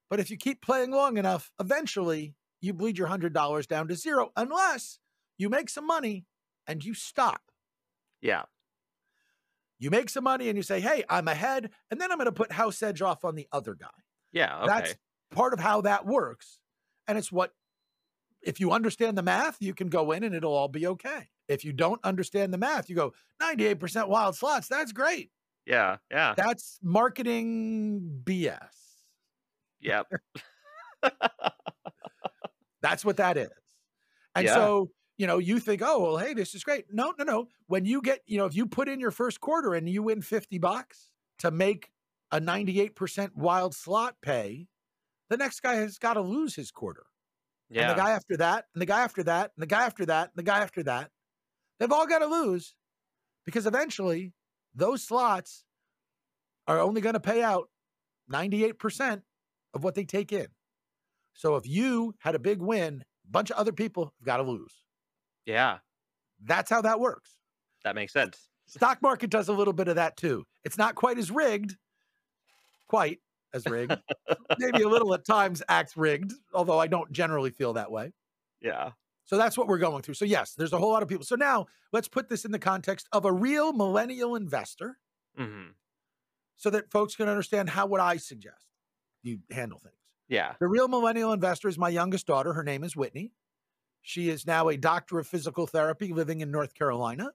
But 0.10 0.20
if 0.20 0.30
you 0.30 0.36
keep 0.36 0.62
playing 0.62 0.92
long 0.92 1.16
enough, 1.16 1.50
eventually 1.58 2.36
you 2.60 2.74
bleed 2.74 2.98
your 2.98 3.08
$100 3.08 3.68
down 3.68 3.88
to 3.88 3.96
zero 3.96 4.34
unless 4.36 5.00
you 5.38 5.48
make 5.48 5.70
some 5.70 5.88
money 5.88 6.26
and 6.68 6.84
you 6.84 6.94
stop. 6.94 7.54
Yeah. 8.22 8.44
You 9.80 9.92
make 9.92 10.10
some 10.10 10.26
money 10.26 10.50
and 10.50 10.58
you 10.58 10.64
say, 10.64 10.82
hey, 10.82 11.06
I'm 11.10 11.30
ahead. 11.30 11.70
And 11.90 12.02
then 12.02 12.12
I'm 12.12 12.18
going 12.18 12.26
to 12.26 12.34
put 12.34 12.52
house 12.52 12.84
edge 12.84 13.02
off 13.02 13.24
on 13.24 13.36
the 13.36 13.48
other 13.54 13.76
guy. 13.76 13.88
Yeah. 14.36 14.60
Okay. 14.60 14.68
That's 14.68 14.96
part 15.32 15.54
of 15.54 15.60
how 15.60 15.82
that 15.82 16.06
works. 16.06 16.60
And 17.08 17.18
it's 17.18 17.32
what, 17.32 17.52
if 18.44 18.60
you 18.60 18.72
understand 18.72 19.18
the 19.18 19.24
math, 19.24 19.58
you 19.60 19.74
can 19.74 19.88
go 19.90 20.12
in 20.12 20.24
and 20.24 20.36
it'll 20.36 20.54
all 20.54 20.68
be 20.68 20.86
okay. 20.86 21.30
If 21.48 21.66
you 21.66 21.74
don't 21.74 22.00
understand 22.04 22.54
the 22.54 22.58
math, 22.60 22.90
you 22.90 22.96
go 22.96 23.14
98% 23.42 24.08
wild 24.08 24.36
slots. 24.36 24.68
That's 24.68 24.92
great. 24.92 25.32
yeah. 25.66 25.98
Yeah. 26.12 26.36
That's 26.38 26.78
marketing 26.84 28.22
BS. 28.24 28.60
Yep. 29.82 30.08
That's 32.82 33.04
what 33.04 33.18
that 33.18 33.38
is. 33.38 33.50
And 34.36 34.46
Yeah. 34.46 34.54
so, 34.54 34.92
you 35.18 35.28
know, 35.28 35.38
you 35.40 35.60
think, 35.60 35.82
oh, 35.84 36.00
well, 36.02 36.18
hey, 36.18 36.34
this 36.34 36.54
is 36.56 36.64
great. 36.64 36.86
No, 36.92 37.14
no, 37.18 37.24
no. 37.24 37.48
When 37.68 37.86
you 37.86 38.02
get, 38.02 38.22
you 38.26 38.38
know, 38.38 38.46
if 38.46 38.56
you 38.56 38.66
put 38.68 38.88
in 38.90 39.00
your 39.00 39.12
first 39.12 39.40
quarter 39.40 39.74
and 39.74 39.88
you 39.90 40.04
win 40.04 40.22
50 40.22 40.58
bucks 40.60 41.10
to 41.40 41.52
make 41.52 41.90
a 42.36 42.42
98% 42.42 43.36
wild 43.36 43.74
slot 43.76 44.16
pay, 44.22 44.68
the 45.30 45.38
next 45.38 45.62
guy 45.62 45.76
has 45.76 45.98
got 45.98 46.14
to 46.14 46.22
lose 46.22 46.56
his 46.56 46.72
quarter. 46.72 47.06
And 47.70 47.98
the 47.98 48.02
guy 48.02 48.12
after 48.12 48.38
that, 48.38 48.66
and 48.74 48.82
the 48.82 48.86
guy 48.86 49.02
after 49.02 49.24
that, 49.24 49.52
and 49.56 49.62
the 49.64 49.68
guy 49.68 49.86
after 49.86 50.06
that, 50.06 50.26
and 50.30 50.38
the 50.38 50.44
guy 50.44 50.60
after 50.60 50.84
that, 50.84 51.10
they've 51.80 51.92
all 51.92 52.06
got 52.08 52.20
to 52.20 52.28
lose 52.28 52.76
because 53.46 53.66
eventually 53.66 54.34
those 54.76 55.04
slots 55.04 55.64
are 56.68 56.80
only 56.80 57.02
going 57.02 57.14
to 57.14 57.20
pay 57.20 57.42
out 57.42 57.70
98% 58.32 59.22
of 59.74 59.84
what 59.84 59.96
they 59.96 60.04
take 60.04 60.32
in. 60.32 60.48
So 61.34 61.56
if 61.56 61.68
you 61.68 62.16
had 62.20 62.36
a 62.36 62.40
big 62.40 62.62
win, 62.62 63.04
a 63.28 63.32
bunch 63.32 63.50
of 63.52 63.58
other 63.58 63.72
people 63.72 64.06
have 64.20 64.26
got 64.26 64.38
to 64.38 64.44
lose. 64.44 64.74
yeah. 65.46 65.78
That's 66.44 66.70
how 66.70 66.82
that 66.82 67.00
works. 67.00 67.32
That 67.86 67.96
makes 67.96 68.12
sense. 68.12 68.50
Stock 68.68 69.02
market 69.02 69.30
does 69.30 69.48
a 69.48 69.54
little 69.54 69.74
bit 69.74 69.88
of 69.88 69.96
that 69.96 70.18
too. 70.18 70.44
It's 70.66 70.78
not 70.78 70.96
quite 70.96 71.18
as 71.18 71.32
rigged, 71.32 71.78
quite 72.88 73.20
as 73.54 73.66
rigged. 73.66 73.98
Maybe 74.58 74.84
a 74.84 74.90
little 74.90 75.14
at 75.14 75.26
times 75.26 75.64
acts 75.70 75.96
rigged, 75.96 76.34
although 76.54 76.80
I 76.80 76.88
don't 76.88 77.12
generally 77.12 77.50
feel 77.50 77.74
that 77.74 77.92
way. 77.92 78.14
Yeah. 78.62 78.92
So 79.26 79.38
that's 79.38 79.58
what 79.58 79.68
we're 79.68 79.80
going 79.80 80.04
through. 80.04 80.14
So 80.16 80.26
yes, 80.26 80.54
there's 80.54 80.74
a 80.74 80.78
whole 80.78 80.92
lot 80.92 81.04
of 81.04 81.10
people. 81.10 81.26
So 81.26 81.36
now 81.36 81.66
let's 81.92 82.08
put 82.08 82.30
this 82.30 82.46
in 82.46 82.52
the 82.52 82.60
context 82.60 83.08
of 83.12 83.26
a 83.26 83.32
real 83.32 83.74
millennial 83.74 84.36
investor 84.36 84.98
hmm 85.36 85.68
so 86.58 86.70
that 86.70 86.90
folks 86.90 87.16
can 87.18 87.28
understand 87.28 87.70
how 87.70 87.86
would 87.86 88.00
I 88.00 88.16
suggest 88.16 88.66
you 89.24 89.40
handle 89.52 89.78
things. 89.78 89.96
Yeah. 90.30 90.54
The 90.60 90.68
real 90.70 90.88
millennial 90.88 91.34
investor 91.34 91.68
is 91.68 91.78
my 91.78 91.90
youngest 91.90 92.28
daughter. 92.28 92.54
Her 92.54 92.64
name 92.64 92.84
is 92.84 92.96
Whitney. 92.96 93.34
She 94.02 94.30
is 94.30 94.48
now 94.48 94.70
a 94.70 94.78
doctor 94.78 95.20
of 95.20 95.28
physical 95.28 95.68
therapy 95.68 96.14
living 96.14 96.42
in 96.42 96.52
North 96.52 96.74
Carolina. 96.74 97.32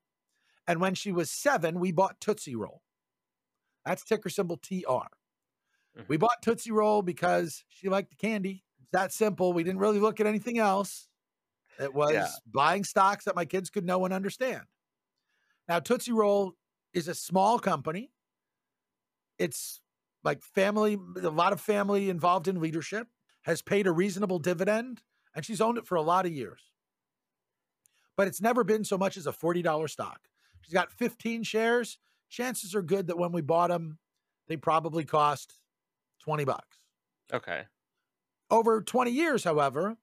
And 0.67 0.81
when 0.81 0.95
she 0.95 1.13
was 1.13 1.31
seven, 1.31 1.81
we 1.81 1.93
bought 1.93 2.21
Tootsie 2.21 2.57
Roll. 2.57 2.83
That's 3.85 4.05
ticker 4.05 4.31
symbol 4.31 4.57
TR. 4.57 5.09
We 6.09 6.17
Mhm. 6.17 6.17
bought 6.17 6.43
Tootsie 6.43 6.73
Roll 6.73 7.03
because 7.03 7.65
she 7.69 7.89
liked 7.89 8.11
the 8.11 8.17
candy. 8.17 8.65
It's 8.81 8.91
that 8.93 9.13
simple. 9.13 9.53
We 9.53 9.63
didn't 9.65 9.81
really 9.81 10.01
look 10.01 10.21
at 10.21 10.27
anything 10.27 10.59
else. 10.59 11.09
It 11.79 11.95
was 11.95 12.41
buying 12.47 12.85
stocks 12.85 13.25
that 13.25 13.37
my 13.37 13.45
kids 13.45 13.71
could 13.71 13.85
know 13.85 14.05
and 14.05 14.13
understand. 14.15 14.67
Now, 15.69 15.81
Tootsie 15.81 16.13
Roll 16.13 16.57
is 16.93 17.09
a 17.09 17.15
small 17.15 17.59
company. 17.59 18.13
It's 19.39 19.81
like 20.23 20.43
family, 20.43 20.95
a 20.95 21.31
lot 21.31 21.53
of 21.53 21.61
family 21.61 22.11
involved 22.11 22.47
in 22.49 22.61
leadership, 22.61 23.09
has 23.43 23.63
paid 23.63 23.87
a 23.87 23.93
reasonable 23.93 24.39
dividend, 24.39 25.03
and 25.35 25.45
she's 25.45 25.61
owned 25.61 25.79
it 25.79 25.87
for 25.87 25.95
a 25.95 26.03
lot 26.03 26.27
of 26.27 26.33
years. 26.33 26.71
But 28.17 28.29
it's 28.29 28.41
never 28.41 28.65
been 28.65 28.85
so 28.85 28.99
much 28.99 29.17
as 29.17 29.27
a 29.27 29.33
$40 29.33 29.89
stock. 29.89 30.29
She's 30.61 30.75
got 30.75 30.93
15 30.93 31.43
shares. 31.43 31.99
Chances 32.29 32.75
are 32.75 32.83
good 32.83 33.07
that 33.07 33.19
when 33.19 33.33
we 33.33 33.41
bought 33.41 33.69
them, 33.69 33.99
they 34.47 34.57
probably 34.57 35.05
cost 35.05 35.60
20 36.21 36.45
bucks. 36.45 36.79
Okay. 37.33 37.65
Over 38.51 38.83
20 38.83 39.11
years, 39.13 39.45
however, 39.45 39.97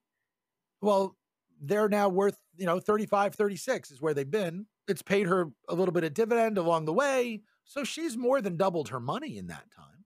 well, 0.82 1.18
they're 1.60 1.90
now 1.90 2.10
worth, 2.10 2.38
you 2.56 2.66
know, 2.66 2.80
35, 2.80 3.36
36 3.36 3.92
is 3.92 4.02
where 4.02 4.14
they've 4.14 4.30
been. 4.30 4.68
It's 4.88 5.02
paid 5.02 5.28
her 5.28 5.48
a 5.68 5.76
little 5.76 5.94
bit 5.94 6.04
of 6.04 6.14
dividend 6.14 6.58
along 6.58 6.86
the 6.86 6.94
way. 6.94 7.42
So 7.66 7.84
she's 7.84 8.16
more 8.16 8.42
than 8.42 8.56
doubled 8.56 8.90
her 8.90 9.00
money 9.00 9.38
in 9.38 9.48
that 9.48 9.70
time. 9.76 10.06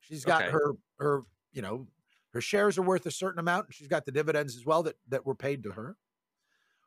She's 0.00 0.24
got 0.24 0.42
Okay. 0.42 0.52
her, 0.52 0.72
her, 0.98 1.22
you 1.52 1.62
know, 1.62 1.88
her 2.32 2.40
shares 2.40 2.78
are 2.78 2.82
worth 2.82 3.04
a 3.06 3.10
certain 3.10 3.40
amount. 3.40 3.66
And 3.66 3.74
she's 3.74 3.88
got 3.88 4.04
the 4.04 4.12
dividends 4.12 4.56
as 4.56 4.64
well 4.64 4.82
that, 4.84 4.96
that 5.08 5.26
were 5.26 5.34
paid 5.34 5.64
to 5.64 5.72
her. 5.72 5.96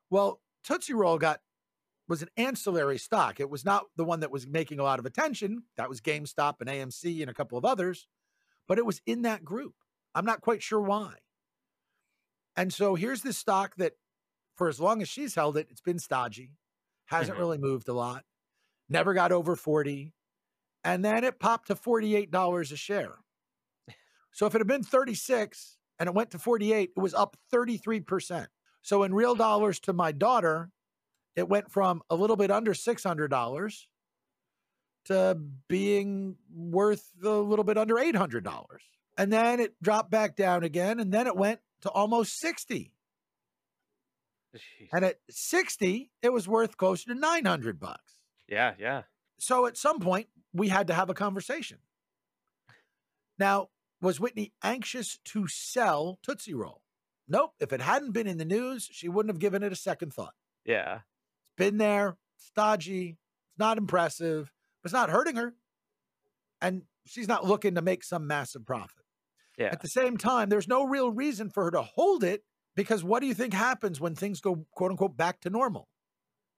Well, 0.09 0.41
Tootsie 0.63 0.93
Roll 0.93 1.17
got 1.17 1.41
was 2.07 2.21
an 2.21 2.29
ancillary 2.37 2.99
stock. 2.99 3.39
It 3.39 3.49
was 3.49 3.65
not 3.65 3.85
the 3.95 4.05
one 4.05 4.19
that 4.19 4.31
was 4.31 4.45
making 4.47 4.79
a 4.79 4.83
lot 4.83 4.99
of 4.99 5.05
attention. 5.05 5.63
That 5.75 5.89
was 5.89 6.01
GameStop 6.01 6.61
and 6.61 6.69
AMC 6.69 7.21
and 7.21 7.31
a 7.31 7.33
couple 7.33 7.57
of 7.57 7.65
others, 7.65 8.07
but 8.67 8.77
it 8.77 8.85
was 8.85 9.01
in 9.05 9.23
that 9.23 9.43
group. 9.45 9.75
I'm 10.13 10.25
not 10.25 10.41
quite 10.41 10.63
sure 10.63 10.81
why. 10.81 11.15
And 12.55 12.73
so 12.73 12.95
here's 12.95 13.21
this 13.21 13.37
stock 13.37 13.75
that, 13.77 13.93
for 14.55 14.69
as 14.69 14.79
long 14.79 15.01
as 15.01 15.09
she's 15.09 15.35
held 15.35 15.57
it, 15.57 15.67
it's 15.69 15.81
been 15.81 15.99
stodgy, 15.99 16.51
hasn't 17.05 17.37
Mhm. 17.37 17.41
really 17.41 17.57
moved 17.57 17.87
a 17.89 17.93
lot, 17.93 18.25
never 18.87 19.13
got 19.13 19.31
over 19.31 19.55
40. 19.55 20.13
And 20.83 21.03
then 21.03 21.23
it 21.23 21.39
popped 21.39 21.67
to 21.67 21.75
$48 21.75 22.71
a 22.71 22.77
share. 22.77 23.23
So 24.31 24.45
if 24.45 24.55
it 24.55 24.59
had 24.59 24.67
been 24.67 24.83
36 24.83 25.77
and 25.97 26.07
it 26.07 26.13
went 26.15 26.31
to 26.31 26.39
48, 26.39 26.93
it 26.95 26.99
was 26.99 27.13
up 27.13 27.37
33%. 27.49 28.51
So 28.81 29.03
in 29.03 29.13
real 29.13 29.35
dollars 29.35 29.79
to 29.81 29.93
my 29.93 30.11
daughter, 30.11 30.71
it 31.35 31.49
went 31.49 31.71
from 31.71 32.03
a 32.09 32.15
little 32.15 32.35
bit 32.35 32.51
under 32.51 32.73
$600 32.73 33.87
to 35.05 35.37
being 35.67 36.35
worth 36.53 37.09
a 37.23 37.29
little 37.29 37.63
bit 37.65 37.77
under 37.77 37.95
$800. 37.95 38.65
And 39.17 39.31
then 39.31 39.59
it 39.59 39.75
dropped 39.81 40.11
back 40.11 40.35
down 40.35 40.63
again. 40.63 40.99
And 40.99 41.11
then 41.11 41.27
it 41.27 41.35
went 41.35 41.59
to 41.81 41.89
almost 41.89 42.39
60. 42.39 42.91
Jeez. 44.55 44.89
And 44.93 45.03
at 45.05 45.19
60, 45.29 46.11
it 46.21 46.31
was 46.31 46.47
worth 46.47 46.77
closer 46.77 47.13
to 47.13 47.19
900 47.19 47.79
bucks. 47.79 48.13
yeah. 48.47 48.73
Yeah. 48.79 49.03
So 49.37 49.65
at 49.65 49.75
some 49.75 49.99
point, 49.99 50.27
we 50.53 50.69
had 50.69 50.87
to 50.87 50.93
have 50.93 51.09
a 51.09 51.13
conversation. 51.13 51.79
Now, 53.37 53.67
was 54.01 54.17
Whitney 54.17 54.53
anxious 54.63 55.19
to 55.25 55.45
sell 55.47 56.19
Tootsie 56.23 56.53
Roll? 56.53 56.81
Nope. 57.27 57.53
If 57.59 57.73
it 57.73 57.81
hadn't 57.81 58.11
been 58.13 58.27
in 58.27 58.37
the 58.37 58.45
news, 58.45 58.87
she 58.91 59.09
wouldn't 59.09 59.33
have 59.33 59.39
given 59.41 59.61
it 59.61 59.73
a 59.73 59.75
second 59.75 60.13
thought. 60.13 60.35
Yeah. 60.63 60.95
It's 60.95 61.55
been 61.57 61.77
there, 61.77 62.15
stodgy, 62.37 63.17
it's 63.49 63.59
not 63.59 63.77
impressive, 63.77 64.53
it's 64.85 64.93
not 64.93 65.09
hurting 65.09 65.35
her. 65.35 65.53
And 66.61 66.83
she's 67.05 67.27
not 67.27 67.45
looking 67.45 67.75
to 67.75 67.81
make 67.81 68.03
some 68.03 68.27
massive 68.27 68.65
profit. 68.65 69.03
Yeah. 69.57 69.69
At 69.71 69.81
the 69.81 69.87
same 69.87 70.17
time, 70.17 70.49
there's 70.49 70.67
no 70.67 70.83
real 70.83 71.11
reason 71.11 71.49
for 71.49 71.65
her 71.65 71.71
to 71.71 71.81
hold 71.81 72.23
it 72.23 72.43
because 72.75 73.03
what 73.03 73.21
do 73.21 73.27
you 73.27 73.33
think 73.33 73.53
happens 73.53 74.01
when 74.01 74.15
things 74.15 74.41
go 74.41 74.65
quote 74.71 74.91
unquote 74.91 75.15
back 75.15 75.41
to 75.41 75.49
normal? 75.49 75.87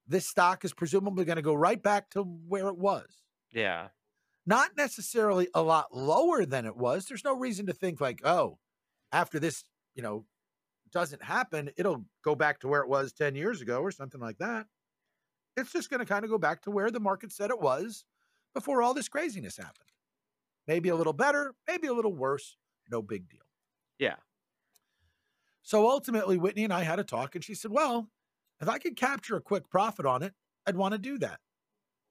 This 0.07 0.27
stock 0.27 0.65
is 0.65 0.73
presumably 0.73 1.25
going 1.25 1.35
to 1.35 1.41
go 1.41 1.53
right 1.53 1.81
back 1.81 2.09
to 2.11 2.23
where 2.23 2.67
it 2.67 2.77
was. 2.77 3.05
Yeah. 3.51 3.89
Not 4.45 4.71
necessarily 4.77 5.49
a 5.53 5.61
lot 5.61 5.93
lower 5.93 6.45
than 6.45 6.65
it 6.65 6.77
was. 6.77 7.05
There's 7.05 7.25
no 7.25 7.35
reason 7.35 7.65
to 7.67 7.73
think 7.73 7.99
like, 7.99 8.21
oh, 8.23 8.57
after 9.11 9.39
this, 9.39 9.63
you 9.93 10.01
know, 10.01 10.25
doesn't 10.91 11.23
happen, 11.23 11.69
it'll 11.77 12.05
go 12.23 12.33
back 12.33 12.59
to 12.61 12.67
where 12.67 12.81
it 12.81 12.89
was 12.89 13.11
10 13.11 13.35
years 13.35 13.61
ago 13.61 13.81
or 13.81 13.91
something 13.91 14.21
like 14.21 14.37
that. 14.37 14.65
It's 15.57 15.73
just 15.73 15.89
going 15.89 15.99
to 15.99 16.05
kind 16.05 16.23
of 16.23 16.31
go 16.31 16.37
back 16.37 16.61
to 16.63 16.71
where 16.71 16.89
the 16.89 16.99
market 16.99 17.33
said 17.33 17.49
it 17.49 17.59
was 17.59 18.05
before 18.57 18.81
all 18.81 18.95
this 18.95 19.07
craziness 19.07 19.57
happened. 19.57 19.91
Maybe 20.67 20.89
a 20.89 20.95
little 20.95 21.13
better, 21.13 21.53
maybe 21.67 21.85
a 21.87 21.93
little 21.93 22.13
worse, 22.13 22.57
no 22.89 23.03
big 23.03 23.29
deal. 23.29 23.45
Yeah. 23.99 24.15
So 25.61 25.87
ultimately, 25.87 26.37
Whitney 26.37 26.63
and 26.63 26.73
I 26.73 26.81
had 26.83 26.97
a 26.99 27.03
talk, 27.03 27.35
and 27.35 27.43
she 27.43 27.53
said, 27.53 27.69
Well, 27.71 28.09
if 28.59 28.67
I 28.67 28.79
could 28.79 28.95
capture 28.95 29.35
a 29.35 29.41
quick 29.41 29.69
profit 29.69 30.07
on 30.07 30.23
it, 30.23 30.33
I'd 30.65 30.75
want 30.75 30.93
to 30.93 30.97
do 30.97 31.19
that. 31.19 31.39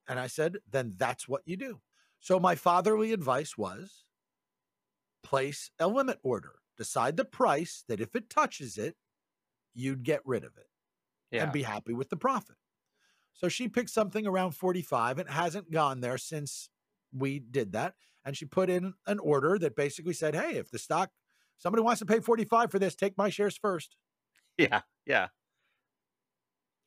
And 0.07 0.21
I 0.21 0.29
said, 0.29 0.59
Then 0.71 0.95
that's 0.97 1.27
what 1.29 1.43
you 1.47 1.57
do. 1.57 1.81
So 2.21 2.39
my 2.39 2.55
fatherly 2.55 3.13
advice 3.13 3.59
was 3.59 4.05
place 5.25 5.71
a 5.81 5.89
limit 5.89 6.19
order. 6.23 6.61
Decide 6.77 7.17
the 7.17 7.25
price 7.25 7.83
that 7.89 8.01
if 8.01 8.15
it 8.15 8.31
touches 8.31 8.79
it, 8.79 8.95
you'd 9.75 10.05
get 10.05 10.21
rid 10.25 10.45
of 10.45 10.57
it 10.57 10.69
Yeah. 11.33 11.43
and 11.45 11.53
be 11.53 11.65
happy 11.65 11.93
with 11.93 12.09
the 12.11 12.17
profit. 12.17 12.57
So 13.37 13.49
she 13.49 13.69
picked 13.69 13.91
something 13.91 14.27
around 14.27 14.53
45 14.53 15.19
and 15.19 15.29
hasn't 15.29 15.71
gone 15.71 16.01
there 16.01 16.19
since 16.19 16.71
we 17.13 17.39
did 17.39 17.73
that. 17.73 17.95
And 18.25 18.37
she 18.37 18.47
put 18.47 18.71
in 18.71 18.95
an 19.07 19.19
order 19.19 19.59
that 19.59 19.77
basically 19.77 20.15
said, 20.15 20.35
hey, 20.35 20.57
if 20.57 20.71
the 20.71 20.79
stock, 20.79 21.11
somebody 21.59 21.83
wants 21.83 22.01
to 22.01 22.07
pay 22.07 22.21
45 22.21 22.71
for 22.71 22.79
this, 22.79 22.95
take 22.95 23.17
my 23.17 23.29
shares 23.29 23.57
first. 23.57 23.97
yeah. 24.59 24.81
Yeah. 25.05 25.29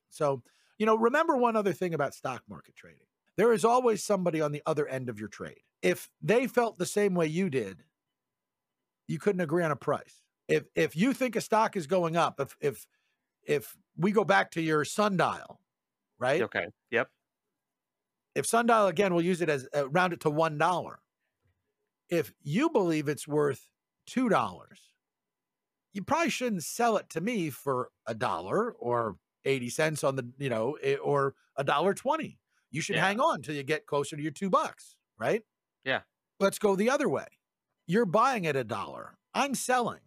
So, 0.09 0.41
you 0.77 0.85
know, 0.85 0.97
remember 0.97 1.37
one 1.37 1.55
other 1.55 1.71
thing 1.71 1.93
about 1.93 2.13
stock 2.13 2.43
market 2.49 2.75
trading. 2.75 3.05
There 3.37 3.53
is 3.53 3.63
always 3.63 4.03
somebody 4.03 4.41
on 4.41 4.51
the 4.51 4.63
other 4.65 4.87
end 4.87 5.07
of 5.07 5.19
your 5.19 5.29
trade. 5.29 5.61
If 5.81 6.09
they 6.21 6.47
felt 6.47 6.77
the 6.77 6.85
same 6.85 7.13
way 7.13 7.27
you 7.27 7.49
did, 7.49 7.83
you 9.07 9.19
couldn't 9.19 9.41
agree 9.41 9.63
on 9.63 9.71
a 9.71 9.77
price. 9.77 10.23
If 10.47 10.65
if 10.75 10.95
you 10.95 11.13
think 11.13 11.35
a 11.35 11.41
stock 11.41 11.77
is 11.77 11.87
going 11.87 12.17
up, 12.17 12.39
if 12.39 12.57
if 12.59 12.85
if 13.43 13.77
we 13.95 14.11
go 14.11 14.25
back 14.25 14.51
to 14.51 14.61
your 14.61 14.83
sundial, 14.83 15.61
right? 16.19 16.41
Okay. 16.41 16.67
Yep. 16.91 17.09
If 18.35 18.45
sundial 18.45 18.87
again, 18.87 19.13
we'll 19.13 19.25
use 19.25 19.41
it 19.41 19.49
as 19.49 19.67
uh, 19.75 19.89
round 19.89 20.13
it 20.13 20.19
to 20.21 20.29
one 20.29 20.57
dollar. 20.57 20.99
If 22.09 22.33
you 22.41 22.69
believe 22.69 23.07
it's 23.07 23.27
worth 23.27 23.69
two 24.05 24.29
dollars, 24.29 24.79
you 25.93 26.03
probably 26.03 26.29
shouldn't 26.29 26.63
sell 26.63 26.97
it 26.97 27.09
to 27.11 27.21
me 27.21 27.49
for 27.49 27.89
a 28.05 28.13
dollar 28.15 28.71
or 28.73 29.17
80 29.45 29.69
cents 29.69 30.03
on 30.03 30.15
the, 30.15 30.29
you 30.37 30.49
know, 30.49 30.73
eh, 30.83 30.95
or 30.97 31.35
a 31.55 31.63
dollar 31.63 31.93
20. 31.93 32.39
You 32.71 32.81
should 32.81 32.95
Yeah. 32.97 33.05
hang 33.07 33.19
on 33.19 33.41
till 33.41 33.55
you 33.55 33.63
get 33.63 33.85
closer 33.85 34.15
to 34.15 34.21
your 34.21 34.31
two 34.31 34.49
bucks, 34.49 34.95
right? 35.17 35.43
Yeah. 35.83 36.01
Let's 36.39 36.59
go 36.59 36.75
the 36.75 36.89
other 36.89 37.09
way. 37.09 37.25
You're 37.87 38.05
buying 38.05 38.45
at 38.45 38.55
a 38.55 38.63
dollar. 38.63 39.17
I'm 39.33 39.55
selling. 39.55 40.01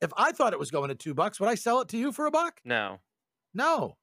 If 0.00 0.12
I 0.16 0.32
thought 0.32 0.52
it 0.54 0.58
was 0.58 0.70
going 0.70 0.88
to 0.88 0.94
two 0.94 1.12
bucks, 1.14 1.38
would 1.40 1.48
I 1.50 1.54
sell 1.54 1.80
it 1.80 1.88
to 1.88 1.98
you 1.98 2.12
for 2.12 2.24
a 2.26 2.30
buck? 2.30 2.60
No. 2.64 3.00
No. 3.52 3.98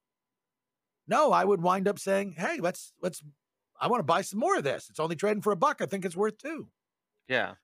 No, 1.08 1.32
I 1.32 1.46
would 1.46 1.62
wind 1.62 1.88
up 1.88 2.00
saying, 2.00 2.36
hey, 2.38 2.60
let's, 2.60 2.94
let's, 3.02 3.24
I 3.80 3.88
want 3.88 4.00
to 4.00 4.06
buy 4.06 4.22
some 4.22 4.40
more 4.40 4.58
of 4.58 4.64
this. 4.64 4.90
It's 4.90 5.00
only 5.00 5.16
trading 5.16 5.42
for 5.42 5.52
a 5.52 5.58
buck. 5.58 5.82
I 5.82 5.86
think 5.86 6.04
it's 6.06 6.16
worth 6.16 6.38
two. 6.38 6.70
Yeah. 7.28 7.56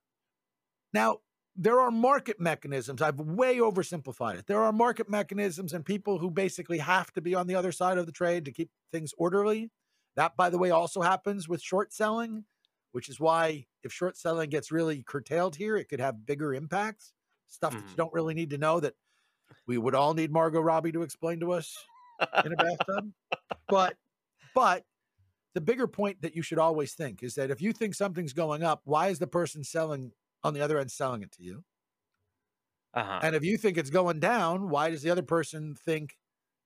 Now, 0.94 1.20
there 1.56 1.80
are 1.80 1.92
market 1.92 2.40
mechanisms. 2.40 3.02
I've 3.02 3.20
way 3.20 3.58
oversimplified 3.58 4.38
it. 4.40 4.48
There 4.48 4.62
are 4.64 4.72
market 4.72 5.10
mechanisms 5.10 5.74
and 5.74 5.86
people 5.86 6.18
who 6.20 6.32
basically 6.32 6.80
have 6.80 7.12
to 7.14 7.22
be 7.22 7.36
on 7.36 7.48
the 7.48 7.56
other 7.56 7.72
side 7.72 7.98
of 7.98 8.06
the 8.06 8.12
trade 8.12 8.46
to 8.46 8.52
keep 8.52 8.70
things 8.92 9.14
orderly. 9.18 9.70
That, 10.16 10.36
by 10.36 10.50
the 10.50 10.58
way, 10.58 10.72
also 10.72 11.02
happens 11.02 11.48
with 11.50 11.62
short 11.62 11.94
selling, 11.94 12.46
which 12.92 13.10
is 13.10 13.20
why 13.20 13.66
if 13.84 13.92
short 13.92 14.18
selling 14.18 14.50
gets 14.50 14.72
really 14.72 15.04
curtailed 15.04 15.56
here, 15.56 15.76
it 15.76 15.90
could 15.90 16.00
have 16.00 16.26
bigger 16.26 16.54
impacts. 16.54 17.14
Stuff 17.48 17.74
that 17.74 17.84
you 17.84 17.94
Mhm. 17.94 17.98
don't 17.98 18.14
really 18.14 18.34
need 18.34 18.50
to 18.52 18.58
know 18.58 18.80
that 18.80 18.96
we 19.68 19.78
would 19.78 19.94
all 19.94 20.14
need 20.16 20.32
Margot 20.32 20.60
Robbie 20.62 20.92
to 20.92 21.04
explain 21.04 21.40
to 21.42 21.52
us 21.52 21.76
in 22.46 22.54
a 22.54 22.56
bathtub. 22.56 23.12
But, 23.70 23.96
but 24.54 24.84
the 25.56 25.62
bigger 25.62 25.88
point 25.88 26.22
that 26.22 26.36
you 26.36 26.42
should 26.42 26.60
always 26.60 26.94
think 26.94 27.24
is 27.24 27.36
that 27.36 27.50
if 27.50 27.62
you 27.62 27.72
think 27.72 27.96
something's 27.96 28.34
going 28.34 28.62
up, 28.62 28.82
why 28.84 29.08
is 29.08 29.20
the 29.20 29.26
person 29.26 29.64
selling 29.64 30.12
on 30.44 30.54
the 30.54 30.62
other 30.62 30.78
end 30.78 30.92
selling 30.92 31.24
it 31.24 31.32
to 31.34 31.44
you? 31.44 31.64
Uh-huh. 32.94 33.20
And 33.24 33.36
if 33.36 33.44
you 33.44 33.58
think 33.58 33.78
it's 33.78 33.90
going 33.90 34.20
down, 34.20 34.70
why 34.70 34.90
does 34.92 35.02
the 35.02 35.10
other 35.10 35.24
person 35.24 35.76
think 35.76 36.18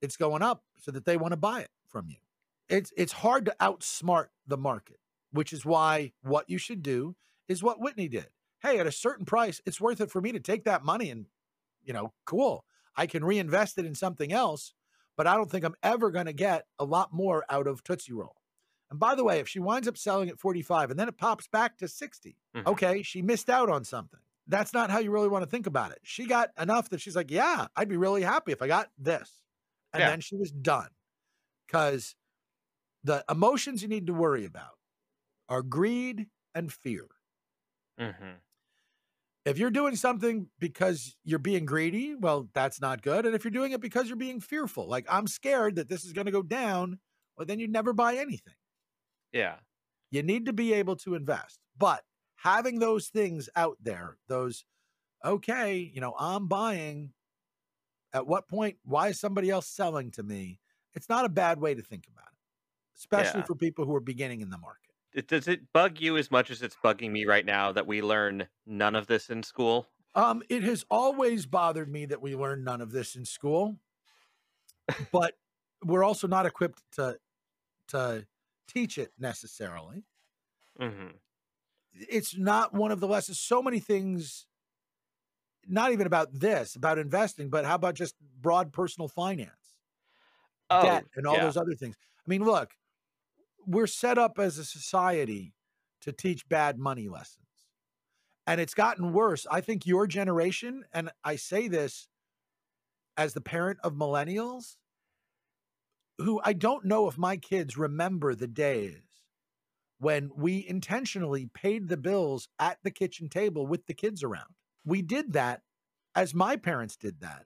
it's 0.01 0.17
going 0.17 0.41
up 0.41 0.63
so 0.79 0.91
that 0.91 1.05
they 1.05 1.17
want 1.17 1.31
to 1.31 1.37
buy 1.37 1.61
it 1.61 1.69
from 1.85 2.09
you? 2.09 2.17
It's 2.67 2.91
it's 2.97 3.13
hard 3.13 3.45
to 3.45 3.55
outsmart 3.61 4.27
the 4.45 4.57
market, 4.57 4.97
which 5.31 5.53
is 5.53 5.65
why 5.65 6.11
what 6.21 6.49
you 6.49 6.57
should 6.57 6.83
do 6.83 7.15
is 7.47 7.63
what 7.63 7.79
Whitney 7.79 8.09
did. 8.09 8.27
Hey, 8.61 8.79
at 8.79 8.87
a 8.87 8.91
certain 8.91 9.25
price, 9.25 9.61
it's 9.65 9.79
worth 9.79 10.01
it 10.01 10.11
for 10.11 10.19
me 10.19 10.31
to 10.33 10.39
take 10.39 10.65
that 10.65 10.83
money 10.83 11.09
and, 11.09 11.27
you 11.83 11.93
know, 11.93 12.11
cool. 12.25 12.65
I 12.95 13.05
can 13.05 13.23
reinvest 13.23 13.77
it 13.77 13.85
in 13.85 13.95
something 13.95 14.33
else, 14.33 14.73
but 15.17 15.27
I 15.27 15.35
don't 15.35 15.51
think 15.51 15.65
I'm 15.65 15.75
ever 15.83 16.11
going 16.11 16.27
to 16.27 16.33
get 16.33 16.67
a 16.79 16.85
lot 16.85 17.13
more 17.13 17.45
out 17.49 17.67
of 17.67 17.83
Tootsie 17.83 18.13
Roll. 18.13 18.37
And 18.89 18.99
by 18.99 19.15
the 19.15 19.23
way, 19.25 19.39
if 19.39 19.49
she 19.49 19.59
winds 19.59 19.87
up 19.87 19.97
selling 19.97 20.29
at 20.29 20.39
45 20.39 20.91
and 20.91 20.99
then 20.99 21.09
it 21.09 21.17
pops 21.17 21.47
back 21.47 21.77
to 21.79 21.87
60, 21.89 22.37
Mhm. 22.53 22.67
okay, 22.67 23.03
she 23.03 23.21
missed 23.21 23.49
out 23.49 23.69
on 23.69 23.83
something. 23.83 24.21
That's 24.47 24.73
not 24.73 24.89
how 24.91 24.99
you 24.99 25.11
really 25.11 25.27
want 25.27 25.43
to 25.43 25.49
think 25.49 25.67
about 25.67 25.91
it. 25.91 25.99
She 26.03 26.25
got 26.25 26.51
enough 26.57 26.89
that 26.89 27.01
she's 27.01 27.15
like, 27.15 27.31
yeah, 27.31 27.67
I'd 27.75 27.89
be 27.89 27.97
really 27.97 28.21
happy 28.23 28.53
if 28.53 28.61
I 28.61 28.67
got 28.67 28.91
this. 28.97 29.43
And 29.93 30.01
Yeah. 30.01 30.07
then 30.07 30.21
she 30.21 30.37
was 30.37 30.51
done. 30.51 30.91
Because 31.67 32.15
the 33.03 33.25
emotions 33.29 33.81
you 33.81 33.87
need 33.89 34.07
to 34.07 34.13
worry 34.13 34.45
about 34.45 34.79
are 35.49 35.63
greed 35.63 36.29
and 36.55 36.73
fear. 36.73 37.07
Mhm. 37.97 38.41
If 39.47 39.57
you're 39.57 39.71
doing 39.71 39.95
something 39.95 40.49
because 40.59 41.15
you're 41.23 41.39
being 41.39 41.65
greedy, 41.65 42.15
well, 42.15 42.49
that's 42.53 42.81
not 42.81 43.01
good. 43.01 43.25
And 43.25 43.33
if 43.33 43.45
you're 43.45 43.51
doing 43.51 43.71
it 43.71 43.79
because 43.79 44.07
you're 44.07 44.17
being 44.17 44.41
fearful, 44.41 44.87
like 44.87 45.05
I'm 45.09 45.25
scared 45.25 45.75
that 45.75 45.87
this 45.87 46.03
is 46.03 46.11
going 46.11 46.25
to 46.25 46.33
go 46.33 46.41
down, 46.43 46.99
well, 47.37 47.45
then 47.45 47.57
you'd 47.57 47.71
never 47.71 47.93
buy 47.93 48.15
anything. 48.15 48.55
Yeah. 49.31 49.55
You 50.11 50.21
need 50.21 50.47
to 50.47 50.53
be 50.53 50.73
able 50.73 50.97
to 50.97 51.15
invest. 51.15 51.59
But 51.77 52.03
having 52.35 52.79
those 52.79 53.07
things 53.07 53.47
out 53.55 53.77
there, 53.81 54.17
those, 54.27 54.65
okay, 55.23 55.77
you 55.77 56.01
know, 56.01 56.13
I'm 56.19 56.47
buying. 56.47 57.13
At 58.13 58.27
what 58.27 58.47
point, 58.47 58.77
why 58.83 59.09
is 59.09 59.19
somebody 59.19 59.49
else 59.49 59.67
selling 59.67 60.11
to 60.11 60.23
me? 60.23 60.59
It's 60.93 61.09
not 61.09 61.25
a 61.25 61.29
bad 61.29 61.59
way 61.59 61.75
to 61.75 61.81
think 61.81 62.07
about 62.11 62.27
it, 62.33 62.97
especially 62.97 63.41
Yeah. 63.41 63.45
for 63.45 63.55
people 63.55 63.85
who 63.85 63.95
are 63.95 63.99
beginning 64.01 64.41
in 64.41 64.49
the 64.49 64.57
market. 64.57 64.86
It, 65.17 65.27
does 65.27 65.49
it 65.49 65.73
bug 65.73 65.99
you 65.99 66.15
as 66.15 66.31
much 66.31 66.49
as 66.49 66.61
it's 66.61 66.77
bugging 66.77 67.11
me 67.11 67.25
right 67.25 67.45
now 67.45 67.73
that 67.73 67.85
we 67.87 68.01
learn 68.01 68.47
none 68.65 68.95
of 68.95 69.07
this 69.07 69.29
in 69.29 69.43
school? 69.43 69.89
Um, 70.15 70.41
it 70.49 70.63
has 70.63 70.85
always 70.89 71.45
bothered 71.45 71.89
me 71.89 72.05
that 72.07 72.21
we 72.21 72.35
learn 72.35 72.63
none 72.63 72.81
of 72.81 72.91
this 72.91 73.15
in 73.15 73.23
school, 73.25 73.79
but 75.11 75.35
we're 75.83 76.03
also 76.03 76.27
not 76.27 76.45
equipped 76.45 76.83
to 76.93 77.19
to 77.89 78.27
teach 78.67 78.97
it 78.97 79.13
necessarily. 79.19 80.05
hmm 80.79 81.19
It's 81.93 82.37
not 82.37 82.73
one 82.73 82.91
of 82.91 82.99
the 82.99 83.07
lessons. 83.07 83.39
So 83.39 83.61
many 83.61 83.79
things, 83.79 84.47
not 85.67 85.91
even 85.91 86.07
about 86.07 86.31
this, 86.31 86.75
about 86.75 86.97
investing, 86.97 87.49
but 87.49 87.65
how 87.65 87.75
about 87.75 87.95
just 87.95 88.15
broad 88.19 88.71
personal 88.71 89.07
finance, 89.07 89.79
Oh, 90.69 90.77
debt, 90.77 91.07
and 91.15 91.27
all 91.27 91.39
yeah. 91.39 91.41
those 91.41 91.57
other 91.57 91.75
things. 91.75 91.95
I 92.19 92.29
mean, 92.29 92.43
look, 92.43 92.71
we're 93.67 93.87
set 93.87 94.17
up 94.17 94.39
as 94.39 94.57
a 94.57 94.65
society 94.65 95.53
to 96.01 96.11
teach 96.11 96.47
bad 96.47 96.79
money 96.79 97.09
lessons. 97.09 97.45
And 98.47 98.61
it's 98.61 98.73
gotten 98.73 99.11
worse. 99.11 99.45
I 99.51 99.59
think 99.59 99.85
your 99.85 100.07
generation, 100.07 100.85
and 100.93 101.11
I 101.23 101.35
say 101.35 101.67
this 101.67 102.07
as 103.17 103.33
the 103.33 103.41
parent 103.41 103.79
of 103.83 103.93
millennials, 103.93 104.77
who 106.17 106.39
I 106.43 106.53
don't 106.53 106.85
know 106.85 107.09
if 107.09 107.17
my 107.17 107.35
kids 107.35 107.77
remember 107.77 108.33
the 108.33 108.47
days 108.47 109.01
when 109.99 110.31
we 110.35 110.65
intentionally 110.67 111.49
paid 111.53 111.89
the 111.89 111.97
bills 111.97 112.47
at 112.59 112.77
the 112.83 112.91
kitchen 112.91 113.27
table 113.27 113.67
with 113.67 113.85
the 113.85 113.93
kids 113.93 114.23
around. 114.23 114.55
We 114.85 115.01
did 115.01 115.33
that 115.33 115.61
as 116.15 116.33
my 116.33 116.55
parents 116.55 116.95
did 116.95 117.19
that. 117.19 117.45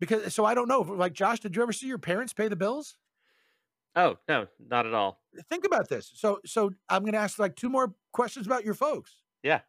Because 0.00 0.34
so 0.34 0.44
I 0.44 0.54
don't 0.54 0.68
know, 0.68 0.80
like 0.80 1.12
Josh, 1.12 1.40
did 1.40 1.54
you 1.54 1.62
ever 1.62 1.72
see 1.72 1.86
your 1.86 1.98
parents 1.98 2.32
pay 2.32 2.48
the 2.48 2.56
bills? 2.56 2.96
Oh, 3.96 4.18
no, 4.28 4.46
not 4.58 4.86
at 4.86 4.92
all. 4.94 5.22
think 5.48 5.64
about 5.64 5.88
this. 5.88 6.12
So, 6.14 6.40
so 6.44 6.70
I'm 6.88 7.02
going 7.02 7.14
to 7.14 7.18
ask 7.18 7.38
like 7.38 7.56
two 7.56 7.70
more 7.70 7.94
questions 8.12 8.46
about 8.46 8.64
your 8.64 8.74
folks. 8.74 9.22
Yeah. 9.42 9.60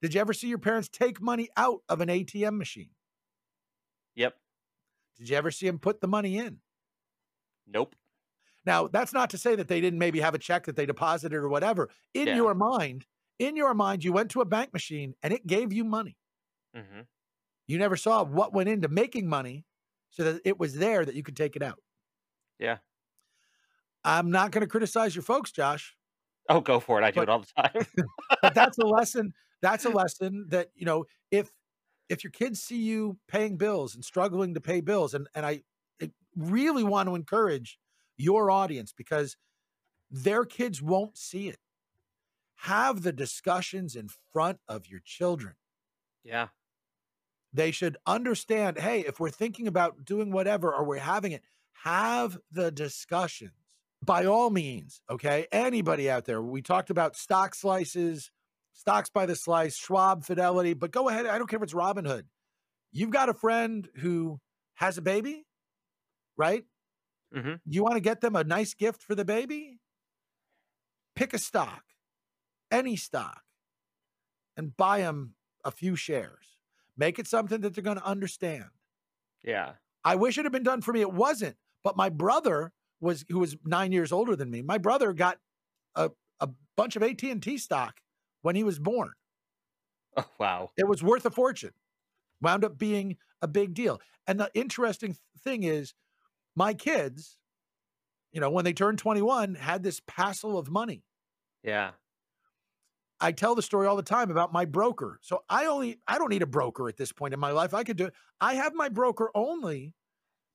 Did 0.00 0.14
you 0.14 0.20
ever 0.20 0.32
see 0.32 0.48
your 0.48 0.58
parents 0.58 0.88
take 0.88 1.20
money 1.20 1.48
out 1.56 1.80
of 1.88 2.00
an 2.00 2.08
ATM 2.08 2.56
machine? 2.58 2.90
Yep. 4.14 4.34
Did 5.18 5.28
you 5.28 5.36
ever 5.36 5.50
see 5.50 5.66
them 5.66 5.78
put 5.78 6.00
the 6.00 6.08
money 6.08 6.38
in? 6.38 6.60
Nope. 7.66 7.94
Now, 8.64 8.86
that's 8.86 9.12
not 9.12 9.30
to 9.30 9.38
say 9.38 9.56
that 9.56 9.68
they 9.68 9.80
didn't 9.80 9.98
maybe 9.98 10.20
have 10.20 10.34
a 10.34 10.38
check 10.38 10.66
that 10.66 10.76
they 10.76 10.86
deposited 10.86 11.36
or 11.36 11.48
whatever. 11.48 11.88
In 12.14 12.28
Yeah. 12.28 12.36
your 12.36 12.54
mind, 12.54 13.06
in 13.38 13.56
your 13.56 13.74
mind, 13.74 14.04
you 14.04 14.12
went 14.12 14.30
to 14.32 14.40
a 14.40 14.44
bank 14.44 14.72
machine 14.72 15.14
and 15.22 15.32
it 15.32 15.46
gave 15.46 15.72
you 15.72 15.84
money. 15.84 16.16
hmm 16.74 17.02
You 17.66 17.78
never 17.78 17.96
saw 17.96 18.22
what 18.24 18.52
went 18.52 18.68
into 18.68 18.88
making 18.88 19.28
money 19.28 19.66
so 20.10 20.24
that 20.24 20.42
it 20.44 20.58
was 20.58 20.74
there 20.74 21.04
that 21.04 21.14
you 21.14 21.22
could 21.22 21.36
take 21.36 21.56
it 21.56 21.62
out. 21.62 21.80
Yeah. 22.58 22.78
I'm 24.04 24.30
not 24.30 24.50
going 24.50 24.62
to 24.62 24.66
criticize 24.66 25.14
your 25.14 25.22
folks, 25.22 25.52
Josh. 25.52 25.96
Oh, 26.48 26.60
go 26.60 26.80
for 26.80 27.00
it. 27.00 27.04
I 27.04 27.10
do 27.10 27.16
But- 27.16 27.22
it 27.22 27.28
all 27.28 27.40
the 27.40 27.62
time. 27.62 27.86
but 28.42 28.54
that's 28.54 28.78
a 28.78 28.86
lesson 28.86 29.32
that's 29.62 29.84
a 29.84 29.88
lesson 29.88 30.46
that 30.48 30.68
you 30.74 30.84
know 30.84 31.06
if 31.30 31.50
if 32.08 32.22
your 32.22 32.32
kids 32.32 32.60
see 32.60 32.82
you 32.82 33.16
paying 33.28 33.56
bills 33.56 33.94
and 33.94 34.04
struggling 34.04 34.52
to 34.52 34.60
pay 34.60 34.82
bills 34.82 35.14
and 35.14 35.26
and 35.34 35.46
i 35.46 35.62
I 36.02 36.10
really 36.36 36.82
want 36.82 37.08
to 37.08 37.14
encourage 37.14 37.78
your 38.16 38.50
audience 38.50 38.92
because 38.92 39.36
their 40.10 40.44
kids 40.44 40.82
won't 40.82 41.16
see 41.16 41.48
it 41.48 41.58
have 42.56 43.02
the 43.02 43.12
discussions 43.12 43.94
in 43.96 44.08
front 44.32 44.58
of 44.68 44.88
your 44.88 45.00
children 45.04 45.54
yeah. 46.24 46.48
they 47.52 47.70
should 47.70 47.96
understand 48.06 48.78
hey 48.78 49.00
if 49.00 49.20
we're 49.20 49.30
thinking 49.30 49.68
about 49.68 50.04
doing 50.04 50.32
whatever 50.32 50.74
or 50.74 50.84
we're 50.84 50.98
having 50.98 51.32
it 51.32 51.42
have 51.84 52.36
the 52.50 52.70
discussions 52.70 53.52
by 54.04 54.24
all 54.24 54.50
means, 54.50 55.00
okay, 55.08 55.46
anybody 55.52 56.10
out 56.10 56.24
there, 56.24 56.42
we 56.42 56.60
talked 56.62 56.90
about 56.90 57.16
stock 57.16 57.54
slices, 57.54 58.30
stocks 58.72 59.10
by 59.10 59.26
the 59.26 59.36
slice, 59.36 59.76
Schwab, 59.76 60.24
Fidelity, 60.24 60.74
but 60.74 60.90
go 60.90 61.08
ahead. 61.08 61.26
I 61.26 61.38
don't 61.38 61.48
care 61.48 61.58
if 61.58 61.62
it's 61.62 61.74
Robinhood. 61.74 62.24
You've 62.90 63.10
got 63.10 63.28
a 63.28 63.34
friend 63.34 63.88
who 63.96 64.40
has 64.74 64.98
a 64.98 65.02
baby, 65.02 65.46
right? 66.36 66.64
hmm 67.32 67.54
You 67.64 67.82
want 67.82 67.94
to 67.94 68.00
get 68.00 68.20
them 68.20 68.36
a 68.36 68.44
nice 68.44 68.74
gift 68.74 69.02
for 69.02 69.14
the 69.14 69.24
baby? 69.24 69.78
Pick 71.14 71.32
a 71.32 71.38
stock, 71.38 71.84
any 72.70 72.96
stock, 72.96 73.42
and 74.56 74.76
buy 74.76 75.00
them 75.00 75.34
a 75.64 75.70
few 75.70 75.94
shares. 75.94 76.58
Make 76.96 77.18
it 77.18 77.26
something 77.26 77.60
that 77.60 77.74
they're 77.74 77.84
going 77.84 77.98
to 77.98 78.04
understand. 78.04 78.70
Yeah. 79.44 79.74
I 80.04 80.16
wish 80.16 80.36
it 80.36 80.44
had 80.44 80.52
been 80.52 80.62
done 80.62 80.82
for 80.82 80.92
me. 80.92 81.00
It 81.00 81.12
wasn't. 81.12 81.56
But 81.84 81.96
my 81.96 82.08
brother 82.08 82.72
was, 83.02 83.24
who 83.28 83.40
was 83.40 83.56
nine 83.64 83.92
years 83.92 84.12
older 84.12 84.36
than 84.36 84.50
me. 84.50 84.62
My 84.62 84.78
brother 84.78 85.12
got 85.12 85.38
a, 85.94 86.10
a 86.40 86.48
bunch 86.76 86.96
of 86.96 87.02
AT 87.02 87.22
and 87.22 87.42
T 87.42 87.58
stock 87.58 88.00
when 88.42 88.56
he 88.56 88.64
was 88.64 88.78
born. 88.78 89.12
Oh, 90.14 90.26
wow. 90.38 90.68
It 90.76 90.86
was 90.86 91.02
worth 91.02 91.24
a 91.24 91.30
fortune. 91.30 91.72
Wound 92.42 92.66
up 92.66 92.76
being 92.76 93.16
a 93.40 93.48
big 93.48 93.72
deal. 93.72 93.98
And 94.26 94.38
the 94.38 94.50
interesting 94.52 95.16
thing 95.42 95.62
is, 95.62 95.94
my 96.54 96.74
kids, 96.74 97.38
you 98.30 98.38
know, 98.38 98.50
when 98.50 98.66
they 98.66 98.74
turned 98.74 98.98
21, 98.98 99.54
had 99.54 99.82
this 99.82 100.02
passel 100.06 100.58
of 100.58 100.70
money. 100.70 101.02
Yeah. 101.64 101.92
I 103.22 103.32
tell 103.32 103.54
the 103.54 103.62
story 103.62 103.86
all 103.86 103.96
the 103.96 104.02
time 104.02 104.30
about 104.30 104.52
my 104.52 104.66
broker. 104.66 105.18
So 105.22 105.44
I 105.48 105.66
only 105.66 105.98
I 106.06 106.18
don't 106.18 106.28
need 106.28 106.42
a 106.42 106.46
broker 106.46 106.88
at 106.88 106.96
this 106.96 107.12
point 107.12 107.32
in 107.32 107.40
my 107.40 107.52
life. 107.52 107.72
I 107.72 107.84
could 107.84 107.96
do 107.96 108.06
it. 108.06 108.14
I 108.40 108.54
have 108.54 108.74
my 108.74 108.88
broker 108.88 109.30
only 109.34 109.94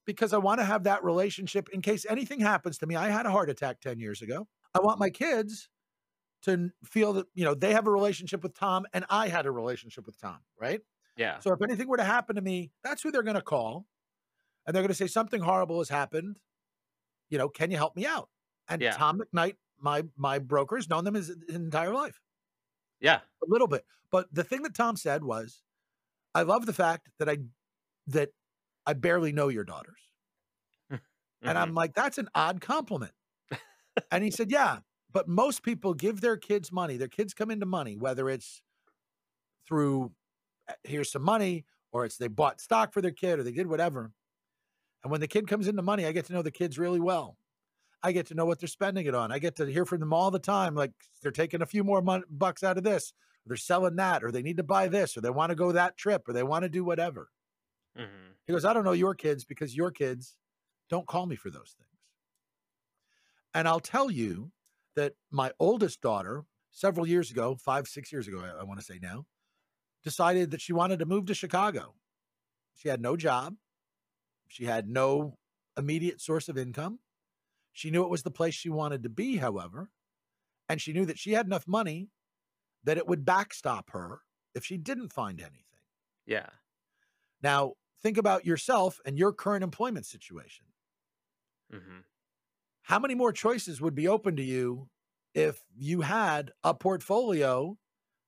because 0.07 0.33
I 0.33 0.37
want 0.37 0.59
to 0.59 0.65
have 0.65 0.85
that 0.85 1.03
relationship 1.03 1.69
in 1.69 1.81
case 1.83 2.05
anything 2.09 2.39
happens 2.39 2.79
to 2.79 2.87
me. 2.87 2.95
I 2.95 3.09
had 3.09 3.27
a 3.27 3.29
heart 3.29 3.49
attack 3.51 3.81
10 3.81 3.99
years 3.99 4.23
ago. 4.23 4.47
I 4.73 4.79
want 4.79 4.97
my 4.99 5.09
kids 5.11 5.69
to 6.43 6.71
feel 6.83 7.13
that, 7.13 7.27
you 7.35 7.43
know, 7.45 7.53
they 7.53 7.73
have 7.73 7.85
a 7.85 7.91
relationship 7.91 8.41
with 8.41 8.55
Tom 8.55 8.85
and 8.93 9.05
I 9.09 9.27
had 9.27 9.45
a 9.45 9.51
relationship 9.51 10.05
with 10.05 10.19
Tom, 10.19 10.39
right? 10.59 10.79
Yeah. 11.17 11.39
So 11.39 11.51
if 11.53 11.61
anything 11.61 11.87
were 11.87 11.97
to 11.97 12.03
happen 12.03 12.37
to 12.37 12.41
me, 12.41 12.71
that's 12.83 13.03
who 13.03 13.11
they're 13.11 13.23
going 13.23 13.35
to 13.35 13.41
call. 13.41 13.85
And 14.65 14.75
they're 14.75 14.83
going 14.83 14.89
to 14.89 14.93
say 14.95 15.07
something 15.07 15.41
horrible 15.41 15.79
has 15.79 15.89
happened. 15.89 16.39
You 17.29 17.37
know, 17.37 17.49
can 17.49 17.69
you 17.69 17.77
help 17.77 17.95
me 17.95 18.05
out? 18.05 18.29
And 18.69 18.81
Yeah. 18.81 18.91
Tom 18.91 19.19
McKnight, 19.21 19.55
my 19.79 20.03
my 20.15 20.39
broker, 20.39 20.77
has 20.77 20.89
known 20.89 21.03
them 21.03 21.15
his, 21.15 21.27
his 21.47 21.55
entire 21.55 21.93
life 21.93 22.21
Yeah. 23.01 23.17
a 23.43 23.45
little 23.47 23.67
bit. 23.67 23.85
But 24.11 24.33
the 24.33 24.43
thing 24.43 24.63
that 24.63 24.73
Tom 24.73 24.95
said 24.95 25.23
was, 25.23 25.63
I 26.33 26.43
love 26.43 26.65
the 26.65 26.73
fact 26.73 27.09
that 27.19 27.27
I 27.29 27.39
that 28.07 28.29
I 28.87 28.93
barely 28.95 29.33
know 29.33 29.49
your 29.49 29.65
daughters. 29.65 30.01
And 31.45 31.57
Mhm. 31.57 31.57
I'm 31.57 31.73
like, 31.73 31.93
that's 31.93 32.17
an 32.17 32.29
odd 32.35 32.61
compliment. 32.61 33.13
and 34.11 34.23
he 34.23 34.31
said, 34.31 34.51
Yeah, 34.51 34.79
but 35.11 35.27
most 35.27 35.63
people 35.63 35.93
give 35.93 36.21
their 36.21 36.37
kids 36.37 36.71
money. 36.71 36.97
Their 36.97 37.07
kids 37.07 37.33
come 37.33 37.51
into 37.51 37.65
money, 37.65 37.97
whether 37.97 38.29
it's 38.29 38.61
through 39.67 40.13
"Uh, 40.69 40.73
here's 40.83 41.11
some 41.11 41.23
money, 41.23 41.65
or 41.91 42.05
it's 42.05 42.17
they 42.17 42.27
bought 42.27 42.61
stock 42.61 42.93
for 42.93 43.01
their 43.01 43.11
kid, 43.11 43.39
or 43.39 43.43
they 43.43 43.51
did 43.53 43.67
whatever. 43.67 44.13
And 45.03 45.11
when 45.11 45.21
the 45.21 45.27
kid 45.27 45.47
comes 45.47 45.67
into 45.67 45.81
money, 45.81 46.05
I 46.05 46.13
get 46.13 46.25
to 46.27 46.33
know 46.33 46.41
the 46.41 46.51
kids 46.51 46.79
really 46.79 46.99
well. 47.01 47.37
I 48.03 48.13
get 48.13 48.27
to 48.27 48.35
know 48.35 48.45
what 48.45 48.59
they're 48.59 48.67
spending 48.69 49.07
it 49.07 49.15
on. 49.15 49.31
I 49.31 49.39
get 49.39 49.57
to 49.57 49.65
hear 49.67 49.85
from 49.85 50.01
them 50.01 50.13
all 50.13 50.31
the 50.31 50.39
time, 50.39 50.75
like 50.75 50.93
they're 51.21 51.31
taking 51.31 51.61
a 51.61 51.67
few 51.67 51.83
more 51.83 52.01
mon- 52.01 52.25
bucks 52.29 52.63
out 52.63 52.77
of 52.77 52.83
this, 52.85 53.13
or 53.45 53.49
they're 53.49 53.57
selling 53.57 53.97
that, 53.97 54.23
or 54.23 54.31
they 54.31 54.43
need 54.43 54.57
to 54.57 54.63
buy 54.63 54.87
this, 54.89 55.17
or 55.17 55.21
they 55.21 55.31
want 55.31 55.51
to 55.51 55.55
go 55.57 55.71
that 55.73 55.97
trip, 55.97 56.27
or 56.29 56.33
they 56.33 56.43
want 56.43 56.63
to 56.63 56.69
do 56.69 56.83
whatever. 56.85 57.31
Mhm. 57.95 58.36
He 58.47 58.53
goes, 58.53 58.65
I 58.65 58.73
don't 58.73 58.85
know 58.85 58.93
your 58.93 59.13
kids 59.13 59.43
because 59.43 59.75
your 59.75 59.91
kids 59.91 60.37
don't 60.89 61.05
call 61.05 61.25
me 61.25 61.35
for 61.35 61.49
those 61.49 61.75
things. 61.77 61.89
And 63.53 63.67
I'll 63.67 63.81
tell 63.81 64.09
you 64.09 64.51
that 64.95 65.13
my 65.31 65.51
oldest 65.59 66.01
daughter, 66.01 66.45
several 66.71 67.05
years 67.05 67.29
ago, 67.29 67.55
five, 67.55 67.87
six 67.87 68.11
years 68.11 68.27
ago, 68.27 68.41
I, 68.41 68.61
I 68.61 68.63
want 68.63 68.79
to 68.79 68.85
say 68.85 68.99
now, 69.01 69.25
decided 70.03 70.51
that 70.51 70.61
she 70.61 70.73
wanted 70.73 70.99
to 70.99 71.05
move 71.05 71.25
to 71.25 71.33
Chicago. 71.33 71.95
She 72.75 72.87
had 72.87 73.01
no 73.01 73.17
job. 73.17 73.55
She 74.47 74.63
had 74.63 74.87
no 74.87 75.37
immediate 75.77 76.21
source 76.21 76.47
of 76.47 76.57
income. 76.57 76.99
She 77.73 77.91
knew 77.91 78.03
it 78.03 78.09
was 78.09 78.23
the 78.23 78.31
place 78.31 78.53
she 78.53 78.69
wanted 78.69 79.03
to 79.03 79.09
be, 79.09 79.37
however, 79.37 79.89
and 80.69 80.81
she 80.81 80.93
knew 80.93 81.05
that 81.05 81.19
she 81.19 81.33
had 81.33 81.45
enough 81.45 81.67
money 81.67 82.09
that 82.85 82.97
it 82.97 83.07
would 83.07 83.25
backstop 83.25 83.91
her 83.91 84.21
if 84.55 84.63
she 84.63 84.77
didn't 84.77 85.11
find 85.11 85.41
anything. 85.41 85.63
Yeah. 86.25 86.47
Now, 87.43 87.73
think 88.01 88.17
about 88.17 88.45
yourself 88.45 88.99
and 89.05 89.17
your 89.17 89.33
current 89.33 89.63
employment 89.63 90.05
situation. 90.05 90.67
hmm 91.71 91.99
How 92.83 92.99
many 92.99 93.15
more 93.15 93.33
choices 93.33 93.81
would 93.81 93.95
be 93.95 94.07
open 94.07 94.35
to 94.37 94.43
you 94.43 94.89
if 95.33 95.65
you 95.75 96.01
had 96.01 96.51
a 96.63 96.73
portfolio 96.73 97.77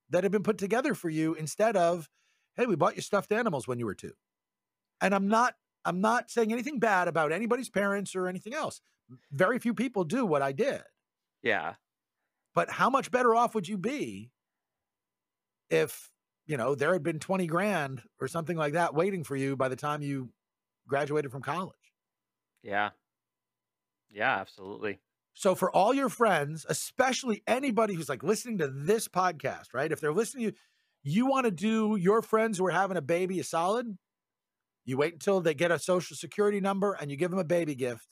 that 0.09 0.23
had 0.23 0.31
been 0.31 0.43
put 0.43 0.57
together 0.59 0.95
for 0.95 1.09
you 1.09 1.35
instead 1.35 1.77
of, 1.77 2.09
hey, 2.55 2.67
we 2.67 2.75
bought 2.75 2.95
you 2.97 3.03
stuffed 3.03 3.31
animals 3.31 3.67
when 3.67 3.79
you 3.79 3.85
were 3.85 3.95
two? 3.95 4.13
And 5.01 5.15
I'm 5.15 5.27
not 5.27 5.55
I'm 5.85 6.01
not 6.01 6.31
saying 6.31 6.53
anything 6.53 6.79
bad 6.79 7.07
about 7.07 7.31
anybody's 7.31 7.69
parents 7.69 8.15
or 8.15 8.27
anything 8.27 8.53
else. 8.53 8.81
Very 9.31 9.59
few 9.59 9.73
people 9.73 10.03
do 10.05 10.25
what 10.25 10.41
I 10.43 10.51
did. 10.53 10.83
Yeah. 11.41 11.75
But 12.53 12.69
how 12.69 12.89
much 12.91 13.09
better 13.09 13.33
off 13.33 13.55
would 13.55 13.67
you 13.67 13.77
be 13.79 14.31
if, 15.69 16.11
you 16.49 16.57
know, 16.57 16.73
there 16.73 16.93
had 16.93 17.03
been 17.03 17.19
20 17.19 17.45
grand 17.45 18.01
or 18.19 18.27
something 18.27 18.57
like 18.57 18.73
that 18.73 18.95
waiting 18.95 19.23
for 19.23 19.35
you 19.35 19.55
by 19.55 19.69
the 19.69 19.75
time 19.75 20.01
you 20.01 20.31
graduated 20.87 21.31
from 21.31 21.43
college? 21.43 21.75
Yeah. 22.63 22.89
Yeah. 24.09 24.35
Absolutely. 24.39 24.99
So 25.35 25.53
for 25.53 25.71
all 25.71 25.93
your 25.93 26.09
friends, 26.09 26.65
especially 26.67 27.43
anybody 27.45 27.93
who's 27.93 28.09
like 28.09 28.23
listening 28.23 28.57
to 28.57 28.67
this 28.67 29.07
podcast, 29.07 29.75
right? 29.75 29.91
If 29.91 30.01
they're 30.01 30.11
listening 30.11 30.47
to 30.47 30.51
you, 30.51 30.57
you 31.03 31.27
want 31.27 31.45
to 31.45 31.51
do 31.51 31.95
your 31.95 32.23
friends 32.23 32.57
who 32.57 32.65
are 32.65 32.71
having 32.71 32.97
a 32.97 33.01
baby 33.01 33.39
a 33.39 33.43
solid, 33.43 33.95
you 34.85 34.97
wait 34.97 35.13
until 35.13 35.39
they 35.39 35.53
get 35.53 35.71
a 35.71 35.77
social 35.77 36.17
security 36.17 36.59
number 36.59 36.97
and 36.99 37.11
you 37.11 37.15
give 37.15 37.29
them 37.29 37.39
a 37.39 37.45
baby 37.45 37.75
gift. 37.75 38.07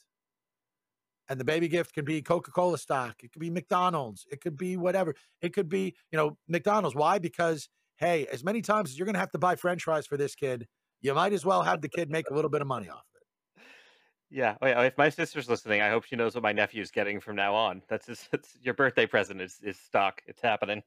And 1.27 1.39
the 1.39 1.43
baby 1.43 1.67
gift 1.67 1.93
can 1.93 2.05
be 2.05 2.21
Coca-Cola 2.21 2.77
stock, 2.77 3.15
it 3.23 3.33
could 3.33 3.41
be 3.41 3.49
McDonald's, 3.49 4.25
it 4.31 4.41
could 4.41 4.55
be 4.57 4.77
whatever. 4.77 5.15
It 5.41 5.53
could 5.53 5.67
be, 5.67 5.95
you 6.11 6.17
know, 6.17 6.38
McDonald's. 6.47 6.95
Why? 6.95 7.17
Because 7.17 7.67
hey, 7.97 8.27
as 8.27 8.43
many 8.43 8.61
times 8.61 8.89
as 8.91 8.97
you're 8.97 9.05
going 9.05 9.13
to 9.15 9.19
have 9.19 9.31
to 9.31 9.39
buy 9.39 9.55
french 9.55 9.83
fries 9.83 10.07
for 10.07 10.17
this 10.17 10.35
kid, 10.35 10.67
you 11.01 11.13
might 11.13 11.33
as 11.33 11.45
well 11.45 11.63
have 11.63 11.81
the 11.81 11.89
kid 11.89 12.09
make 12.09 12.29
a 12.29 12.33
little 12.33 12.49
bit 12.49 12.61
of 12.61 12.67
money 12.67 12.89
off 12.89 13.03
of 13.15 13.21
it. 13.61 13.63
Yeah. 14.29 14.55
Oh, 14.61 14.67
yeah. 14.67 14.81
If 14.81 14.97
my 14.97 15.09
sister's 15.09 15.49
listening, 15.49 15.81
I 15.81 15.89
hope 15.89 16.03
she 16.03 16.15
knows 16.15 16.33
what 16.35 16.43
my 16.43 16.51
nephew's 16.51 16.91
getting 16.91 17.19
from 17.19 17.35
now 17.35 17.53
on. 17.55 17.81
That's 17.87 18.07
his, 18.07 18.27
that's 18.31 18.57
your 18.61 18.73
birthday 18.73 19.05
present 19.05 19.41
is, 19.41 19.57
is 19.63 19.79
stock. 19.79 20.21
It's 20.25 20.41
happening. 20.41 20.83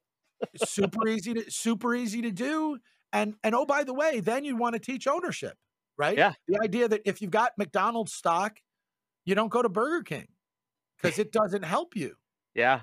super 0.56 1.06
easy 1.06 1.34
to 1.34 1.50
super 1.50 1.94
easy 1.94 2.22
to 2.22 2.30
do 2.30 2.78
and 3.12 3.34
and 3.44 3.54
oh 3.54 3.66
by 3.66 3.84
the 3.84 3.92
way 3.92 4.20
then 4.20 4.42
you 4.42 4.56
want 4.56 4.72
to 4.72 4.78
teach 4.78 5.06
ownership 5.06 5.52
right 5.98 6.16
Yeah. 6.16 6.32
the 6.48 6.58
idea 6.62 6.88
that 6.88 7.02
if 7.04 7.20
you've 7.20 7.30
got 7.30 7.52
mcdonald's 7.58 8.14
stock 8.14 8.56
you 9.26 9.34
don't 9.34 9.50
go 9.50 9.61
to 9.61 9.68
burger 9.68 10.02
king 10.02 10.28
because 10.96 11.18
it 11.18 11.30
doesn't 11.30 11.62
help 11.64 11.94
you 11.94 12.14
Yeah. 12.54 12.80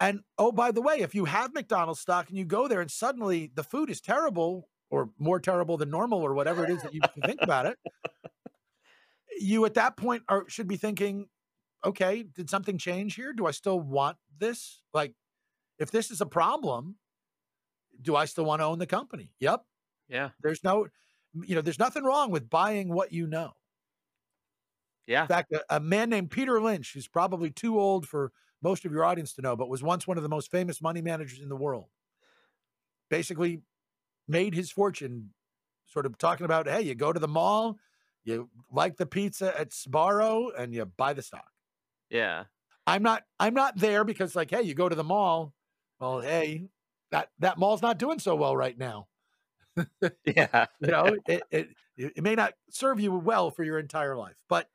And 0.00 0.20
oh 0.38 0.50
by 0.50 0.72
the 0.72 0.80
way 0.82 1.00
if 1.00 1.14
you 1.14 1.26
have 1.26 1.54
mcdonald's 1.54 2.00
stock 2.00 2.28
and 2.28 2.38
you 2.38 2.44
go 2.44 2.66
there 2.66 2.80
and 2.80 2.90
suddenly 2.90 3.50
the 3.54 3.62
food 3.62 3.90
is 3.90 4.00
terrible 4.00 4.68
or 4.90 5.10
more 5.18 5.38
terrible 5.38 5.76
than 5.76 5.90
normal 5.90 6.20
or 6.20 6.34
whatever 6.34 6.64
it 6.64 6.70
is 6.70 6.82
that 6.82 6.94
you 6.94 7.00
think 7.24 7.40
about 7.42 7.66
it 7.66 7.78
you 9.40 9.64
at 9.64 9.74
that 9.74 9.96
point 9.96 10.22
are 10.28 10.44
should 10.48 10.68
be 10.68 10.76
thinking 10.76 11.26
okay 11.84 12.22
did 12.22 12.50
something 12.50 12.78
change 12.78 13.14
here? 13.14 13.32
Do 13.32 13.46
i 13.46 13.50
still 13.50 13.80
want 13.80 14.16
this? 14.38 14.82
Like 14.92 15.14
if 15.78 15.90
this 15.90 16.10
is 16.10 16.20
a 16.20 16.26
problem 16.26 16.96
do 18.02 18.16
i 18.16 18.24
still 18.24 18.44
want 18.44 18.60
to 18.60 18.66
own 18.66 18.78
the 18.78 18.86
company? 18.86 19.32
Yep. 19.40 19.62
Yeah. 20.08 20.30
there's 20.42 20.62
no 20.64 20.88
you 21.44 21.54
know 21.54 21.60
there's 21.60 21.78
nothing 21.78 22.04
wrong 22.04 22.30
with 22.30 22.50
buying 22.50 22.92
what 22.92 23.12
you 23.12 23.26
know. 23.26 23.52
Yeah. 25.06 25.22
in 25.22 25.28
fact 25.28 25.52
a, 25.52 25.76
a 25.76 25.80
man 25.80 26.10
named 26.10 26.30
peter 26.30 26.60
lynch 26.60 26.92
who's 26.94 27.08
probably 27.08 27.50
too 27.50 27.80
old 27.80 28.06
for 28.06 28.32
most 28.62 28.84
of 28.84 28.92
your 28.92 29.04
audience 29.04 29.32
to 29.34 29.42
know 29.42 29.56
but 29.56 29.68
was 29.68 29.82
once 29.82 30.06
one 30.06 30.16
of 30.16 30.22
the 30.22 30.28
most 30.28 30.50
famous 30.50 30.80
money 30.82 31.00
managers 31.02 31.40
in 31.40 31.48
the 31.48 31.56
world 31.56 31.88
basically 33.08 33.62
made 34.28 34.54
his 34.54 34.70
fortune 34.70 35.30
sort 35.86 36.06
of 36.06 36.16
talking 36.18 36.44
about 36.44 36.68
hey 36.68 36.82
you 36.82 36.94
go 36.94 37.12
to 37.12 37.20
the 37.20 37.28
mall 37.28 37.78
you 38.24 38.48
like 38.70 38.96
the 38.96 39.06
pizza 39.06 39.58
at 39.58 39.70
sbarro 39.70 40.50
and 40.56 40.74
you 40.74 40.84
buy 40.84 41.12
the 41.12 41.22
stock 41.22 41.50
Yeah. 42.10 42.44
i'm 42.86 43.02
not 43.02 43.24
i'm 43.38 43.54
not 43.54 43.76
there 43.78 44.04
because 44.04 44.34
like 44.36 44.50
hey 44.50 44.62
you 44.62 44.74
go 44.74 44.88
to 44.88 44.94
the 44.94 45.04
mall 45.04 45.54
well 46.00 46.20
hey 46.20 46.68
that 47.10 47.30
that 47.40 47.58
mall's 47.58 47.82
not 47.82 47.98
doing 47.98 48.18
so 48.18 48.36
well 48.36 48.56
right 48.56 48.78
now 48.78 49.08
Yeah. 50.24 50.66
you 50.80 50.90
know 50.90 51.16
it, 51.26 51.42
it 51.50 51.68
it 51.96 52.22
may 52.22 52.34
not 52.34 52.54
serve 52.70 53.00
you 53.00 53.12
well 53.12 53.50
for 53.50 53.64
your 53.64 53.78
entire 53.78 54.16
life 54.16 54.36
but 54.48 54.68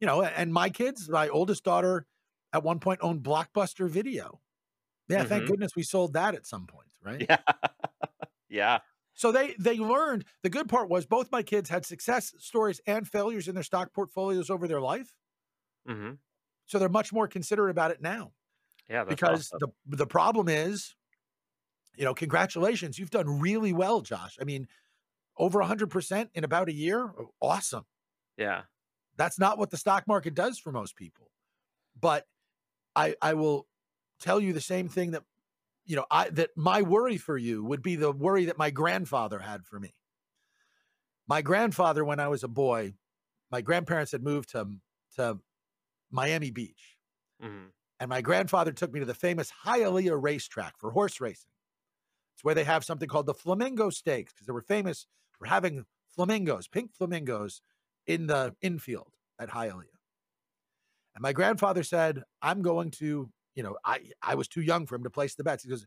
you 0.00 0.06
know 0.06 0.22
and 0.22 0.52
my 0.52 0.70
kids 0.70 1.08
my 1.08 1.28
oldest 1.28 1.64
daughter 1.64 2.06
at 2.54 2.64
one 2.64 2.80
point 2.80 3.00
owned 3.02 3.24
blockbuster 3.24 3.90
video 3.90 4.40
yeah 5.08 5.24
thank 5.24 5.46
Mhm. 5.46 5.46
goodness 5.46 5.72
we 5.76 5.84
sold 5.84 6.14
that 6.14 6.34
at 6.36 6.46
some 6.46 6.66
point 6.66 6.90
right 7.02 7.24
Yeah. 7.28 7.38
yeah. 8.48 8.80
so 9.14 9.30
they 9.32 9.54
they 9.58 9.78
learned 9.78 10.24
the 10.42 10.50
good 10.50 10.68
part 10.68 10.88
was 10.88 11.06
both 11.06 11.30
my 11.30 11.42
kids 11.42 11.68
had 11.68 11.84
success 11.86 12.34
stories 12.38 12.80
and 12.86 13.06
failures 13.08 13.48
in 13.48 13.54
their 13.54 13.62
stock 13.64 13.92
portfolios 13.92 14.50
over 14.50 14.66
their 14.66 14.80
life 14.80 15.14
hmm 15.86 16.14
So 16.66 16.78
they're 16.78 16.88
much 16.88 17.12
more 17.12 17.28
considerate 17.28 17.70
about 17.70 17.90
it 17.90 18.00
now 18.00 18.32
Yeah, 18.88 19.04
because 19.08 19.52
awesome. 19.52 19.60
the 19.60 19.68
the 19.86 20.06
problem 20.06 20.48
is, 20.48 20.96
you 21.96 22.04
know, 22.04 22.14
congratulations, 22.14 22.98
you've 22.98 23.10
done 23.10 23.40
really 23.40 23.72
well, 23.72 24.00
Josh. 24.00 24.36
I 24.40 24.44
mean, 24.44 24.66
over 25.38 25.60
100% 25.60 26.30
in 26.34 26.44
about 26.44 26.68
a 26.68 26.74
year. 26.74 27.12
Awesome. 27.40 27.86
yeah, 28.36 28.64
That's 29.16 29.38
not 29.38 29.58
what 29.58 29.70
the 29.70 29.76
stock 29.76 30.06
market 30.06 30.34
does 30.34 30.58
for 30.58 30.72
most 30.72 30.96
people. 30.96 31.30
But 32.00 32.26
I 32.96 33.16
I 33.22 33.34
will 33.34 33.68
tell 34.20 34.40
you 34.40 34.52
the 34.52 34.60
same 34.60 34.88
thing 34.88 35.12
that 35.12 35.24
you 35.84 35.96
know, 35.96 36.06
I 36.10 36.30
that 36.30 36.50
my 36.56 36.82
worry 36.82 37.18
for 37.18 37.36
you 37.38 37.64
would 37.64 37.82
be 37.82 37.96
the 37.96 38.12
worry 38.12 38.46
that 38.46 38.58
my 38.58 38.70
grandfather 38.70 39.40
had 39.40 39.66
for 39.66 39.80
me. 39.80 39.94
My 41.26 41.42
grandfather 41.42 42.04
when 42.04 42.20
I 42.20 42.28
was 42.28 42.42
a 42.44 42.48
boy, 42.48 42.94
my 43.50 43.62
grandparents 43.62 44.12
had 44.12 44.22
moved 44.22 44.50
to 44.50 44.80
to 45.16 45.40
Miami 46.10 46.50
Beach. 46.50 46.98
hmm 47.40 47.66
And 48.00 48.08
my 48.08 48.20
grandfather 48.22 48.72
took 48.72 48.92
me 48.92 49.00
to 49.00 49.06
the 49.06 49.14
famous 49.14 49.52
Hialeah 49.64 50.20
racetrack 50.20 50.78
for 50.78 50.90
horse 50.90 51.20
racing. 51.20 51.50
It's 52.34 52.44
where 52.44 52.54
they 52.54 52.64
have 52.64 52.84
something 52.84 53.08
called 53.08 53.26
the 53.26 53.34
Flamingo 53.34 53.90
Stakes 53.90 54.32
because 54.32 54.46
they 54.46 54.52
were 54.52 54.62
famous 54.62 55.06
for 55.38 55.46
having 55.46 55.86
flamingos, 56.08 56.68
pink 56.68 56.94
flamingos, 56.94 57.62
in 58.06 58.26
the 58.28 58.56
infield 58.62 59.16
at 59.38 59.50
Hialeah. 59.50 59.93
And 61.14 61.22
my 61.22 61.32
grandfather 61.32 61.82
said, 61.82 62.22
I'm 62.42 62.62
going 62.62 62.90
to, 62.92 63.30
you 63.54 63.62
know, 63.62 63.76
I, 63.84 64.10
I 64.22 64.34
was 64.34 64.48
too 64.48 64.62
young 64.62 64.86
for 64.86 64.96
him 64.96 65.04
to 65.04 65.10
place 65.10 65.34
the 65.34 65.44
bets. 65.44 65.62
He 65.62 65.70
goes, 65.70 65.86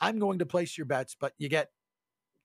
I'm 0.00 0.18
going 0.18 0.40
to 0.40 0.46
place 0.46 0.76
your 0.76 0.84
bets, 0.86 1.16
but 1.18 1.32
you 1.38 1.48
get 1.48 1.70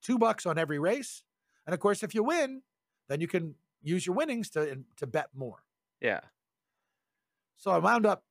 two 0.01 0.17
bucks 0.19 0.45
on 0.45 0.57
every 0.57 0.79
race. 0.79 1.23
And 1.65 1.73
of 1.73 1.79
course, 1.79 2.03
if 2.03 2.13
you 2.13 2.23
win, 2.23 2.61
then 3.07 3.21
you 3.21 3.27
can 3.27 3.55
use 3.81 4.05
your 4.05 4.15
winnings 4.15 4.49
to, 4.51 4.79
to 4.97 5.07
bet 5.07 5.29
more. 5.33 5.63
yeah, 6.01 6.21
So 7.55 7.71
I 7.71 7.79
wound 7.79 8.05
up 8.05 8.23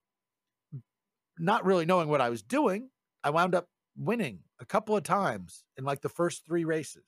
not 1.38 1.64
really 1.64 1.86
knowing 1.86 2.08
what 2.08 2.20
I 2.20 2.30
was 2.30 2.42
doing. 2.42 2.90
I 3.22 3.30
wound 3.30 3.54
up 3.54 3.68
winning 3.96 4.40
a 4.60 4.64
couple 4.64 4.96
of 4.96 5.02
times 5.02 5.64
in 5.76 5.84
like 5.84 6.00
the 6.00 6.08
first 6.08 6.44
three 6.46 6.64
races. 6.64 7.04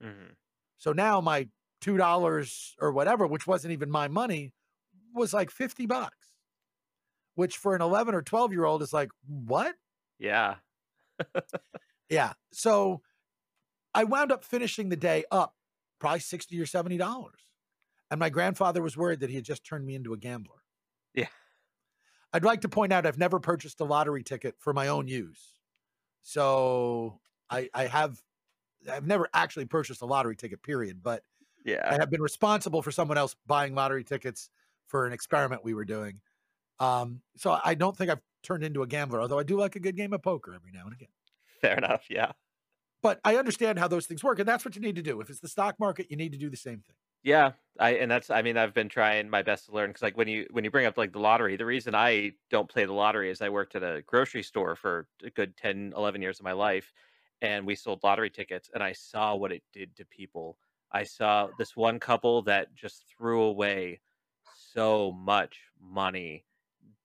hmm 0.00 0.32
So 0.78 0.92
now 0.92 1.20
my 1.20 1.48
two 1.80 1.96
dollars 1.96 2.74
or 2.80 2.92
whatever, 2.92 3.26
which 3.26 3.46
wasn't 3.46 3.72
even 3.72 3.90
my 3.90 4.08
money, 4.08 4.52
was 5.16 5.32
like 5.34 5.50
fifty 5.50 5.86
bucks. 5.86 6.28
Which 7.34 7.56
for 7.56 7.74
an 7.74 7.82
eleven 7.82 8.14
or 8.14 8.22
twelve 8.22 8.52
year 8.52 8.64
old 8.64 8.82
is 8.82 8.92
like 8.92 9.10
what? 9.26 9.74
yeah, 10.18 10.56
Yeah. 12.08 12.32
So 12.52 13.02
I 13.94 14.04
wound 14.04 14.32
up 14.32 14.44
finishing 14.44 14.88
the 14.88 14.96
day 14.96 15.24
up 15.30 15.54
probably 15.98 16.20
sixty 16.20 16.60
or 16.60 16.66
seventy 16.66 16.96
dollars, 16.96 17.40
and 18.10 18.20
my 18.20 18.30
grandfather 18.30 18.82
was 18.82 18.96
worried 18.96 19.20
that 19.20 19.30
he 19.30 19.36
had 19.36 19.44
just 19.44 19.64
turned 19.64 19.84
me 19.86 19.94
into 19.94 20.12
a 20.12 20.16
gambler. 20.16 20.62
Yeah. 21.14 21.28
I'd 22.32 22.44
like 22.44 22.60
to 22.62 22.68
point 22.68 22.92
out 22.92 23.06
I've 23.06 23.18
never 23.18 23.40
purchased 23.40 23.80
a 23.80 23.84
lottery 23.84 24.22
ticket 24.22 24.56
for 24.58 24.72
my 24.72 24.88
own 24.88 25.08
use. 25.08 25.54
So 26.22 27.20
I 27.50 27.68
I 27.72 27.86
have 27.86 28.20
I've 28.90 29.06
never 29.06 29.28
actually 29.32 29.64
purchased 29.66 30.02
a 30.02 30.06
lottery 30.06 30.36
ticket, 30.36 30.62
period. 30.62 31.02
But 31.02 31.22
yeah, 31.64 31.88
I 31.88 31.94
have 31.94 32.10
been 32.10 32.22
responsible 32.22 32.82
for 32.82 32.90
someone 32.90 33.18
else 33.18 33.34
buying 33.46 33.74
lottery 33.74 34.04
tickets 34.04 34.50
for 34.86 35.06
an 35.06 35.12
experiment 35.12 35.64
we 35.64 35.74
were 35.74 35.84
doing. 35.84 36.20
Um, 36.80 37.22
so 37.36 37.58
I 37.64 37.74
don't 37.74 37.96
think 37.96 38.10
I've 38.10 38.22
turned 38.42 38.64
into 38.64 38.82
a 38.82 38.88
gambler, 38.88 39.20
although 39.20 39.38
I 39.38 39.44
do 39.44 39.58
like 39.58 39.76
a 39.76 39.80
good 39.80 39.96
game 39.96 40.12
of 40.14 40.22
poker 40.22 40.54
every 40.54 40.72
now 40.72 40.84
and 40.84 40.94
again. 40.94 41.08
fair 41.60 41.76
enough. 41.78 42.06
Yeah, 42.10 42.32
But 43.02 43.20
I 43.24 43.36
understand 43.36 43.78
how 43.78 43.88
those 43.88 44.06
things 44.06 44.22
work, 44.24 44.38
and 44.38 44.48
that's 44.48 44.64
what 44.64 44.74
you 44.74 44.80
need 44.82 44.96
to 44.96 45.02
do. 45.02 45.20
If 45.20 45.30
it's 45.30 45.40
the 45.40 45.48
stock 45.48 45.78
market, 45.78 46.10
you 46.10 46.16
need 46.16 46.32
to 46.32 46.38
do 46.38 46.50
the 46.50 46.56
same 46.56 46.80
thing. 46.80 46.96
yeah. 47.22 47.52
I 47.78 47.96
and 47.96 48.10
that's 48.10 48.30
I 48.30 48.40
mean 48.42 48.56
I've 48.56 48.72
been 48.72 48.88
trying 48.88 49.28
my 49.28 49.42
best 49.42 49.66
to 49.66 49.72
learn 49.72 49.90
because 49.90 50.02
like 50.02 50.16
when 50.16 50.28
you 50.28 50.46
when 50.50 50.64
you 50.64 50.70
bring 50.70 50.86
up 50.86 50.96
like 50.96 51.12
the 51.12 51.18
lottery, 51.20 51.56
the 51.56 51.66
reason 51.66 51.94
I 51.94 52.32
don't 52.50 52.68
play 52.70 52.84
the 52.86 52.92
lottery 52.94 53.30
is 53.30 53.42
I 53.42 53.48
worked 53.50 53.74
at 53.74 53.82
a 53.82 54.02
grocery 54.02 54.42
store 54.42 54.76
for 54.76 55.08
a 55.22 55.30
good 55.30 55.56
10, 55.56 55.92
11 55.96 56.22
years 56.22 56.40
of 56.40 56.44
my 56.44 56.52
life, 56.52 56.92
and 57.42 57.66
we 57.66 57.74
sold 57.74 58.02
lottery 58.02 58.30
tickets, 58.30 58.70
and 58.72 58.82
I 58.82 58.92
saw 58.92 59.34
what 59.36 59.52
it 59.52 59.62
did 59.72 59.94
to 59.96 60.06
people. 60.06 60.58
I 60.92 61.02
saw 61.04 61.48
this 61.58 61.76
one 61.76 62.00
couple 62.00 62.42
that 62.42 62.74
just 62.74 63.04
threw 63.10 63.42
away 63.42 64.00
so 64.76 65.12
much 65.12 65.58
money 65.80 66.44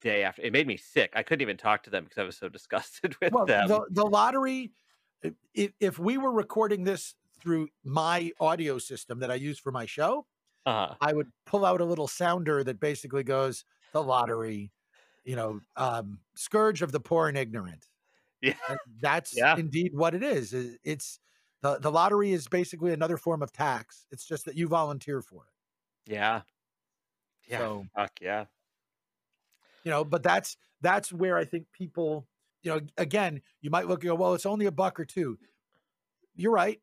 day 0.02 0.24
after. 0.24 0.42
It 0.42 0.54
made 0.54 0.68
me 0.68 0.78
sick. 0.78 1.12
I 1.16 1.24
couldn't 1.24 1.42
even 1.42 1.58
talk 1.58 1.84
to 1.84 1.90
them 1.90 2.04
because 2.06 2.18
I 2.20 2.24
was 2.24 2.38
so 2.38 2.50
disgusted 2.58 3.16
with 3.22 3.34
Well, 3.34 3.46
them. 3.46 3.68
the, 3.68 3.86
the 3.92 4.06
lottery, 4.06 4.74
if, 5.54 5.74
if 5.80 6.00
we 6.00 6.18
were 6.18 6.32
recording 6.32 6.84
this 6.84 7.16
through 7.40 7.70
my 7.84 8.32
audio 8.40 8.78
system 8.78 9.20
that 9.20 9.32
I 9.32 9.36
use 9.36 9.60
for 9.60 9.72
my 9.72 9.86
show, 9.86 10.28
uh 10.66 10.96
I 11.02 11.14
would 11.14 11.32
pull 11.46 11.66
out 11.66 11.82
a 11.82 11.86
little 11.86 12.08
sounder 12.08 12.64
that 12.64 12.80
basically 12.80 13.24
goes, 13.24 13.66
the 13.94 14.04
lottery, 14.04 14.72
you 15.26 15.36
know, 15.36 15.62
um, 15.76 16.20
scourge 16.36 16.82
of 16.82 16.92
the 16.92 17.00
poor 17.00 17.28
and 17.28 17.38
ignorant. 17.38 17.88
Yeah. 18.42 18.56
And 18.70 18.80
that's 19.00 19.36
Yeah. 19.36 19.56
indeed 19.58 19.94
what 19.96 20.16
it 20.16 20.24
is. 20.24 20.54
It's 20.54 21.20
the, 21.62 21.80
the 21.80 21.92
lottery 21.92 22.32
is 22.32 22.48
basically 22.48 22.94
another 22.94 23.18
form 23.18 23.42
of 23.44 23.52
tax. 23.52 24.06
It's 24.12 24.26
just 24.26 24.46
that 24.46 24.56
you 24.56 24.68
volunteer 24.68 25.22
for 25.22 25.46
it. 25.46 25.54
Yeah. 26.06 26.42
Yeah. 27.48 27.60
So, 27.60 27.86
Fuck 27.96 28.12
yeah. 28.22 28.46
you 29.84 29.92
know, 29.92 30.04
but 30.04 30.24
that's 30.24 30.58
that's 30.82 31.12
where 31.12 31.38
I 31.38 31.46
think 31.46 31.66
people, 31.74 32.28
you 32.64 32.72
know, 32.72 32.82
again, 32.98 33.42
you 33.62 33.70
might 33.70 33.88
look 33.88 34.04
and 34.04 34.10
go, 34.10 34.16
well, 34.16 34.34
it's 34.34 34.46
only 34.46 34.66
a 34.66 34.72
buck 34.72 35.00
or 35.00 35.06
two. 35.06 35.38
You're 36.36 36.52
right. 36.52 36.80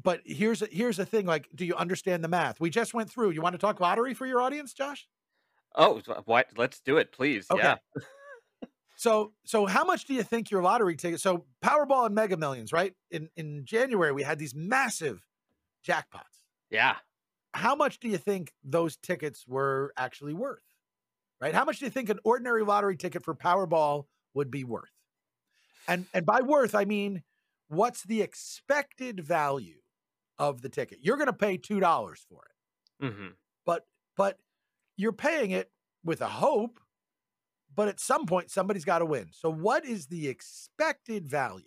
But 0.00 0.20
here's 0.24 0.60
a, 0.60 0.68
here's 0.70 0.98
the 0.98 1.06
thing 1.06 1.26
like 1.26 1.48
do 1.54 1.64
you 1.64 1.74
understand 1.74 2.22
the 2.22 2.28
math? 2.28 2.60
We 2.60 2.70
just 2.70 2.92
went 2.92 3.10
through. 3.10 3.30
You 3.30 3.40
want 3.40 3.54
to 3.54 3.58
talk 3.58 3.80
lottery 3.80 4.14
for 4.14 4.26
your 4.26 4.42
audience, 4.42 4.74
Josh? 4.74 5.08
Oh, 5.74 6.00
what? 6.24 6.48
Let's 6.56 6.80
do 6.80 6.96
it, 6.98 7.12
please. 7.12 7.46
Okay. 7.50 7.62
Yeah. 7.62 7.76
So 8.96 9.34
so 9.44 9.66
how 9.66 9.84
much 9.84 10.06
do 10.06 10.14
you 10.14 10.22
think 10.22 10.50
your 10.50 10.62
lottery 10.62 10.96
ticket? 10.96 11.20
So 11.20 11.44
Powerball 11.62 12.06
and 12.06 12.14
Mega 12.14 12.36
Millions, 12.36 12.72
right? 12.72 12.94
In 13.10 13.28
in 13.36 13.64
January 13.64 14.10
we 14.10 14.22
had 14.22 14.38
these 14.38 14.54
massive 14.54 15.22
jackpots. 15.86 16.44
Yeah. 16.70 16.96
How 17.56 17.74
much 17.74 18.00
do 18.00 18.08
you 18.08 18.18
think 18.18 18.52
those 18.62 18.96
tickets 18.96 19.46
were 19.46 19.92
actually 19.96 20.34
worth? 20.34 20.62
Right? 21.40 21.54
How 21.54 21.64
much 21.64 21.78
do 21.78 21.84
you 21.84 21.90
think 21.90 22.08
an 22.08 22.18
ordinary 22.24 22.64
lottery 22.64 22.96
ticket 22.96 23.22
for 23.24 23.34
Powerball 23.34 24.06
would 24.34 24.50
be 24.50 24.64
worth? 24.64 24.90
And 25.88 26.06
and 26.12 26.26
by 26.26 26.40
worth 26.40 26.74
I 26.74 26.84
mean 26.84 27.22
what's 27.68 28.02
the 28.04 28.22
expected 28.22 29.20
value 29.20 29.80
of 30.38 30.62
the 30.62 30.68
ticket? 30.68 30.98
You're 31.02 31.16
going 31.16 31.26
to 31.26 31.32
pay 31.32 31.58
$2 31.58 32.18
for 32.28 32.44
it. 32.44 33.12
hmm 33.12 33.28
But 33.64 33.86
but 34.16 34.38
you're 34.96 35.12
paying 35.12 35.50
it 35.50 35.70
with 36.04 36.20
a 36.20 36.28
hope 36.28 36.80
but 37.74 37.88
at 37.88 38.00
some 38.00 38.26
point 38.26 38.50
somebody's 38.50 38.84
got 38.84 39.00
to 39.00 39.06
win. 39.06 39.28
So 39.32 39.50
what 39.50 39.84
is 39.84 40.06
the 40.06 40.28
expected 40.28 41.28
value? 41.28 41.64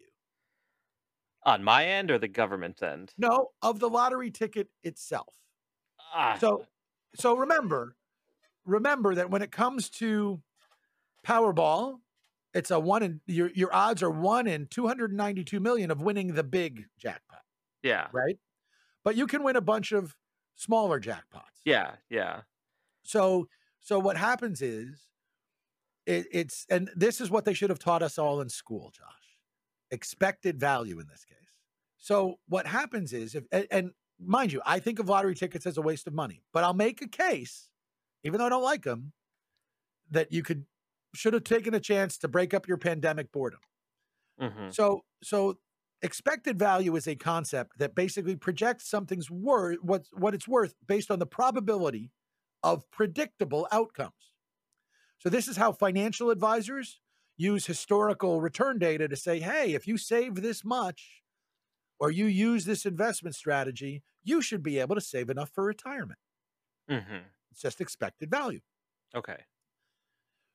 On 1.44 1.64
my 1.64 1.86
end 1.86 2.12
or 2.12 2.18
the 2.18 2.28
government's 2.28 2.82
end? 2.82 3.14
No, 3.18 3.52
of 3.62 3.80
the 3.80 3.90
lottery 3.90 4.32
ticket 4.32 4.70
itself. 4.84 5.34
Ah, 6.14 6.38
So 6.40 6.66
so 7.16 7.36
remember 7.36 7.96
remember 8.66 9.16
that 9.16 9.30
when 9.30 9.42
it 9.42 9.52
comes 9.52 9.90
to 9.90 10.42
Powerball, 11.26 12.00
it's 12.54 12.72
a 12.72 12.80
one 12.80 13.04
in 13.04 13.22
your 13.28 13.52
your 13.54 13.74
odds 13.74 14.02
are 14.02 14.10
1 14.10 14.48
in 14.48 14.68
292 14.68 15.60
million 15.60 15.92
of 15.92 16.02
winning 16.02 16.34
the 16.34 16.44
big 16.44 16.86
jackpot, 16.98 17.42
yeah. 17.84 18.08
right? 18.12 18.38
But 19.04 19.16
you 19.16 19.28
can 19.28 19.44
win 19.44 19.56
a 19.56 19.62
bunch 19.62 19.92
of 19.92 20.16
smaller 20.56 21.00
jackpots. 21.00 21.62
Yeah. 21.66 21.92
Yeah. 22.10 22.42
So 23.04 23.48
so 23.80 24.00
what 24.00 24.18
happens 24.18 24.62
is 24.62 25.08
it, 26.06 26.28
it's 26.32 26.66
and 26.70 26.90
this 26.96 27.22
is 27.22 27.30
what 27.30 27.46
they 27.46 27.54
should 27.54 27.70
have 27.70 27.80
taught 27.80 28.02
us 28.02 28.18
all 28.18 28.42
in 28.42 28.50
school, 28.50 28.92
Josh. 28.96 29.06
Expected 29.92 30.60
value 30.60 31.00
in 31.00 31.08
this 31.08 31.26
case. 31.26 31.38
So 31.98 32.40
what 32.48 32.66
happens 32.66 33.14
is 33.14 33.36
if 33.36 33.46
and 33.72 33.92
mind 34.20 34.52
you, 34.52 34.62
I 34.66 34.80
think 34.80 35.00
of 35.00 35.10
lottery 35.10 35.36
tickets 35.36 35.66
as 35.66 35.78
a 35.78 35.82
waste 35.82 36.08
of 36.08 36.14
money, 36.14 36.44
but 36.54 36.64
I'll 36.64 36.74
make 36.74 37.02
a 37.02 37.08
case, 37.08 37.72
even 38.24 38.40
though 38.40 38.46
I 38.48 38.50
don't 38.50 38.64
like 38.64 38.84
them, 38.84 39.14
that 40.10 40.32
you 40.32 40.44
could 40.44 40.66
should 41.16 41.34
have 41.34 41.44
taken 41.44 41.74
a 41.74 41.80
chance 41.80 42.18
to 42.20 42.28
break 42.28 42.54
up 42.54 42.68
your 42.68 42.78
pandemic 42.78 43.32
boredom. 43.32 43.62
hmm 44.40 44.72
So 44.72 45.06
so 45.24 45.60
expected 46.02 46.58
value 46.58 46.96
is 46.96 47.08
a 47.08 47.16
concept 47.16 47.78
that 47.80 47.96
basically 47.96 48.36
projects 48.36 48.88
something's 48.90 49.30
worth 49.30 49.80
what 49.82 50.06
what 50.14 50.34
it's 50.34 50.48
worth 50.48 50.76
based 50.86 51.12
on 51.12 51.20
the 51.20 51.26
probability 51.26 52.12
of 52.64 52.90
predictable 52.92 53.68
outcomes. 53.72 54.34
So 55.20 55.30
this 55.30 55.48
is 55.48 55.58
how 55.58 55.72
financial 55.74 56.30
advisors 56.30 57.02
use 57.38 57.66
historical 57.66 58.42
return 58.42 58.80
data 58.80 59.08
to 59.08 59.16
say, 59.16 59.40
"Hey, 59.40 59.74
if 59.74 59.88
you 59.88 59.98
save 59.98 60.36
this 60.36 60.66
much 60.66 61.24
or 62.00 62.12
you 62.12 62.26
use 62.26 62.66
this 62.66 62.86
investment 62.86 63.36
strategy, 63.36 64.04
you 64.24 64.42
should 64.42 64.64
be 64.64 64.80
able 64.80 64.96
to 64.96 65.02
save 65.02 65.30
enough 65.30 65.50
for 65.52 65.64
retirement." 65.66 66.20
hmm 66.90 67.32
It's 67.52 67.62
just 67.62 67.82
expected 67.82 68.30
value. 68.32 68.62
Okay. 69.16 69.46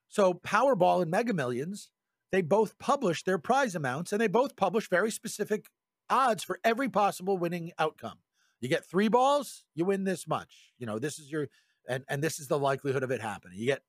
So 0.08 0.34
Powerball 0.34 1.02
and 1.02 1.10
Mega 1.10 1.32
Millions, 1.32 1.90
they 2.30 2.42
both 2.42 2.78
publish 2.78 3.22
their 3.24 3.38
prize 3.38 3.74
amounts 3.74 4.12
and 4.12 4.20
they 4.20 4.26
both 4.26 4.56
publish 4.56 4.88
very 4.88 5.10
specific 5.10 5.70
odds 6.10 6.44
for 6.44 6.58
every 6.64 6.88
possible 6.88 7.38
winning 7.38 7.72
outcome. 7.78 8.18
You 8.60 8.68
get 8.68 8.84
three 8.84 9.08
balls, 9.08 9.64
you 9.74 9.84
win 9.84 10.04
this 10.04 10.26
much. 10.26 10.72
You 10.78 10.86
know, 10.86 10.98
this 10.98 11.18
is 11.18 11.30
your 11.30 11.48
and 11.88 12.04
and 12.08 12.22
this 12.22 12.38
is 12.38 12.48
the 12.48 12.58
likelihood 12.58 13.02
of 13.02 13.10
it 13.10 13.20
happening. 13.20 13.58
You 13.58 13.66
get 13.66 13.82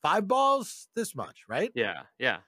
five 0.00 0.26
balls, 0.26 0.88
this 0.94 1.14
much, 1.14 1.44
right? 1.48 1.74
Yeah. 1.74 2.04
Yeah. 2.18 2.40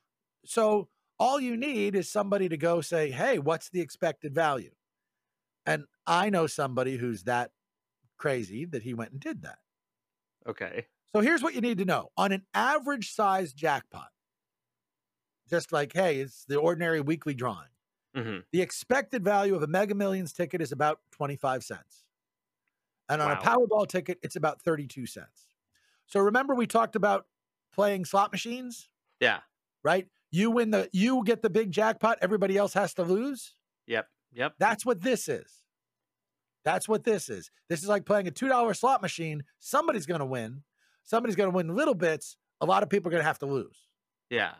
So 0.44 0.88
all 1.24 1.40
you 1.40 1.56
need 1.56 1.96
is 1.96 2.08
somebody 2.10 2.48
to 2.48 2.56
go 2.58 2.80
say, 2.82 3.10
"Hey, 3.10 3.38
what's 3.38 3.70
the 3.70 3.80
expected 3.80 4.34
value?" 4.34 4.74
And 5.66 5.86
I 6.06 6.30
know 6.30 6.46
somebody 6.48 6.96
who's 6.98 7.24
that 7.24 7.52
crazy 8.18 8.64
that 8.66 8.84
he 8.84 8.94
went 8.94 9.12
and 9.12 9.20
did 9.20 9.42
that. 9.42 9.60
Okay. 10.46 10.88
So 11.14 11.20
here's 11.20 11.42
what 11.42 11.54
you 11.54 11.60
need 11.62 11.78
to 11.78 11.84
know: 11.86 12.10
on 12.16 12.30
an 12.32 12.46
average 12.52 13.12
size 13.12 13.52
jackpot, 13.54 14.10
just 15.48 15.72
like 15.72 15.92
hey, 15.92 16.20
it's 16.20 16.44
the 16.44 16.56
ordinary 16.58 17.00
weekly 17.00 17.34
drawing. 17.34 17.68
hmm 18.14 18.46
The 18.52 18.62
expected 18.62 19.24
value 19.24 19.54
of 19.54 19.62
a 19.62 19.66
Mega 19.68 19.94
Millions 19.94 20.32
ticket 20.32 20.62
is 20.62 20.72
about 20.72 21.00
25 21.12 21.64
cents. 21.64 22.04
And 23.08 23.20
on 23.20 23.30
a 23.30 23.36
Powerball 23.36 23.86
ticket, 23.86 24.18
it's 24.22 24.36
about 24.36 24.62
32 24.62 25.06
cents. 25.06 25.46
So 26.06 26.20
remember 26.20 26.54
we 26.54 26.66
talked 26.66 26.96
about 26.96 27.26
playing 27.72 28.04
slot 28.04 28.32
machines, 28.32 28.90
Yeah. 29.20 29.42
right? 29.84 30.08
You 30.35 30.51
win 30.51 30.72
the 30.72 30.89
you 30.93 31.22
get 31.24 31.43
the 31.43 31.49
big 31.51 31.70
jackpot, 31.70 32.18
everybody 32.20 32.57
else 32.57 32.74
has 32.74 32.93
to 32.95 33.05
lose. 33.05 33.55
Yep. 33.87 34.09
Yep. 34.32 34.55
That's 34.59 34.85
what 34.85 35.01
this 35.01 35.28
is. 35.28 35.62
That's 36.64 36.89
what 36.89 37.05
this 37.05 37.28
is. 37.28 37.53
This 37.68 37.85
is 37.85 37.89
like 37.89 38.05
playing 38.05 38.26
a 38.26 38.32
$2 38.32 38.76
slot 38.76 39.01
machine. 39.01 39.45
Somebody's 39.61 40.07
going 40.07 40.18
to 40.18 40.24
win. 40.26 40.64
Somebody's 41.05 41.37
going 41.37 41.51
to 41.53 41.55
win 41.55 41.68
little 41.76 41.95
bits. 41.95 42.37
A 42.61 42.66
lot 42.66 42.82
of 42.82 42.89
people 42.89 43.11
are 43.11 43.12
going 43.12 43.20
to 43.20 43.26
have 43.26 43.39
to 43.41 43.47
lose. 43.47 43.76
Yeah. 44.28 44.55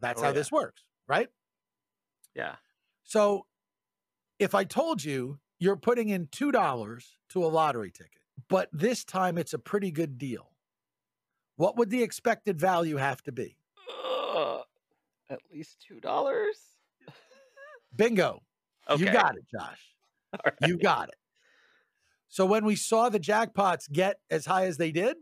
That's 0.00 0.18
Oh, 0.20 0.24
how 0.24 0.28
yeah. 0.30 0.34
this 0.34 0.50
works, 0.50 0.82
right? 1.06 1.28
Yeah. 2.34 2.56
So 3.04 3.46
if 4.40 4.52
I 4.52 4.64
told 4.64 5.04
you 5.04 5.38
you're 5.60 5.76
putting 5.76 6.08
in 6.08 6.26
$2 6.26 7.04
to 7.28 7.44
a 7.44 7.46
lottery 7.46 7.92
ticket, 7.92 8.22
but 8.48 8.68
this 8.72 9.04
time 9.04 9.38
it's 9.38 9.54
a 9.54 9.60
pretty 9.60 9.92
good 9.92 10.18
deal, 10.18 10.50
what 11.54 11.76
would 11.76 11.90
the 11.90 12.02
expected 12.02 12.58
value 12.58 12.96
have 12.96 13.22
to 13.22 13.30
be? 13.32 13.58
At 15.30 15.40
least 15.52 15.84
two 15.86 16.00
dollars. 16.00 16.56
Bingo. 17.94 18.42
Okay. 18.88 19.04
You 19.04 19.12
got 19.12 19.36
it, 19.36 19.44
Josh. 19.50 19.80
All 20.44 20.68
You 20.68 20.78
got 20.78 21.08
it. 21.08 21.14
So 22.28 22.44
when 22.44 22.64
we 22.64 22.74
saw 22.76 23.08
the 23.08 23.20
jackpots 23.20 23.90
get 23.90 24.18
as 24.30 24.44
high 24.46 24.66
as 24.66 24.76
they 24.76 24.90
did, 24.90 25.16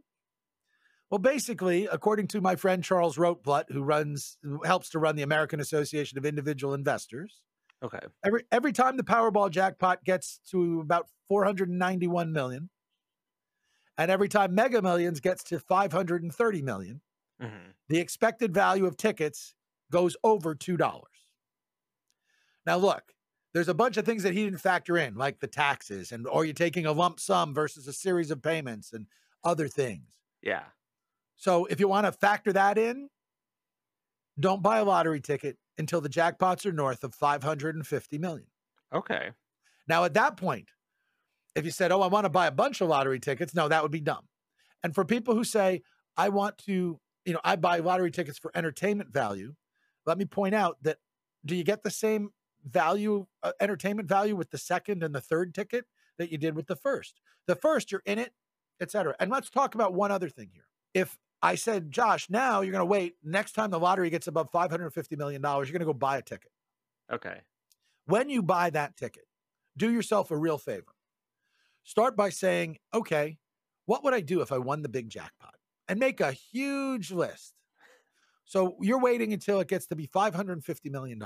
well, 1.11 1.18
basically, 1.18 1.86
according 1.86 2.28
to 2.28 2.40
my 2.40 2.57
friend 2.57 2.82
Charles 2.82 3.18
Rotblut, 3.18 3.70
who 3.70 3.82
runs 3.82 4.38
who 4.42 4.62
helps 4.64 4.88
to 4.90 4.98
run 4.98 5.14
the 5.16 5.22
American 5.22 5.61
Association 5.61 6.16
of 6.16 6.24
Individual 6.24 6.72
Investors, 6.74 7.42
Okay. 7.82 7.98
every 8.24 8.44
every 8.50 8.72
time 8.72 8.96
the 8.96 9.03
Powerball 9.03 9.50
jackpot 9.50 10.03
gets 10.05 10.38
to 10.50 10.80
about 10.80 11.09
491 11.28 12.32
million, 12.32 12.70
and 13.98 14.11
every 14.11 14.28
time 14.30 14.55
Mega 14.55 14.80
Millions 14.80 15.20
gets 15.20 15.44
to 15.44 15.61
530 15.61 16.62
million, 16.62 17.03
hmm 17.40 17.48
the 17.88 17.98
expected 17.98 18.55
value 18.55 18.86
of 18.86 18.96
tickets 18.96 19.55
goes 19.93 20.16
over 20.24 20.57
two 20.57 20.76
dollars. 20.76 21.07
Now, 22.66 22.76
look, 22.76 23.14
there's 23.55 23.68
a 23.68 23.74
bunch 23.74 23.97
of 23.97 24.05
things 24.05 24.24
that 24.24 24.32
he 24.32 24.45
didn't 24.45 24.61
factor 24.61 24.97
in, 24.97 25.14
like 25.14 25.38
the 25.38 25.47
taxes, 25.47 26.11
and 26.11 26.26
or 26.26 26.45
you're 26.45 26.55
taking 26.55 26.86
a 26.86 26.93
lump 26.93 27.20
sum 27.20 27.55
versus 27.55 27.86
a 27.86 27.93
series 27.93 28.32
of 28.32 28.43
payments 28.43 28.93
and 28.93 29.07
other 29.45 29.68
things. 29.68 30.09
Yeah. 30.43 30.64
So, 31.36 31.66
if 31.66 31.78
you 31.78 31.86
want 31.86 32.07
to 32.07 32.12
factor 32.12 32.53
that 32.53 32.78
in, 32.78 33.09
don't 34.40 34.62
buy 34.62 34.78
a 34.78 34.84
lottery 34.84 35.20
ticket 35.20 35.59
until 35.78 36.01
the 36.01 36.09
jackpots 36.09 36.66
are 36.66 36.72
north 36.72 37.05
of 37.05 37.14
550 37.14 38.18
million. 38.18 38.47
Okay. 38.93 39.30
Now, 39.88 40.05
at 40.05 40.14
that 40.14 40.36
point, 40.36 40.68
if 41.55 41.64
you 41.64 41.70
said, 41.70 41.93
Oh, 41.93 42.01
I 42.01 42.07
want 42.07 42.24
to 42.24 42.30
buy 42.30 42.47
a 42.47 42.53
bunch 42.53 42.80
of 42.80 42.88
lottery 42.88 43.20
tickets, 43.20 43.55
no, 43.55 43.68
that 43.68 43.82
would 43.82 43.93
be 43.93 44.01
dumb. 44.01 44.28
And 44.82 44.95
for 44.95 45.05
people 45.05 45.34
who 45.34 45.45
say, 45.45 45.82
I 46.16 46.28
want 46.28 46.59
to, 46.66 47.01
you 47.24 47.32
know, 47.32 47.40
I 47.45 47.57
buy 47.57 47.78
lottery 47.78 48.11
tickets 48.11 48.38
for 48.38 48.51
entertainment 48.55 49.12
value, 49.12 49.55
let 50.07 50.18
me 50.18 50.24
point 50.24 50.55
out 50.55 50.78
that 50.82 50.98
do 51.44 51.55
you 51.57 51.64
get 51.64 51.82
the 51.82 51.90
same 51.90 52.30
value, 52.64 53.26
uh, 53.42 53.53
entertainment 53.61 54.09
value 54.09 54.36
with 54.36 54.50
the 54.50 54.59
second 54.59 55.03
and 55.03 55.14
the 55.14 55.20
third 55.20 55.55
ticket 55.55 55.84
that 56.18 56.30
you 56.30 56.38
did 56.38 56.55
with 56.55 56.66
the 56.66 56.76
first? 56.76 57.20
The 57.46 57.57
first, 57.57 57.90
you're 57.90 58.03
in 58.07 58.18
it, 58.18 58.32
etc. 58.80 59.14
And 59.18 59.30
let's 59.30 59.50
talk 59.50 59.74
about 59.74 59.94
one 59.94 60.12
other 60.12 60.28
thing 60.28 60.50
here. 60.53 60.66
If 60.94 61.18
I 61.42 61.57
said, 61.57 61.90
Josh, 61.90 62.30
now 62.30 62.61
you're 62.61 62.72
going 62.72 62.80
to 62.80 62.86
wait, 62.86 63.16
next 63.24 63.53
time 63.53 63.70
the 63.70 63.80
lottery 63.80 64.11
gets 64.11 64.28
above 64.28 64.53
$550 64.53 65.18
million, 65.18 65.42
you're 65.42 65.64
going 65.64 65.80
to 65.80 65.84
go 65.84 65.92
buy 65.92 66.18
a 66.18 66.22
ticket 66.22 66.53
Okay. 67.12 67.40
when 68.07 68.30
you 68.30 68.42
buy 68.42 68.70
that 68.70 68.96
ticket, 68.96 69.24
do 69.76 69.90
yourself 69.90 70.30
a 70.30 70.36
real 70.36 70.59
favor. 70.59 70.94
Start 71.84 72.16
by 72.16 72.28
saying, 72.28 72.78
okay, 72.94 73.38
what 73.86 74.05
would 74.05 74.14
I 74.14 74.20
do 74.20 74.40
if 74.40 74.53
I 74.53 74.59
won 74.59 74.82
the 74.82 74.88
big 74.88 75.09
jackpot? 75.09 75.55
And 75.88 75.98
make 75.98 76.20
a 76.20 76.30
huge 76.32 77.11
list. 77.11 77.55
So 78.53 78.76
you're 78.82 79.00
waiting 79.00 79.32
until 79.32 79.61
it 79.61 79.68
gets 79.68 79.86
to 79.86 79.96
be 79.96 80.07
$550 80.07 80.90
million. 80.90 81.18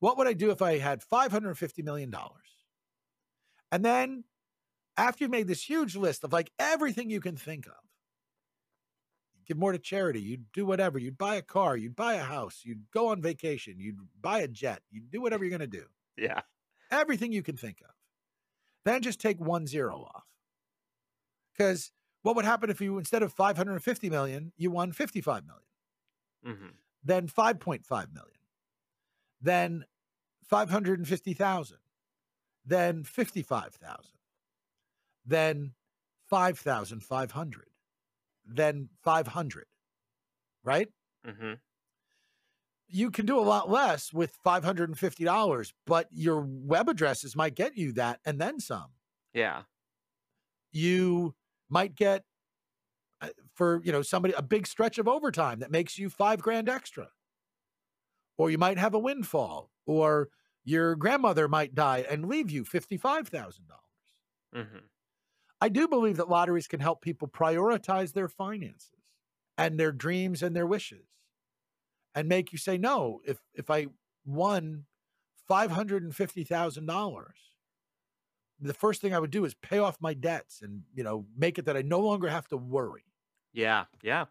What 0.00 0.18
would 0.18 0.26
I 0.26 0.34
do 0.34 0.50
if 0.50 0.60
I 0.60 0.76
had 0.76 1.00
$550 1.00 1.82
million? 1.82 2.14
And 3.72 3.82
then 3.82 4.24
after 4.98 5.24
you've 5.24 5.30
made 5.30 5.48
this 5.48 5.66
huge 5.66 5.96
list 5.96 6.22
of 6.22 6.34
like 6.34 6.52
everything 6.58 7.08
you 7.08 7.20
can 7.20 7.34
think 7.34 7.66
of, 7.66 7.72
give 9.46 9.56
more 9.56 9.72
to 9.72 9.78
charity, 9.78 10.20
you'd 10.20 10.52
do 10.52 10.66
whatever, 10.66 10.98
you'd 10.98 11.16
buy 11.16 11.36
a 11.36 11.40
car, 11.40 11.78
you'd 11.78 11.96
buy 11.96 12.16
a 12.16 12.24
house, 12.24 12.60
you'd 12.62 12.90
go 12.92 13.08
on 13.08 13.22
vacation, 13.22 13.76
you'd 13.78 13.96
buy 14.20 14.40
a 14.40 14.48
jet, 14.48 14.82
you'd 14.90 15.10
do 15.10 15.22
whatever 15.22 15.44
you're 15.44 15.56
going 15.58 15.70
to 15.70 15.78
do. 15.78 15.86
Yeah. 16.18 16.42
Everything 16.90 17.32
you 17.32 17.42
can 17.42 17.56
think 17.56 17.78
of. 17.80 17.94
Then 18.84 19.00
just 19.00 19.18
take 19.18 19.40
one 19.40 19.66
zero 19.66 20.06
off. 20.14 20.24
Because 21.56 21.90
what 22.20 22.36
would 22.36 22.44
happen 22.44 22.68
if 22.68 22.82
you, 22.82 22.98
instead 22.98 23.22
of 23.22 23.32
550 23.32 24.10
million, 24.10 24.52
you 24.58 24.70
won 24.70 24.92
55 24.92 25.46
million, 25.46 25.62
hmm 26.46 26.78
then 27.04 27.28
5.5 27.28 28.12
million, 28.12 28.40
then 29.40 29.84
550,000, 30.44 31.78
then 32.64 33.04
55,000, 33.04 34.12
then 35.24 35.74
5,500, 36.28 37.68
then 38.46 38.90
500, 39.02 39.66
right? 40.64 40.88
hmm 41.24 41.58
you 42.88 43.10
can 43.10 43.26
do 43.26 43.38
a 43.38 43.42
lot 43.42 43.68
less 43.68 44.12
with 44.12 44.36
$550, 44.44 45.72
but 45.86 46.08
your 46.12 46.40
web 46.40 46.88
addresses 46.88 47.34
might 47.34 47.54
get 47.54 47.76
you 47.76 47.92
that 47.92 48.20
and 48.24 48.40
then 48.40 48.60
some. 48.60 48.92
Yeah. 49.32 49.64
You 50.72 51.34
might 51.68 51.94
get 51.94 52.24
for, 53.54 53.80
you 53.84 53.92
know, 53.92 54.02
somebody 54.02 54.34
a 54.34 54.42
big 54.42 54.66
stretch 54.66 54.98
of 54.98 55.08
overtime 55.08 55.60
that 55.60 55.70
makes 55.70 55.98
you 55.98 56.10
5 56.10 56.42
grand 56.42 56.68
extra. 56.68 57.08
Or 58.38 58.50
you 58.50 58.58
might 58.58 58.78
have 58.78 58.94
a 58.94 58.98
windfall 58.98 59.70
or 59.86 60.28
your 60.64 60.94
grandmother 60.96 61.48
might 61.48 61.74
die 61.74 62.04
and 62.08 62.28
leave 62.28 62.50
you 62.50 62.64
$55,000. 62.64 63.80
hmm 64.52 64.86
I 65.60 65.68
do 65.68 65.88
believe 65.88 66.16
that 66.18 66.28
lotteries 66.28 66.68
can 66.68 66.80
help 66.80 67.02
people 67.02 67.28
prioritize 67.28 68.12
their 68.12 68.28
finances 68.28 68.92
and 69.56 69.78
their 69.78 69.92
dreams 69.92 70.42
and 70.42 70.54
their 70.54 70.66
wishes 70.66 71.06
and 72.14 72.28
make 72.28 72.52
you 72.52 72.58
say, 72.58 72.78
no, 72.78 73.20
if, 73.26 73.40
if 73.54 73.70
I 73.70 73.88
won 74.24 74.86
$550,000, 75.48 77.32
the 78.60 78.74
first 78.74 79.00
thing 79.00 79.14
I 79.14 79.18
would 79.18 79.30
do 79.30 79.44
is 79.44 79.54
pay 79.54 79.78
off 79.78 79.98
my 80.00 80.14
debts 80.14 80.62
and, 80.62 80.82
you 80.94 81.04
know, 81.04 81.26
make 81.36 81.58
it 81.58 81.66
that 81.66 81.76
I 81.76 81.82
no 81.82 82.00
longer 82.00 82.28
have 82.28 82.48
to 82.48 82.56
worry. 82.56 83.04
Yeah. 83.52 83.86
Yeah. 84.02 84.26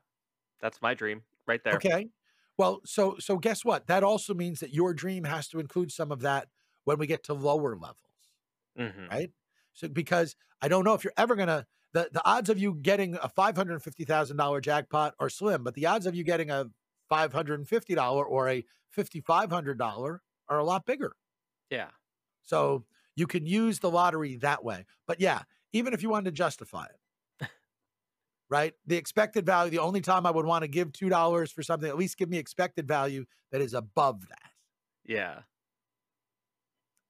That's 0.61 0.81
my 0.81 0.93
dream 0.93 1.23
right 1.47 1.63
there. 1.63 1.75
Okay. 1.75 2.09
Well, 2.57 2.81
so, 2.85 3.17
so 3.19 3.37
guess 3.37 3.65
what? 3.65 3.87
That 3.87 4.03
also 4.03 4.33
means 4.33 4.59
that 4.61 4.73
your 4.73 4.93
dream 4.93 5.25
has 5.25 5.47
to 5.49 5.59
include 5.59 5.91
some 5.91 6.11
of 6.11 6.21
that 6.21 6.47
when 6.85 6.97
we 6.97 7.07
get 7.07 7.23
to 7.25 7.33
lower 7.33 7.75
levels. 7.75 7.97
hmm 8.77 9.07
right? 9.09 9.31
So 9.73 9.87
because 9.87 10.35
I 10.61 10.67
don't 10.67 10.85
know 10.85 10.93
if 10.93 11.03
you're 11.03 11.13
ever 11.17 11.35
gonna 11.35 11.65
the, 11.93 12.09
the 12.11 12.25
odds 12.25 12.49
of 12.49 12.59
you 12.59 12.75
getting 12.75 13.15
a 13.21 13.29
five 13.29 13.55
hundred 13.55 13.81
fifty 13.81 14.05
thousand 14.05 14.37
dollar 14.37 14.61
jackpot 14.61 15.15
are 15.19 15.29
slim, 15.29 15.63
but 15.63 15.73
the 15.75 15.85
odds 15.85 16.05
of 16.05 16.15
you 16.15 16.23
getting 16.23 16.49
a 16.49 16.65
five 17.09 17.33
hundred 17.33 17.59
and 17.59 17.67
fifty 17.67 17.95
dollar 17.95 18.25
or 18.25 18.49
a 18.49 18.65
fifty 18.89 19.21
five 19.21 19.49
hundred 19.49 19.77
dollar 19.77 20.21
are 20.47 20.59
a 20.59 20.63
lot 20.63 20.85
bigger. 20.85 21.15
Yeah. 21.69 21.89
So 22.43 22.85
you 23.15 23.27
can 23.27 23.45
use 23.45 23.79
the 23.79 23.89
lottery 23.89 24.37
that 24.37 24.63
way. 24.63 24.85
But 25.07 25.19
yeah, 25.19 25.41
even 25.73 25.93
if 25.93 26.03
you 26.03 26.09
wanted 26.09 26.25
to 26.25 26.31
justify 26.31 26.85
it, 26.85 27.49
right? 28.49 28.73
The 28.85 28.97
expected 28.97 29.45
value, 29.45 29.71
the 29.71 29.79
only 29.79 30.01
time 30.01 30.25
I 30.25 30.31
would 30.31 30.45
want 30.45 30.63
to 30.63 30.67
give 30.67 30.91
two 30.91 31.09
dollars 31.09 31.51
for 31.51 31.63
something, 31.63 31.89
at 31.89 31.97
least 31.97 32.17
give 32.17 32.29
me 32.29 32.37
expected 32.37 32.87
value 32.87 33.25
that 33.51 33.61
is 33.61 33.73
above 33.73 34.27
that. 34.29 34.51
Yeah. 35.05 35.41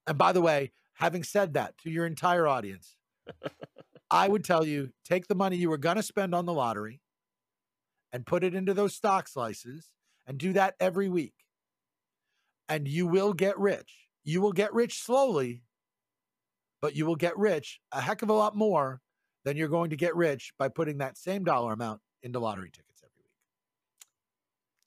And 0.07 0.17
by 0.17 0.31
the 0.31 0.41
way, 0.41 0.71
having 0.93 1.23
said 1.23 1.53
that 1.53 1.77
to 1.79 1.89
your 1.89 2.05
entire 2.05 2.47
audience, 2.47 2.95
I 4.11 4.27
would 4.27 4.43
tell 4.43 4.65
you 4.65 4.91
take 5.03 5.27
the 5.27 5.35
money 5.35 5.57
you 5.57 5.69
were 5.69 5.77
going 5.77 5.95
to 5.95 6.03
spend 6.03 6.35
on 6.35 6.45
the 6.45 6.53
lottery 6.53 7.01
and 8.13 8.25
put 8.25 8.43
it 8.43 8.55
into 8.55 8.73
those 8.73 8.95
stock 8.95 9.27
slices 9.27 9.89
and 10.25 10.37
do 10.37 10.53
that 10.53 10.75
every 10.79 11.09
week. 11.09 11.33
And 12.69 12.87
you 12.87 13.07
will 13.07 13.33
get 13.33 13.59
rich. 13.59 14.07
You 14.23 14.41
will 14.41 14.53
get 14.53 14.73
rich 14.73 15.03
slowly, 15.03 15.63
but 16.85 16.95
you 16.95 17.03
will 17.03 17.15
get 17.15 17.35
rich 17.35 17.79
a 17.93 17.99
heck 17.99 18.21
of 18.21 18.29
a 18.29 18.33
lot 18.33 18.55
more 18.55 19.01
than 19.43 19.57
you're 19.57 19.67
going 19.67 19.89
to 19.89 19.95
get 19.95 20.15
rich 20.15 20.53
by 20.59 20.67
putting 20.67 20.99
that 20.99 21.17
same 21.17 21.43
dollar 21.43 21.73
amount 21.73 21.99
into 22.21 22.37
lottery 22.37 22.69
tickets 22.69 23.01
every 23.01 23.23
week. 23.23 23.31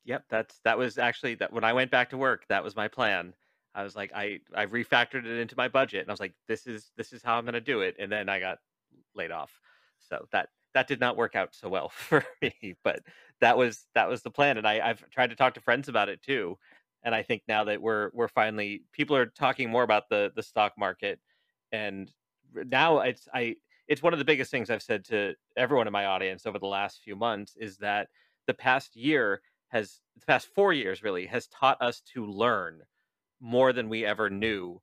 Yep, 0.05 0.25
that's 0.31 0.61
that 0.63 0.79
was 0.79 0.97
actually 0.97 1.35
that 1.35 1.53
when 1.53 1.65
I 1.65 1.73
went 1.73 1.91
back 1.91 2.11
to 2.11 2.17
work, 2.17 2.45
that 2.51 2.63
was 2.63 2.77
my 2.77 2.87
plan. 2.87 3.35
I 3.75 3.83
was 3.83 3.97
like, 3.97 4.13
I 4.15 4.39
I 4.55 4.67
refactored 4.67 5.27
it 5.27 5.41
into 5.41 5.57
my 5.57 5.67
budget, 5.67 6.03
and 6.03 6.09
I 6.09 6.13
was 6.13 6.21
like, 6.21 6.35
this 6.47 6.69
is 6.69 6.93
this 6.97 7.13
is 7.13 7.21
how 7.21 7.37
I'm 7.37 7.45
going 7.45 7.55
to 7.55 7.61
do 7.61 7.81
it. 7.81 7.97
And 7.99 8.13
then 8.13 8.29
I 8.29 8.39
got 8.39 8.59
laid 9.17 9.33
off, 9.33 9.59
so 9.99 10.25
that 10.31 10.51
that 10.75 10.87
did 10.87 11.01
not 11.01 11.17
work 11.17 11.35
out 11.35 11.53
so 11.53 11.69
well 11.69 11.89
for 11.93 12.25
me. 12.41 12.77
But 12.85 13.01
that 13.41 13.59
was 13.59 13.89
that 13.97 14.09
was 14.09 14.23
the 14.23 14.31
plan, 14.31 14.57
and 14.57 14.69
I 14.69 14.89
I've 14.89 15.03
tried 15.11 15.31
to 15.31 15.37
talk 15.37 15.55
to 15.55 15.61
friends 15.61 15.89
about 15.89 16.09
it 16.09 16.23
too. 16.23 16.59
And 17.03 17.13
I 17.13 17.25
think 17.25 17.43
now 17.49 17.65
that 17.65 17.83
we're 17.83 18.11
we're 18.15 18.29
finally 18.29 18.83
people 18.93 19.17
are 19.17 19.27
talking 19.27 19.69
more 19.69 19.83
about 19.83 20.09
the 20.09 20.31
the 20.37 20.45
stock 20.45 20.75
market, 20.79 21.19
and 21.73 22.13
now 22.55 23.01
it's 23.01 23.29
I 23.33 23.57
it's 23.89 24.03
one 24.03 24.13
of 24.13 24.19
the 24.19 24.25
biggest 24.25 24.51
things 24.51 24.71
I've 24.71 24.83
said 24.83 25.05
to 25.07 25.35
everyone 25.57 25.87
in 25.87 25.93
my 25.93 26.07
audience 26.07 26.47
over 26.47 26.59
the 26.59 26.67
last 26.67 27.01
few 27.03 27.17
months 27.17 27.57
is 27.59 27.79
that 27.79 28.09
the 28.47 28.55
past 28.55 28.97
year 28.97 29.41
has 29.69 30.01
the 30.19 30.27
past 30.27 30.49
four 30.55 30.73
years 30.73 31.03
really 31.03 31.27
has 31.27 31.47
taught 31.49 31.81
us 31.81 32.01
to 32.15 32.27
learn 32.27 32.83
more 33.41 33.73
than 33.73 33.89
we 33.89 34.05
ever 34.05 34.29
knew. 34.31 34.81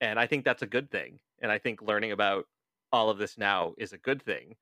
And 0.00 0.18
I 0.18 0.26
think 0.26 0.44
that's 0.44 0.62
a 0.62 0.66
good 0.66 0.90
thing. 0.90 1.18
And 1.40 1.52
I 1.52 1.58
think 1.58 1.82
learning 1.82 2.12
about 2.12 2.46
all 2.92 3.10
of 3.10 3.18
this 3.18 3.38
now 3.38 3.74
is 3.78 3.92
a 3.92 3.98
good 3.98 4.22
thing. 4.22 4.56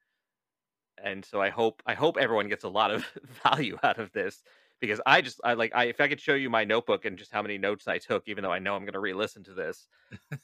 And 1.03 1.25
so 1.25 1.41
I 1.41 1.51
hope 1.51 1.83
I 1.87 1.95
hope 1.95 2.17
everyone 2.19 2.49
gets 2.49 2.65
a 2.65 2.69
lot 2.69 2.91
of 2.91 3.07
value 3.45 3.79
out 3.83 3.99
of 3.99 4.13
this 4.13 4.43
because 4.81 5.01
I 5.07 5.21
just 5.21 5.41
I 5.45 5.55
like 5.55 5.73
I 5.75 5.85
if 5.85 6.01
I 6.01 6.09
could 6.09 6.21
show 6.21 6.35
you 6.35 6.51
my 6.51 6.65
notebook 6.65 7.05
and 7.05 7.19
just 7.19 7.33
how 7.33 7.43
many 7.43 7.59
notes 7.59 7.87
I 7.87 7.99
took, 7.99 8.25
even 8.27 8.43
though 8.43 8.53
I 8.53 8.59
know 8.59 8.75
I'm 8.75 8.83
going 8.83 8.95
to 8.95 9.01
re-listen 9.01 9.45
to 9.45 9.55
this, 9.55 9.87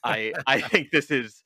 I 0.04 0.32
I 0.46 0.60
think 0.60 0.90
this 0.90 1.10
is 1.10 1.42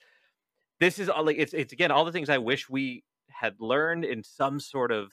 this 0.80 0.99
is 0.99 1.09
all 1.09 1.24
like 1.24 1.36
it's 1.38 1.55
it's 1.55 1.72
again 1.72 1.91
all 1.91 2.05
the 2.05 2.12
things 2.12 2.28
I 2.28 2.38
wish 2.38 2.68
we 2.68 3.05
had 3.28 3.55
learned 3.61 4.05
in 4.05 4.22
some 4.22 4.61
sort 4.61 4.93
of 4.93 5.12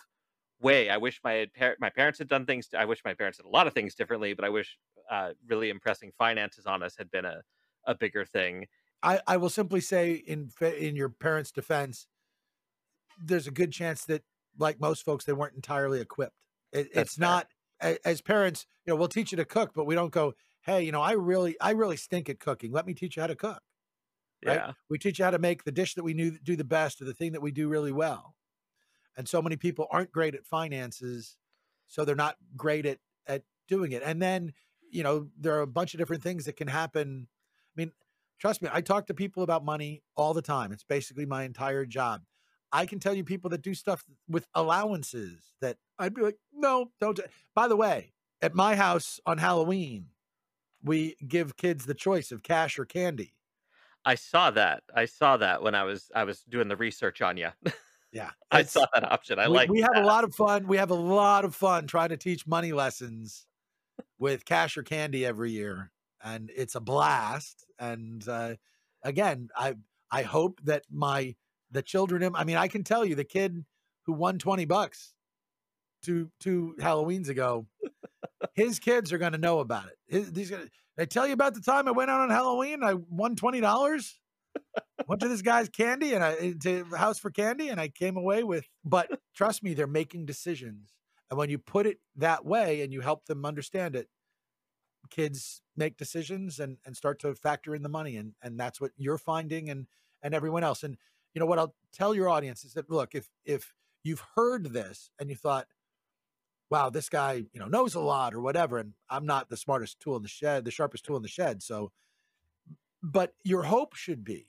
way. 0.59 0.89
I 0.89 0.97
wish 0.97 1.21
my 1.23 1.47
par- 1.57 1.77
my 1.79 1.89
parents 1.89 2.19
had 2.19 2.27
done 2.27 2.45
things. 2.45 2.69
I 2.77 2.85
wish 2.85 3.01
my 3.05 3.13
parents 3.13 3.37
did 3.37 3.45
a 3.45 3.49
lot 3.49 3.67
of 3.67 3.73
things 3.73 3.95
differently, 3.95 4.33
but 4.33 4.43
I 4.43 4.49
wish 4.49 4.77
uh, 5.09 5.31
really 5.47 5.69
impressing 5.69 6.11
finances 6.17 6.65
on 6.65 6.83
us 6.83 6.95
had 6.97 7.11
been 7.11 7.25
a 7.25 7.41
a 7.85 7.95
bigger 7.95 8.25
thing. 8.25 8.65
I, 9.03 9.21
I 9.27 9.37
will 9.37 9.49
simply 9.49 9.81
say 9.81 10.13
in 10.13 10.49
in 10.61 10.95
your 10.95 11.09
parents' 11.09 11.51
defense, 11.51 12.07
there's 13.23 13.47
a 13.47 13.51
good 13.51 13.71
chance 13.71 14.05
that, 14.05 14.23
like 14.57 14.79
most 14.79 15.05
folks, 15.05 15.25
they 15.25 15.33
weren't 15.33 15.55
entirely 15.55 16.01
equipped. 16.01 16.33
It, 16.73 16.89
it's 16.93 17.15
fair. 17.15 17.27
not 17.27 17.47
as 17.81 18.21
parents. 18.21 18.65
You 18.85 18.93
know, 18.93 18.97
we'll 18.97 19.07
teach 19.07 19.31
you 19.31 19.37
to 19.37 19.45
cook, 19.45 19.71
but 19.75 19.85
we 19.85 19.95
don't 19.95 20.11
go, 20.11 20.33
"Hey, 20.61 20.83
you 20.83 20.91
know, 20.91 21.01
I 21.01 21.11
really, 21.13 21.55
I 21.59 21.71
really 21.71 21.97
stink 21.97 22.29
at 22.29 22.39
cooking. 22.39 22.71
Let 22.71 22.85
me 22.85 22.93
teach 22.93 23.15
you 23.15 23.21
how 23.21 23.27
to 23.27 23.35
cook." 23.35 23.61
Right? 24.45 24.55
Yeah. 24.55 24.73
We 24.89 24.97
teach 24.99 25.19
you 25.19 25.25
how 25.25 25.31
to 25.31 25.39
make 25.39 25.63
the 25.63 25.71
dish 25.71 25.95
that 25.95 26.03
we 26.03 26.13
knew 26.13 26.31
do 26.31 26.55
the 26.55 26.63
best, 26.63 27.01
or 27.01 27.05
the 27.05 27.13
thing 27.13 27.31
that 27.33 27.41
we 27.41 27.51
do 27.51 27.67
really 27.67 27.91
well. 27.91 28.35
And 29.17 29.27
so 29.27 29.41
many 29.41 29.57
people 29.57 29.87
aren't 29.91 30.11
great 30.11 30.35
at 30.35 30.45
finances, 30.45 31.37
so 31.87 32.05
they're 32.05 32.15
not 32.15 32.37
great 32.55 32.85
at 32.85 32.99
at 33.25 33.43
doing 33.67 33.91
it. 33.91 34.03
And 34.03 34.21
then, 34.21 34.53
you 34.91 35.03
know, 35.03 35.29
there 35.37 35.55
are 35.55 35.61
a 35.61 35.67
bunch 35.67 35.93
of 35.93 35.97
different 35.97 36.23
things 36.23 36.45
that 36.45 36.55
can 36.55 36.67
happen. 36.67 37.27
I 37.75 37.81
mean, 37.81 37.91
trust 38.39 38.61
me, 38.61 38.69
I 38.71 38.81
talk 38.81 39.07
to 39.07 39.13
people 39.13 39.43
about 39.43 39.65
money 39.65 40.03
all 40.15 40.33
the 40.33 40.41
time. 40.41 40.71
It's 40.71 40.83
basically 40.83 41.25
my 41.25 41.43
entire 41.43 41.85
job. 41.85 42.23
I 42.71 42.85
can 42.85 42.99
tell 42.99 43.13
you 43.13 43.23
people 43.23 43.49
that 43.51 43.61
do 43.61 43.73
stuff 43.73 44.03
with 44.27 44.45
allowances 44.53 45.53
that 45.61 45.77
I'd 45.99 46.13
be 46.13 46.21
like, 46.21 46.37
no, 46.53 46.91
don't. 46.99 47.19
By 47.55 47.67
the 47.67 47.75
way, 47.75 48.13
at 48.41 48.55
my 48.55 48.75
house 48.75 49.19
on 49.25 49.37
Halloween, 49.37 50.07
we 50.83 51.15
give 51.27 51.57
kids 51.57 51.85
the 51.85 51.93
choice 51.93 52.31
of 52.31 52.43
cash 52.43 52.77
or 52.77 52.85
candy. 52.85 53.33
I 54.05 54.15
saw 54.15 54.51
that. 54.51 54.83
I 54.95 55.05
saw 55.05 55.37
that 55.37 55.61
when 55.61 55.75
I 55.75 55.83
was 55.83 56.09
I 56.15 56.23
was 56.23 56.41
doing 56.43 56.67
the 56.67 56.77
research 56.77 57.21
on 57.21 57.35
you. 57.35 57.49
Yeah, 58.11 58.31
I 58.51 58.63
saw 58.63 58.85
that 58.93 59.11
option. 59.11 59.39
I 59.39 59.47
like. 59.47 59.69
We 59.69 59.81
have 59.81 59.93
that. 59.93 60.03
a 60.03 60.07
lot 60.07 60.23
of 60.23 60.33
fun. 60.33 60.67
We 60.67 60.77
have 60.77 60.91
a 60.91 60.95
lot 60.95 61.43
of 61.43 61.55
fun 61.55 61.87
trying 61.87 62.09
to 62.09 62.17
teach 62.17 62.47
money 62.47 62.71
lessons 62.71 63.45
with 64.19 64.45
cash 64.45 64.77
or 64.77 64.83
candy 64.83 65.25
every 65.25 65.51
year, 65.51 65.91
and 66.23 66.51
it's 66.55 66.75
a 66.75 66.79
blast. 66.79 67.65
And 67.79 68.25
uh, 68.27 68.55
again, 69.03 69.49
I 69.57 69.75
I 70.11 70.21
hope 70.21 70.61
that 70.63 70.83
my 70.89 71.35
the 71.71 71.81
children. 71.81 72.31
I 72.35 72.43
mean, 72.43 72.57
I 72.57 72.67
can 72.67 72.83
tell 72.83 73.03
you 73.03 73.15
the 73.15 73.25
kid 73.25 73.65
who 74.05 74.13
won 74.13 74.37
twenty 74.37 74.65
bucks 74.65 75.13
two 76.07 76.31
two 76.39 76.75
Halloweens 76.79 77.29
ago. 77.29 77.67
his 78.53 78.79
kids 78.79 79.13
are 79.13 79.17
going 79.17 79.33
to 79.33 79.37
know 79.37 79.59
about 79.59 79.87
it. 79.87 79.97
His, 80.07 80.31
he's 80.33 80.49
going 80.49 80.69
tell 81.05 81.27
you 81.27 81.33
about 81.33 81.53
the 81.53 81.61
time 81.61 81.87
I 81.87 81.91
went 81.91 82.09
out 82.09 82.21
on 82.21 82.29
Halloween. 82.29 82.83
I 82.83 82.93
won 82.93 83.35
twenty 83.35 83.61
dollars 83.61 84.15
went 85.07 85.21
to 85.21 85.27
this 85.27 85.41
guy's 85.41 85.69
candy 85.69 86.13
and 86.13 86.23
I 86.23 86.33
eh, 86.33 86.53
to 86.63 86.85
house 86.95 87.19
for 87.19 87.29
candy 87.29 87.69
and 87.69 87.79
I 87.79 87.89
came 87.89 88.17
away 88.17 88.43
with 88.43 88.67
but 88.83 89.19
trust 89.35 89.63
me 89.63 89.73
they're 89.73 89.87
making 89.87 90.25
decisions 90.25 90.93
and 91.29 91.37
when 91.37 91.49
you 91.49 91.57
put 91.57 91.85
it 91.85 91.99
that 92.15 92.45
way 92.45 92.81
and 92.81 92.91
you 92.91 93.01
help 93.01 93.25
them 93.25 93.45
understand 93.45 93.95
it 93.95 94.07
kids 95.09 95.61
make 95.75 95.97
decisions 95.97 96.59
and 96.59 96.77
and 96.85 96.97
start 96.97 97.19
to 97.19 97.33
factor 97.35 97.75
in 97.75 97.83
the 97.83 97.89
money 97.89 98.17
and 98.17 98.33
and 98.41 98.59
that's 98.59 98.81
what 98.81 98.91
you're 98.97 99.17
finding 99.17 99.69
and 99.69 99.87
and 100.21 100.33
everyone 100.33 100.63
else 100.63 100.83
and 100.83 100.97
you 101.33 101.39
know 101.39 101.45
what 101.45 101.59
I'll 101.59 101.75
tell 101.93 102.15
your 102.15 102.29
audience 102.29 102.63
is 102.63 102.73
that 102.73 102.89
look 102.89 103.13
if 103.13 103.29
if 103.45 103.73
you've 104.03 104.23
heard 104.35 104.73
this 104.73 105.11
and 105.19 105.29
you 105.29 105.35
thought 105.35 105.67
wow 106.69 106.89
this 106.89 107.09
guy 107.09 107.33
you 107.53 107.59
know 107.59 107.67
knows 107.67 107.95
a 107.95 107.99
lot 107.99 108.33
or 108.33 108.41
whatever 108.41 108.77
and 108.77 108.93
I'm 109.09 109.25
not 109.25 109.49
the 109.49 109.57
smartest 109.57 109.99
tool 109.99 110.17
in 110.17 110.23
the 110.23 110.27
shed 110.27 110.65
the 110.65 110.71
sharpest 110.71 111.05
tool 111.05 111.17
in 111.17 111.21
the 111.23 111.27
shed 111.27 111.63
so 111.63 111.91
but 113.01 113.33
your 113.43 113.63
hope 113.63 113.95
should 113.95 114.23
be 114.23 114.47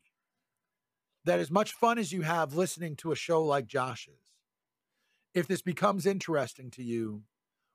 that 1.25 1.39
as 1.39 1.51
much 1.51 1.73
fun 1.73 1.99
as 1.99 2.12
you 2.12 2.23
have 2.23 2.55
listening 2.55 2.97
to 2.97 3.12
a 3.12 3.16
show 3.16 3.45
like 3.45 3.66
Josh's, 3.66 4.21
if 5.35 5.47
this 5.47 5.62
becomes 5.62 6.07
interesting 6.07 6.71
to 6.73 6.83
you, 6.83 7.23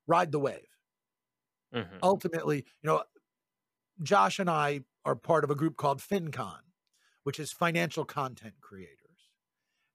ride 0.07 0.31
the 0.31 0.39
wave. 0.39 0.67
Mm-hmm. 1.73 1.97
Ultimately, 2.01 2.57
you 2.57 2.89
know, 2.89 3.03
Josh 4.01 4.39
and 4.39 4.49
I 4.49 4.81
are 5.05 5.15
part 5.15 5.43
of 5.43 5.51
a 5.51 5.55
group 5.55 5.77
called 5.77 6.01
FinCon, 6.01 6.61
which 7.23 7.39
is 7.39 7.51
financial 7.51 8.05
content 8.05 8.55
creators. 8.59 8.97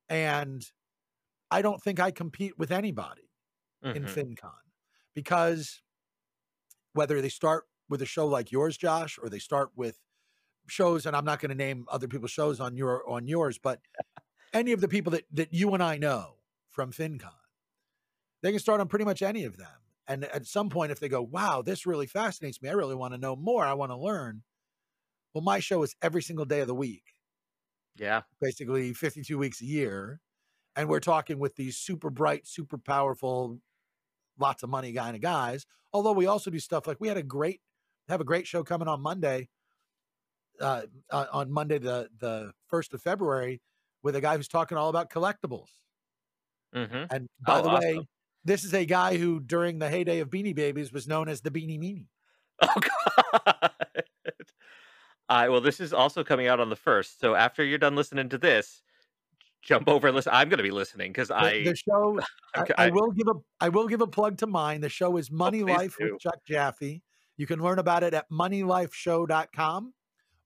And 0.09 0.65
I 1.51 1.63
don't 1.63 1.83
think 1.83 1.99
I 1.99 2.11
compete 2.11 2.59
with 2.59 2.71
anybody 2.71 3.28
mm-hmm. 3.85 3.97
in 3.97 4.05
FinCon 4.05 4.53
because 5.15 5.83
whether 6.93 7.21
they 7.21 7.29
start 7.29 7.65
with 7.89 8.03
a 8.03 8.07
show 8.07 8.27
like 8.27 8.53
yours, 8.53 8.77
Josh, 8.77 9.19
or 9.23 9.29
they 9.29 9.39
start 9.39 9.71
with 9.77 9.99
shows, 10.67 11.07
and 11.07 11.17
I'm 11.17 11.25
not 11.25 11.41
going 11.41 11.51
to 11.51 11.55
name 11.55 11.87
other 11.91 12.09
people's 12.09 12.31
shows 12.31 12.61
on 12.61 12.77
your 12.77 13.09
on 13.09 13.27
yours, 13.27 13.59
but 13.59 13.81
any 14.53 14.73
of 14.73 14.81
the 14.81 14.89
people 14.89 15.13
that 15.13 15.25
that 15.33 15.53
you 15.53 15.75
and 15.75 15.83
I 15.83 15.99
know 15.99 16.35
from 16.69 16.93
FinCon, 16.93 17.31
they 18.43 18.51
can 18.51 18.61
start 18.61 18.81
on 18.81 18.89
pretty 18.89 19.05
much 19.05 19.23
any 19.23 19.45
of 19.45 19.57
them. 19.57 19.69
And 20.07 20.25
at 20.25 20.47
some 20.47 20.71
point, 20.71 20.91
if 20.91 21.01
they 21.01 21.09
go, 21.09 21.23
"Wow, 21.23 21.63
this 21.63 21.87
really 21.87 22.07
fascinates 22.07 22.63
me. 22.63 22.69
I 22.69 22.73
really 22.73 22.95
want 22.95 23.13
to 23.15 23.19
know 23.19 23.37
more. 23.37 23.65
I 23.65 23.75
want 23.75 23.93
to 23.93 23.97
learn." 23.97 24.43
Well, 25.35 25.43
my 25.43 25.61
show 25.61 25.83
is 25.83 25.95
every 26.01 26.23
single 26.23 26.47
day 26.47 26.61
of 26.61 26.67
the 26.67 26.75
week. 26.75 27.15
Yeah, 27.97 28.23
basically 28.41 28.93
52 28.95 29.37
weeks 29.37 29.61
a 29.61 29.67
year, 29.67 30.21
and 30.77 30.89
we're 30.89 31.01
talking 31.01 31.39
with 31.39 31.57
these 31.57 31.77
super 31.77 32.09
bright, 32.11 32.47
super 32.47 32.79
powerful, 32.79 33.61
lots 34.39 34.63
of 34.63 34.71
money 34.71 34.93
kind 34.93 35.15
of 35.15 35.23
guys. 35.23 35.67
Although 35.93 36.13
we 36.13 36.27
also 36.27 36.51
do 36.51 36.59
stuff 36.59 36.87
like 36.87 37.01
we 37.01 37.09
had 37.09 37.17
a 37.17 37.23
great 37.23 37.61
have 38.09 38.21
a 38.21 38.25
great 38.25 38.47
show 38.47 38.65
coming 38.65 38.89
on 38.89 39.01
Monday 39.01 39.49
uh, 40.61 40.83
on 41.11 41.51
Monday, 41.51 41.79
the 41.79 42.09
the 42.19 42.53
first 42.69 42.95
of 42.95 43.03
February, 43.03 43.61
with 44.03 44.17
a 44.17 44.21
guy 44.21 44.37
who's 44.37 44.49
talking 44.49 44.79
all 44.79 44.89
about 44.89 45.11
collectibles. 45.11 45.69
Mm-hmm. 46.75 47.05
And 47.11 47.29
by 47.47 47.59
oh, 47.59 47.63
the 47.63 47.69
awesome. 47.69 47.97
way, 47.97 48.09
this 48.45 48.65
is 48.65 48.75
a 48.75 48.85
guy 48.85 49.17
who, 49.17 49.41
during 49.41 49.79
the 49.79 49.89
heyday 49.89 50.21
of 50.21 50.31
Beanie 50.31 50.55
Babies, 50.55 50.93
was 50.93 51.09
known 51.09 51.29
as 51.29 51.41
the 51.41 51.51
Beanie 51.51 51.79
Meanie. 51.79 52.07
Oh 52.61 52.81
God! 52.81 53.71
I 55.29 55.47
uh, 55.47 55.51
well, 55.53 55.61
this 55.61 55.79
is 55.79 55.93
also 55.93 56.25
coming 56.25 56.49
out 56.49 56.59
on 56.59 56.71
the 56.71 56.77
first. 56.77 57.21
So 57.21 57.37
after 57.37 57.63
you're 57.63 57.79
done 57.79 57.95
listening 57.95 58.31
to 58.31 58.39
this, 58.39 58.83
jump 59.63 59.89
over 59.89 60.09
and 60.09 60.17
listen. 60.17 60.33
I'm 60.35 60.49
going 60.49 60.59
to 60.59 60.65
be 60.65 60.71
listening 60.71 61.13
because 61.13 61.31
I 61.31 61.63
the 61.65 61.77
show. 61.77 62.19
I, 62.55 62.67
I, 62.87 62.91
will 62.91 63.11
give 63.11 63.29
a 63.29 63.35
I 63.61 63.69
will 63.69 63.89
give 63.89 64.01
a 64.01 64.07
plug 64.07 64.39
to 64.39 64.47
mine. 64.47 64.81
The 64.81 64.89
show 64.89 65.17
is 65.17 65.31
oh, 65.33 65.37
Money 65.37 65.63
oh, 65.63 65.67
Life 65.67 65.97
do. 65.99 66.13
with 66.13 66.21
Chuck 66.21 66.39
Jaffe. 66.47 67.03
You 67.37 67.47
can 67.47 67.61
learn 67.63 67.79
about 67.79 68.03
it 68.03 68.15
at 68.15 68.29
moneylifeshow.com 68.31 69.95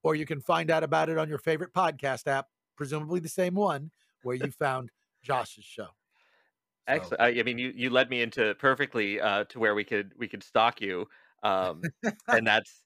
or 0.03 0.15
you 0.15 0.27
can 0.27 0.41
find 0.41 0.71
out 0.71 0.83
about 0.83 1.09
it 1.09 1.19
on 1.19 1.29
your 1.29 1.39
favorite 1.39 1.73
podcast 1.73 2.27
app, 2.27 2.49
presumably 2.77 3.21
the 3.21 3.29
same 3.29 3.55
one 3.55 3.91
where 4.23 4.37
you 4.37 4.51
found 4.51 4.91
Josh's 5.23 5.65
show. 5.65 5.85
So. 5.85 5.89
Excellent. 6.89 7.21
I, 7.21 7.29
I, 7.29 7.43
mean, 7.45 7.59
you 7.59 7.73
you 7.75 7.91
led 7.91 8.11
me 8.11 8.23
into 8.23 8.55
perfectly 8.57 9.21
uh, 9.21 9.45
to 9.51 9.61
where 9.61 9.75
we 9.75 9.85
could 9.85 10.13
we 10.19 10.27
could 10.27 10.43
stalk 10.43 10.81
you, 10.81 11.07
um, 11.45 11.81
and 12.29 12.45
that's 12.45 12.82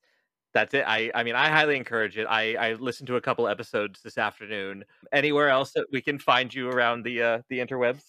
that's 0.57 0.73
it. 0.73 0.85
I 0.87 1.11
I 1.15 1.23
mean, 1.23 1.35
I 1.35 1.49
highly 1.51 1.77
encourage 1.77 2.17
it. 2.17 2.25
I 2.25 2.55
I 2.55 2.73
listened 2.75 3.09
to 3.09 3.17
a 3.17 3.21
couple 3.21 3.47
episodes 3.47 4.01
this 4.01 4.17
afternoon. 4.17 4.85
Anywhere 5.13 5.51
else 5.51 5.73
that 5.73 5.87
we 5.93 6.01
can 6.01 6.19
find 6.19 6.53
you 6.53 6.71
around 6.71 7.05
the 7.05 7.23
uh, 7.23 7.43
the 7.51 7.59
interwebs? 7.59 8.03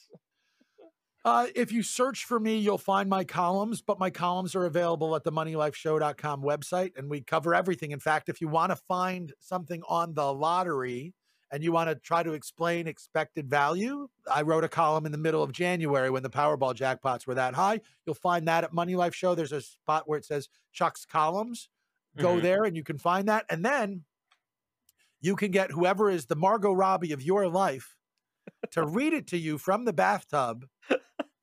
Uh, 1.25 1.47
if 1.55 1.73
you 1.73 1.83
search 1.83 2.23
for 2.23 2.39
me, 2.39 2.57
you'll 2.57 2.77
find 2.77 3.09
my 3.09 3.25
columns, 3.25 3.81
but 3.81 3.99
my 3.99 4.09
columns 4.09 4.55
are 4.55 4.63
available 4.63 5.13
at 5.13 5.25
the 5.25 5.31
moneylifeshow.com 5.31 6.41
website 6.41 6.91
and 6.97 7.09
we 7.09 7.19
cover 7.19 7.53
everything. 7.53 7.91
In 7.91 7.99
fact, 7.99 8.29
if 8.29 8.39
you 8.39 8.47
want 8.47 8.71
to 8.71 8.77
find 8.77 9.33
something 9.41 9.83
on 9.89 10.13
the 10.13 10.33
lottery 10.33 11.13
and 11.51 11.61
you 11.61 11.73
want 11.73 11.89
to 11.89 11.95
try 11.95 12.23
to 12.23 12.31
explain 12.31 12.87
expected 12.87 13.49
value, 13.49 14.07
I 14.31 14.43
wrote 14.43 14.63
a 14.63 14.69
column 14.69 15.05
in 15.05 15.11
the 15.11 15.17
middle 15.17 15.43
of 15.43 15.51
January 15.51 16.09
when 16.09 16.23
the 16.23 16.29
Powerball 16.29 16.73
jackpots 16.73 17.27
were 17.27 17.35
that 17.35 17.55
high. 17.55 17.81
You'll 18.05 18.15
find 18.15 18.47
that 18.47 18.63
at 18.63 18.73
Money 18.73 18.95
Life 18.95 19.13
Show. 19.13 19.35
There's 19.35 19.51
a 19.51 19.59
spot 19.59 20.07
where 20.07 20.17
it 20.17 20.23
says 20.23 20.47
Chuck's 20.71 21.03
columns. 21.03 21.67
Go 22.17 22.39
Mhm. 22.39 22.41
there 22.41 22.63
and 22.63 22.75
you 22.75 22.83
can 22.83 22.97
find 22.97 23.27
that. 23.27 23.45
And 23.49 23.63
then 23.65 24.05
you 25.19 25.35
can 25.35 25.51
get 25.51 25.71
whoever 25.71 26.09
is 26.09 26.25
the 26.25 26.35
Margot 26.35 26.71
Robbie 26.73 27.11
of 27.11 27.21
your 27.21 27.47
life 27.47 27.95
to 28.71 28.83
read 28.87 29.13
it 29.13 29.27
to 29.27 29.37
you 29.37 29.57
from 29.57 29.85
the 29.85 29.93
bathtub. 29.93 30.67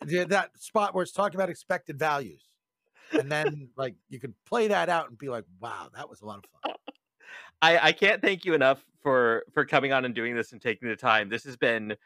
that 0.02 0.58
spot 0.58 0.94
where 0.94 1.02
it's 1.02 1.12
talking 1.12 1.36
about 1.36 1.50
expected 1.50 1.98
values. 1.98 2.54
And 3.16 3.30
then 3.32 3.70
like 3.76 3.96
you 4.08 4.20
can 4.20 4.34
play 4.46 4.68
that 4.68 4.88
out 4.88 5.08
and 5.10 5.18
be 5.18 5.28
like, 5.28 5.44
wow, 5.60 5.90
that 5.94 6.08
was 6.10 6.22
a 6.22 6.26
lot 6.26 6.38
of 6.38 6.46
fun. 6.46 6.62
I, 7.62 7.78
I 7.88 7.92
can't 7.92 8.20
thank 8.22 8.44
you 8.44 8.54
enough 8.54 8.84
for 9.00 9.44
for 9.52 9.64
coming 9.64 9.92
on 9.92 10.04
and 10.04 10.14
doing 10.14 10.34
this 10.34 10.52
and 10.52 10.60
taking 10.60 10.88
the 10.88 10.96
time. 10.96 11.28
This 11.28 11.44
has 11.44 11.56
been 11.56 11.96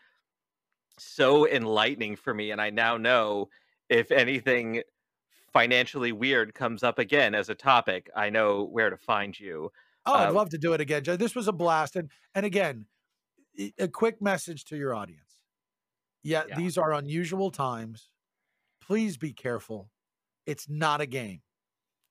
so 0.98 1.46
enlightening 1.48 2.16
for 2.16 2.34
me, 2.34 2.50
and 2.50 2.60
I 2.60 2.70
now 2.70 2.96
know 2.96 3.48
if 3.88 4.10
anything 4.10 4.82
financially 5.52 6.12
weird 6.12 6.54
comes 6.54 6.82
up 6.82 6.98
again 6.98 7.34
as 7.34 7.48
a 7.48 7.54
topic, 7.54 8.10
I 8.14 8.30
know 8.30 8.64
where 8.64 8.90
to 8.90 8.96
find 8.96 9.38
you. 9.38 9.72
Oh, 10.06 10.14
I'd 10.14 10.28
Uh, 10.28 10.32
love 10.32 10.50
to 10.50 10.58
do 10.58 10.72
it 10.72 10.80
again. 10.80 11.02
This 11.04 11.34
was 11.34 11.48
a 11.48 11.52
blast. 11.52 11.96
And 11.96 12.10
and 12.34 12.46
again, 12.46 12.86
a 13.78 13.88
quick 13.88 14.20
message 14.22 14.64
to 14.66 14.76
your 14.76 14.94
audience. 14.94 15.40
Yeah, 16.22 16.44
Yeah. 16.48 16.56
these 16.56 16.78
are 16.78 16.92
unusual 16.92 17.50
times. 17.50 18.10
Please 18.80 19.16
be 19.16 19.32
careful. 19.32 19.90
It's 20.46 20.68
not 20.68 21.00
a 21.00 21.06
game. 21.06 21.42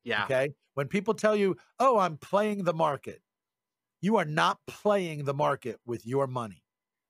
Yeah, 0.03 0.25
Okay. 0.25 0.53
When 0.73 0.87
people 0.87 1.13
tell 1.15 1.35
you, 1.35 1.57
oh, 1.79 1.97
I'm 1.97 2.17
playing 2.17 2.63
the 2.63 2.73
market, 2.73 3.21
you 3.99 4.15
are 4.17 4.25
not 4.25 4.59
playing 4.67 5.25
the 5.25 5.33
market 5.33 5.79
with 5.85 6.05
your 6.05 6.27
money. 6.27 6.63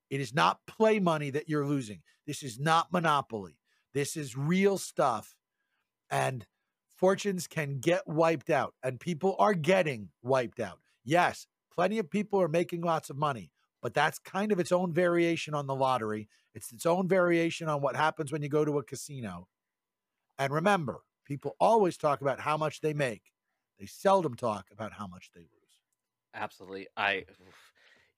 It 0.09 0.21
is 0.21 0.33
not 0.33 0.65
play 0.67 0.99
money 0.99 1.29
that 1.31 1.49
you're 1.49 1.65
losing. 1.65 2.01
This 2.25 2.43
is 2.43 2.59
not 2.59 2.91
monopoly. 2.93 3.59
This 3.93 4.15
is 4.15 4.37
real 4.37 4.77
stuff. 4.77 5.36
And 6.09 6.45
fortunes 6.95 7.47
can 7.47 7.79
get 7.79 8.07
wiped 8.07 8.49
out, 8.49 8.73
and 8.83 8.99
people 8.99 9.35
are 9.39 9.53
getting 9.53 10.09
wiped 10.21 10.59
out. 10.59 10.79
Yes, 11.03 11.47
plenty 11.73 11.99
of 11.99 12.09
people 12.09 12.41
are 12.41 12.47
making 12.47 12.81
lots 12.81 13.09
of 13.09 13.17
money, 13.17 13.51
but 13.81 13.93
that's 13.93 14.19
kind 14.19 14.51
of 14.51 14.59
its 14.59 14.71
own 14.71 14.93
variation 14.93 15.53
on 15.53 15.67
the 15.67 15.75
lottery. 15.75 16.27
It's 16.53 16.71
its 16.71 16.85
own 16.85 17.07
variation 17.07 17.69
on 17.69 17.81
what 17.81 17.95
happens 17.95 18.31
when 18.31 18.41
you 18.41 18.49
go 18.49 18.65
to 18.65 18.79
a 18.79 18.83
casino. 18.83 19.47
And 20.39 20.53
remember, 20.53 21.01
people 21.25 21.55
always 21.59 21.97
talk 21.97 22.21
about 22.21 22.39
how 22.41 22.57
much 22.57 22.81
they 22.81 22.93
make. 22.93 23.31
They 23.79 23.85
seldom 23.85 24.35
talk 24.35 24.67
about 24.71 24.93
how 24.93 25.07
much 25.07 25.29
they 25.33 25.41
lose. 25.41 25.49
absolutely. 26.33 26.87
I 26.97 27.25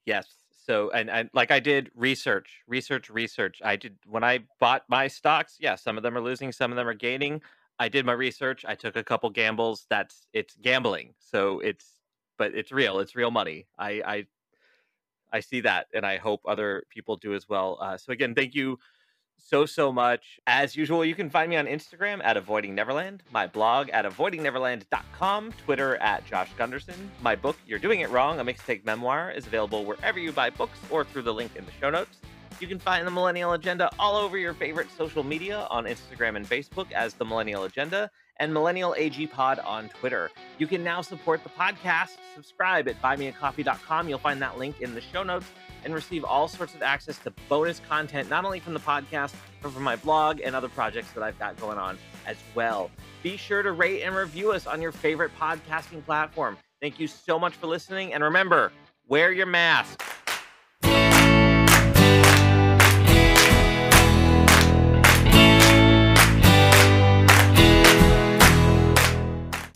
yes. 0.06 0.28
So 0.52 0.92
and 0.92 1.10
and 1.10 1.30
like 1.34 1.52
I 1.52 1.60
did 1.60 1.92
research, 1.96 2.62
research, 2.68 3.10
research. 3.10 3.62
I 3.64 3.76
did 3.76 3.98
when 4.06 4.24
I 4.24 4.40
bought 4.60 4.84
my 4.88 5.08
stocks. 5.08 5.58
Yeah, 5.60 5.76
some 5.76 5.98
of 5.98 6.04
them 6.04 6.18
are 6.18 6.22
losing, 6.22 6.52
some 6.52 6.72
of 6.72 6.76
them 6.78 6.88
are 6.88 6.94
gaining. 6.94 7.42
I 7.80 7.88
did 7.90 8.06
my 8.06 8.14
research. 8.14 8.66
I 8.68 8.76
took 8.76 8.96
a 8.96 9.04
couple 9.04 9.30
gambles. 9.30 9.86
That's 9.90 10.28
it's 10.34 10.56
gambling. 10.62 11.14
So 11.20 11.60
it's 11.60 11.86
but 12.38 12.54
it's 12.54 12.72
real. 12.72 13.00
It's 13.00 13.16
real 13.16 13.32
money. 13.32 13.68
I 13.78 14.02
I 14.06 14.26
I 15.32 15.40
see 15.40 15.62
that, 15.62 15.88
and 15.94 16.06
I 16.06 16.18
hope 16.18 16.42
other 16.48 16.84
people 16.90 17.16
do 17.16 17.34
as 17.34 17.48
well. 17.48 17.78
Uh, 17.80 17.98
so 17.98 18.12
again, 18.12 18.36
thank 18.36 18.56
you 18.56 18.80
so 19.38 19.66
so 19.66 19.92
much. 19.92 20.40
As 20.48 20.76
usual, 20.76 21.06
you 21.06 21.16
can 21.16 21.30
find 21.30 21.50
me 21.50 21.56
on 21.56 21.66
Instagram 21.66 22.20
at 22.24 22.36
Avoiding 22.36 22.76
Neverland, 22.76 23.24
my 23.32 23.48
blog 23.48 23.90
at 23.90 24.06
avoidingneverland.com, 24.06 25.54
Twitter 25.64 25.96
at 25.98 26.26
Josh 26.26 26.50
Gunderson. 26.58 27.10
My 27.22 27.36
book, 27.36 27.58
You're 27.66 27.80
Doing 27.80 28.02
It 28.02 28.10
Wrong, 28.10 28.40
a 28.40 28.46
mixtape 28.46 28.84
memoir, 28.86 29.32
is 29.32 29.48
available 29.48 29.86
wherever 29.86 30.20
you 30.20 30.32
buy 30.32 30.50
books 30.50 30.78
or 30.90 31.06
through 31.06 31.24
the 31.24 31.34
link 31.34 31.56
in 31.56 31.66
the 31.66 31.72
show 31.80 31.90
notes. 31.90 32.18
You 32.60 32.68
can 32.68 32.80
find 32.80 33.08
the 33.08 33.12
Millennial 33.12 33.54
Agenda 33.54 33.90
all 33.98 34.18
over 34.18 34.38
your 34.38 34.54
favorite 34.54 34.88
social 34.98 35.24
media 35.24 35.66
on 35.70 35.86
Instagram 35.86 36.36
and 36.36 36.48
Facebook 36.48 36.92
as 36.92 37.14
the 37.14 37.24
Millennial 37.24 37.64
Agenda 37.64 38.12
and 38.38 38.54
Millennial 38.54 38.94
AG 38.98 39.28
Pod 39.28 39.60
on 39.60 39.88
Twitter. 39.90 40.30
You 40.58 40.68
can 40.68 40.84
now 40.84 41.02
support 41.02 41.42
the 41.44 41.50
podcast. 41.50 42.18
Subscribe 42.36 42.90
at 42.90 43.02
buymeacoffee.com. 43.02 44.10
You'll 44.10 44.20
find 44.20 44.42
that 44.42 44.58
link 44.58 44.82
in 44.82 44.94
the 44.94 45.00
show 45.00 45.24
notes 45.24 45.46
and 45.86 45.94
receive 45.94 46.26
all 46.26 46.50
sorts 46.50 46.76
of 46.76 46.82
access 46.82 47.18
to 47.20 47.32
bonus 47.48 47.80
content, 47.88 48.30
not 48.30 48.44
only 48.44 48.60
from 48.60 48.74
the 48.74 48.80
podcast, 48.82 49.34
but 49.62 49.72
from 49.72 49.84
my 49.84 49.96
blog 49.96 50.42
and 50.42 50.54
other 50.54 50.70
projects 50.70 51.12
that 51.12 51.24
I've 51.24 51.40
got 51.40 51.58
going 51.62 51.78
on 51.78 51.98
as 52.26 52.36
well. 52.56 52.92
Be 53.24 53.38
sure 53.38 53.64
to 53.64 53.72
rate 53.72 54.04
and 54.04 54.14
review 54.14 54.52
us 54.52 54.68
on 54.68 54.82
your 54.82 54.92
favorite 54.92 55.32
podcasting 55.40 56.04
platform. 56.06 56.58
Thank 56.82 57.00
you 57.00 57.08
so 57.08 57.40
much 57.40 57.54
for 57.54 57.68
listening. 57.68 58.14
And 58.14 58.22
remember, 58.22 58.74
wear 59.08 59.32
your 59.32 59.46
mask. 59.46 60.04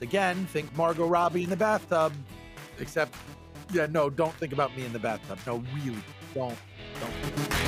Again, 0.03 0.45
think 0.47 0.75
Margot 0.75 1.07
Robbie 1.07 1.45
in 1.45 1.49
the 1.49 1.55
bathtub. 1.55 2.11
Except, 2.77 3.15
yeah, 3.71 3.87
no, 3.89 4.09
don't 4.09 4.33
think 4.33 4.51
about 4.51 4.75
me 4.75 4.83
in 4.85 4.91
the 4.91 4.99
bathtub. 4.99 5.39
No, 5.47 5.63
really, 5.73 6.03
don't. 6.35 6.57
Don't. 6.99 7.62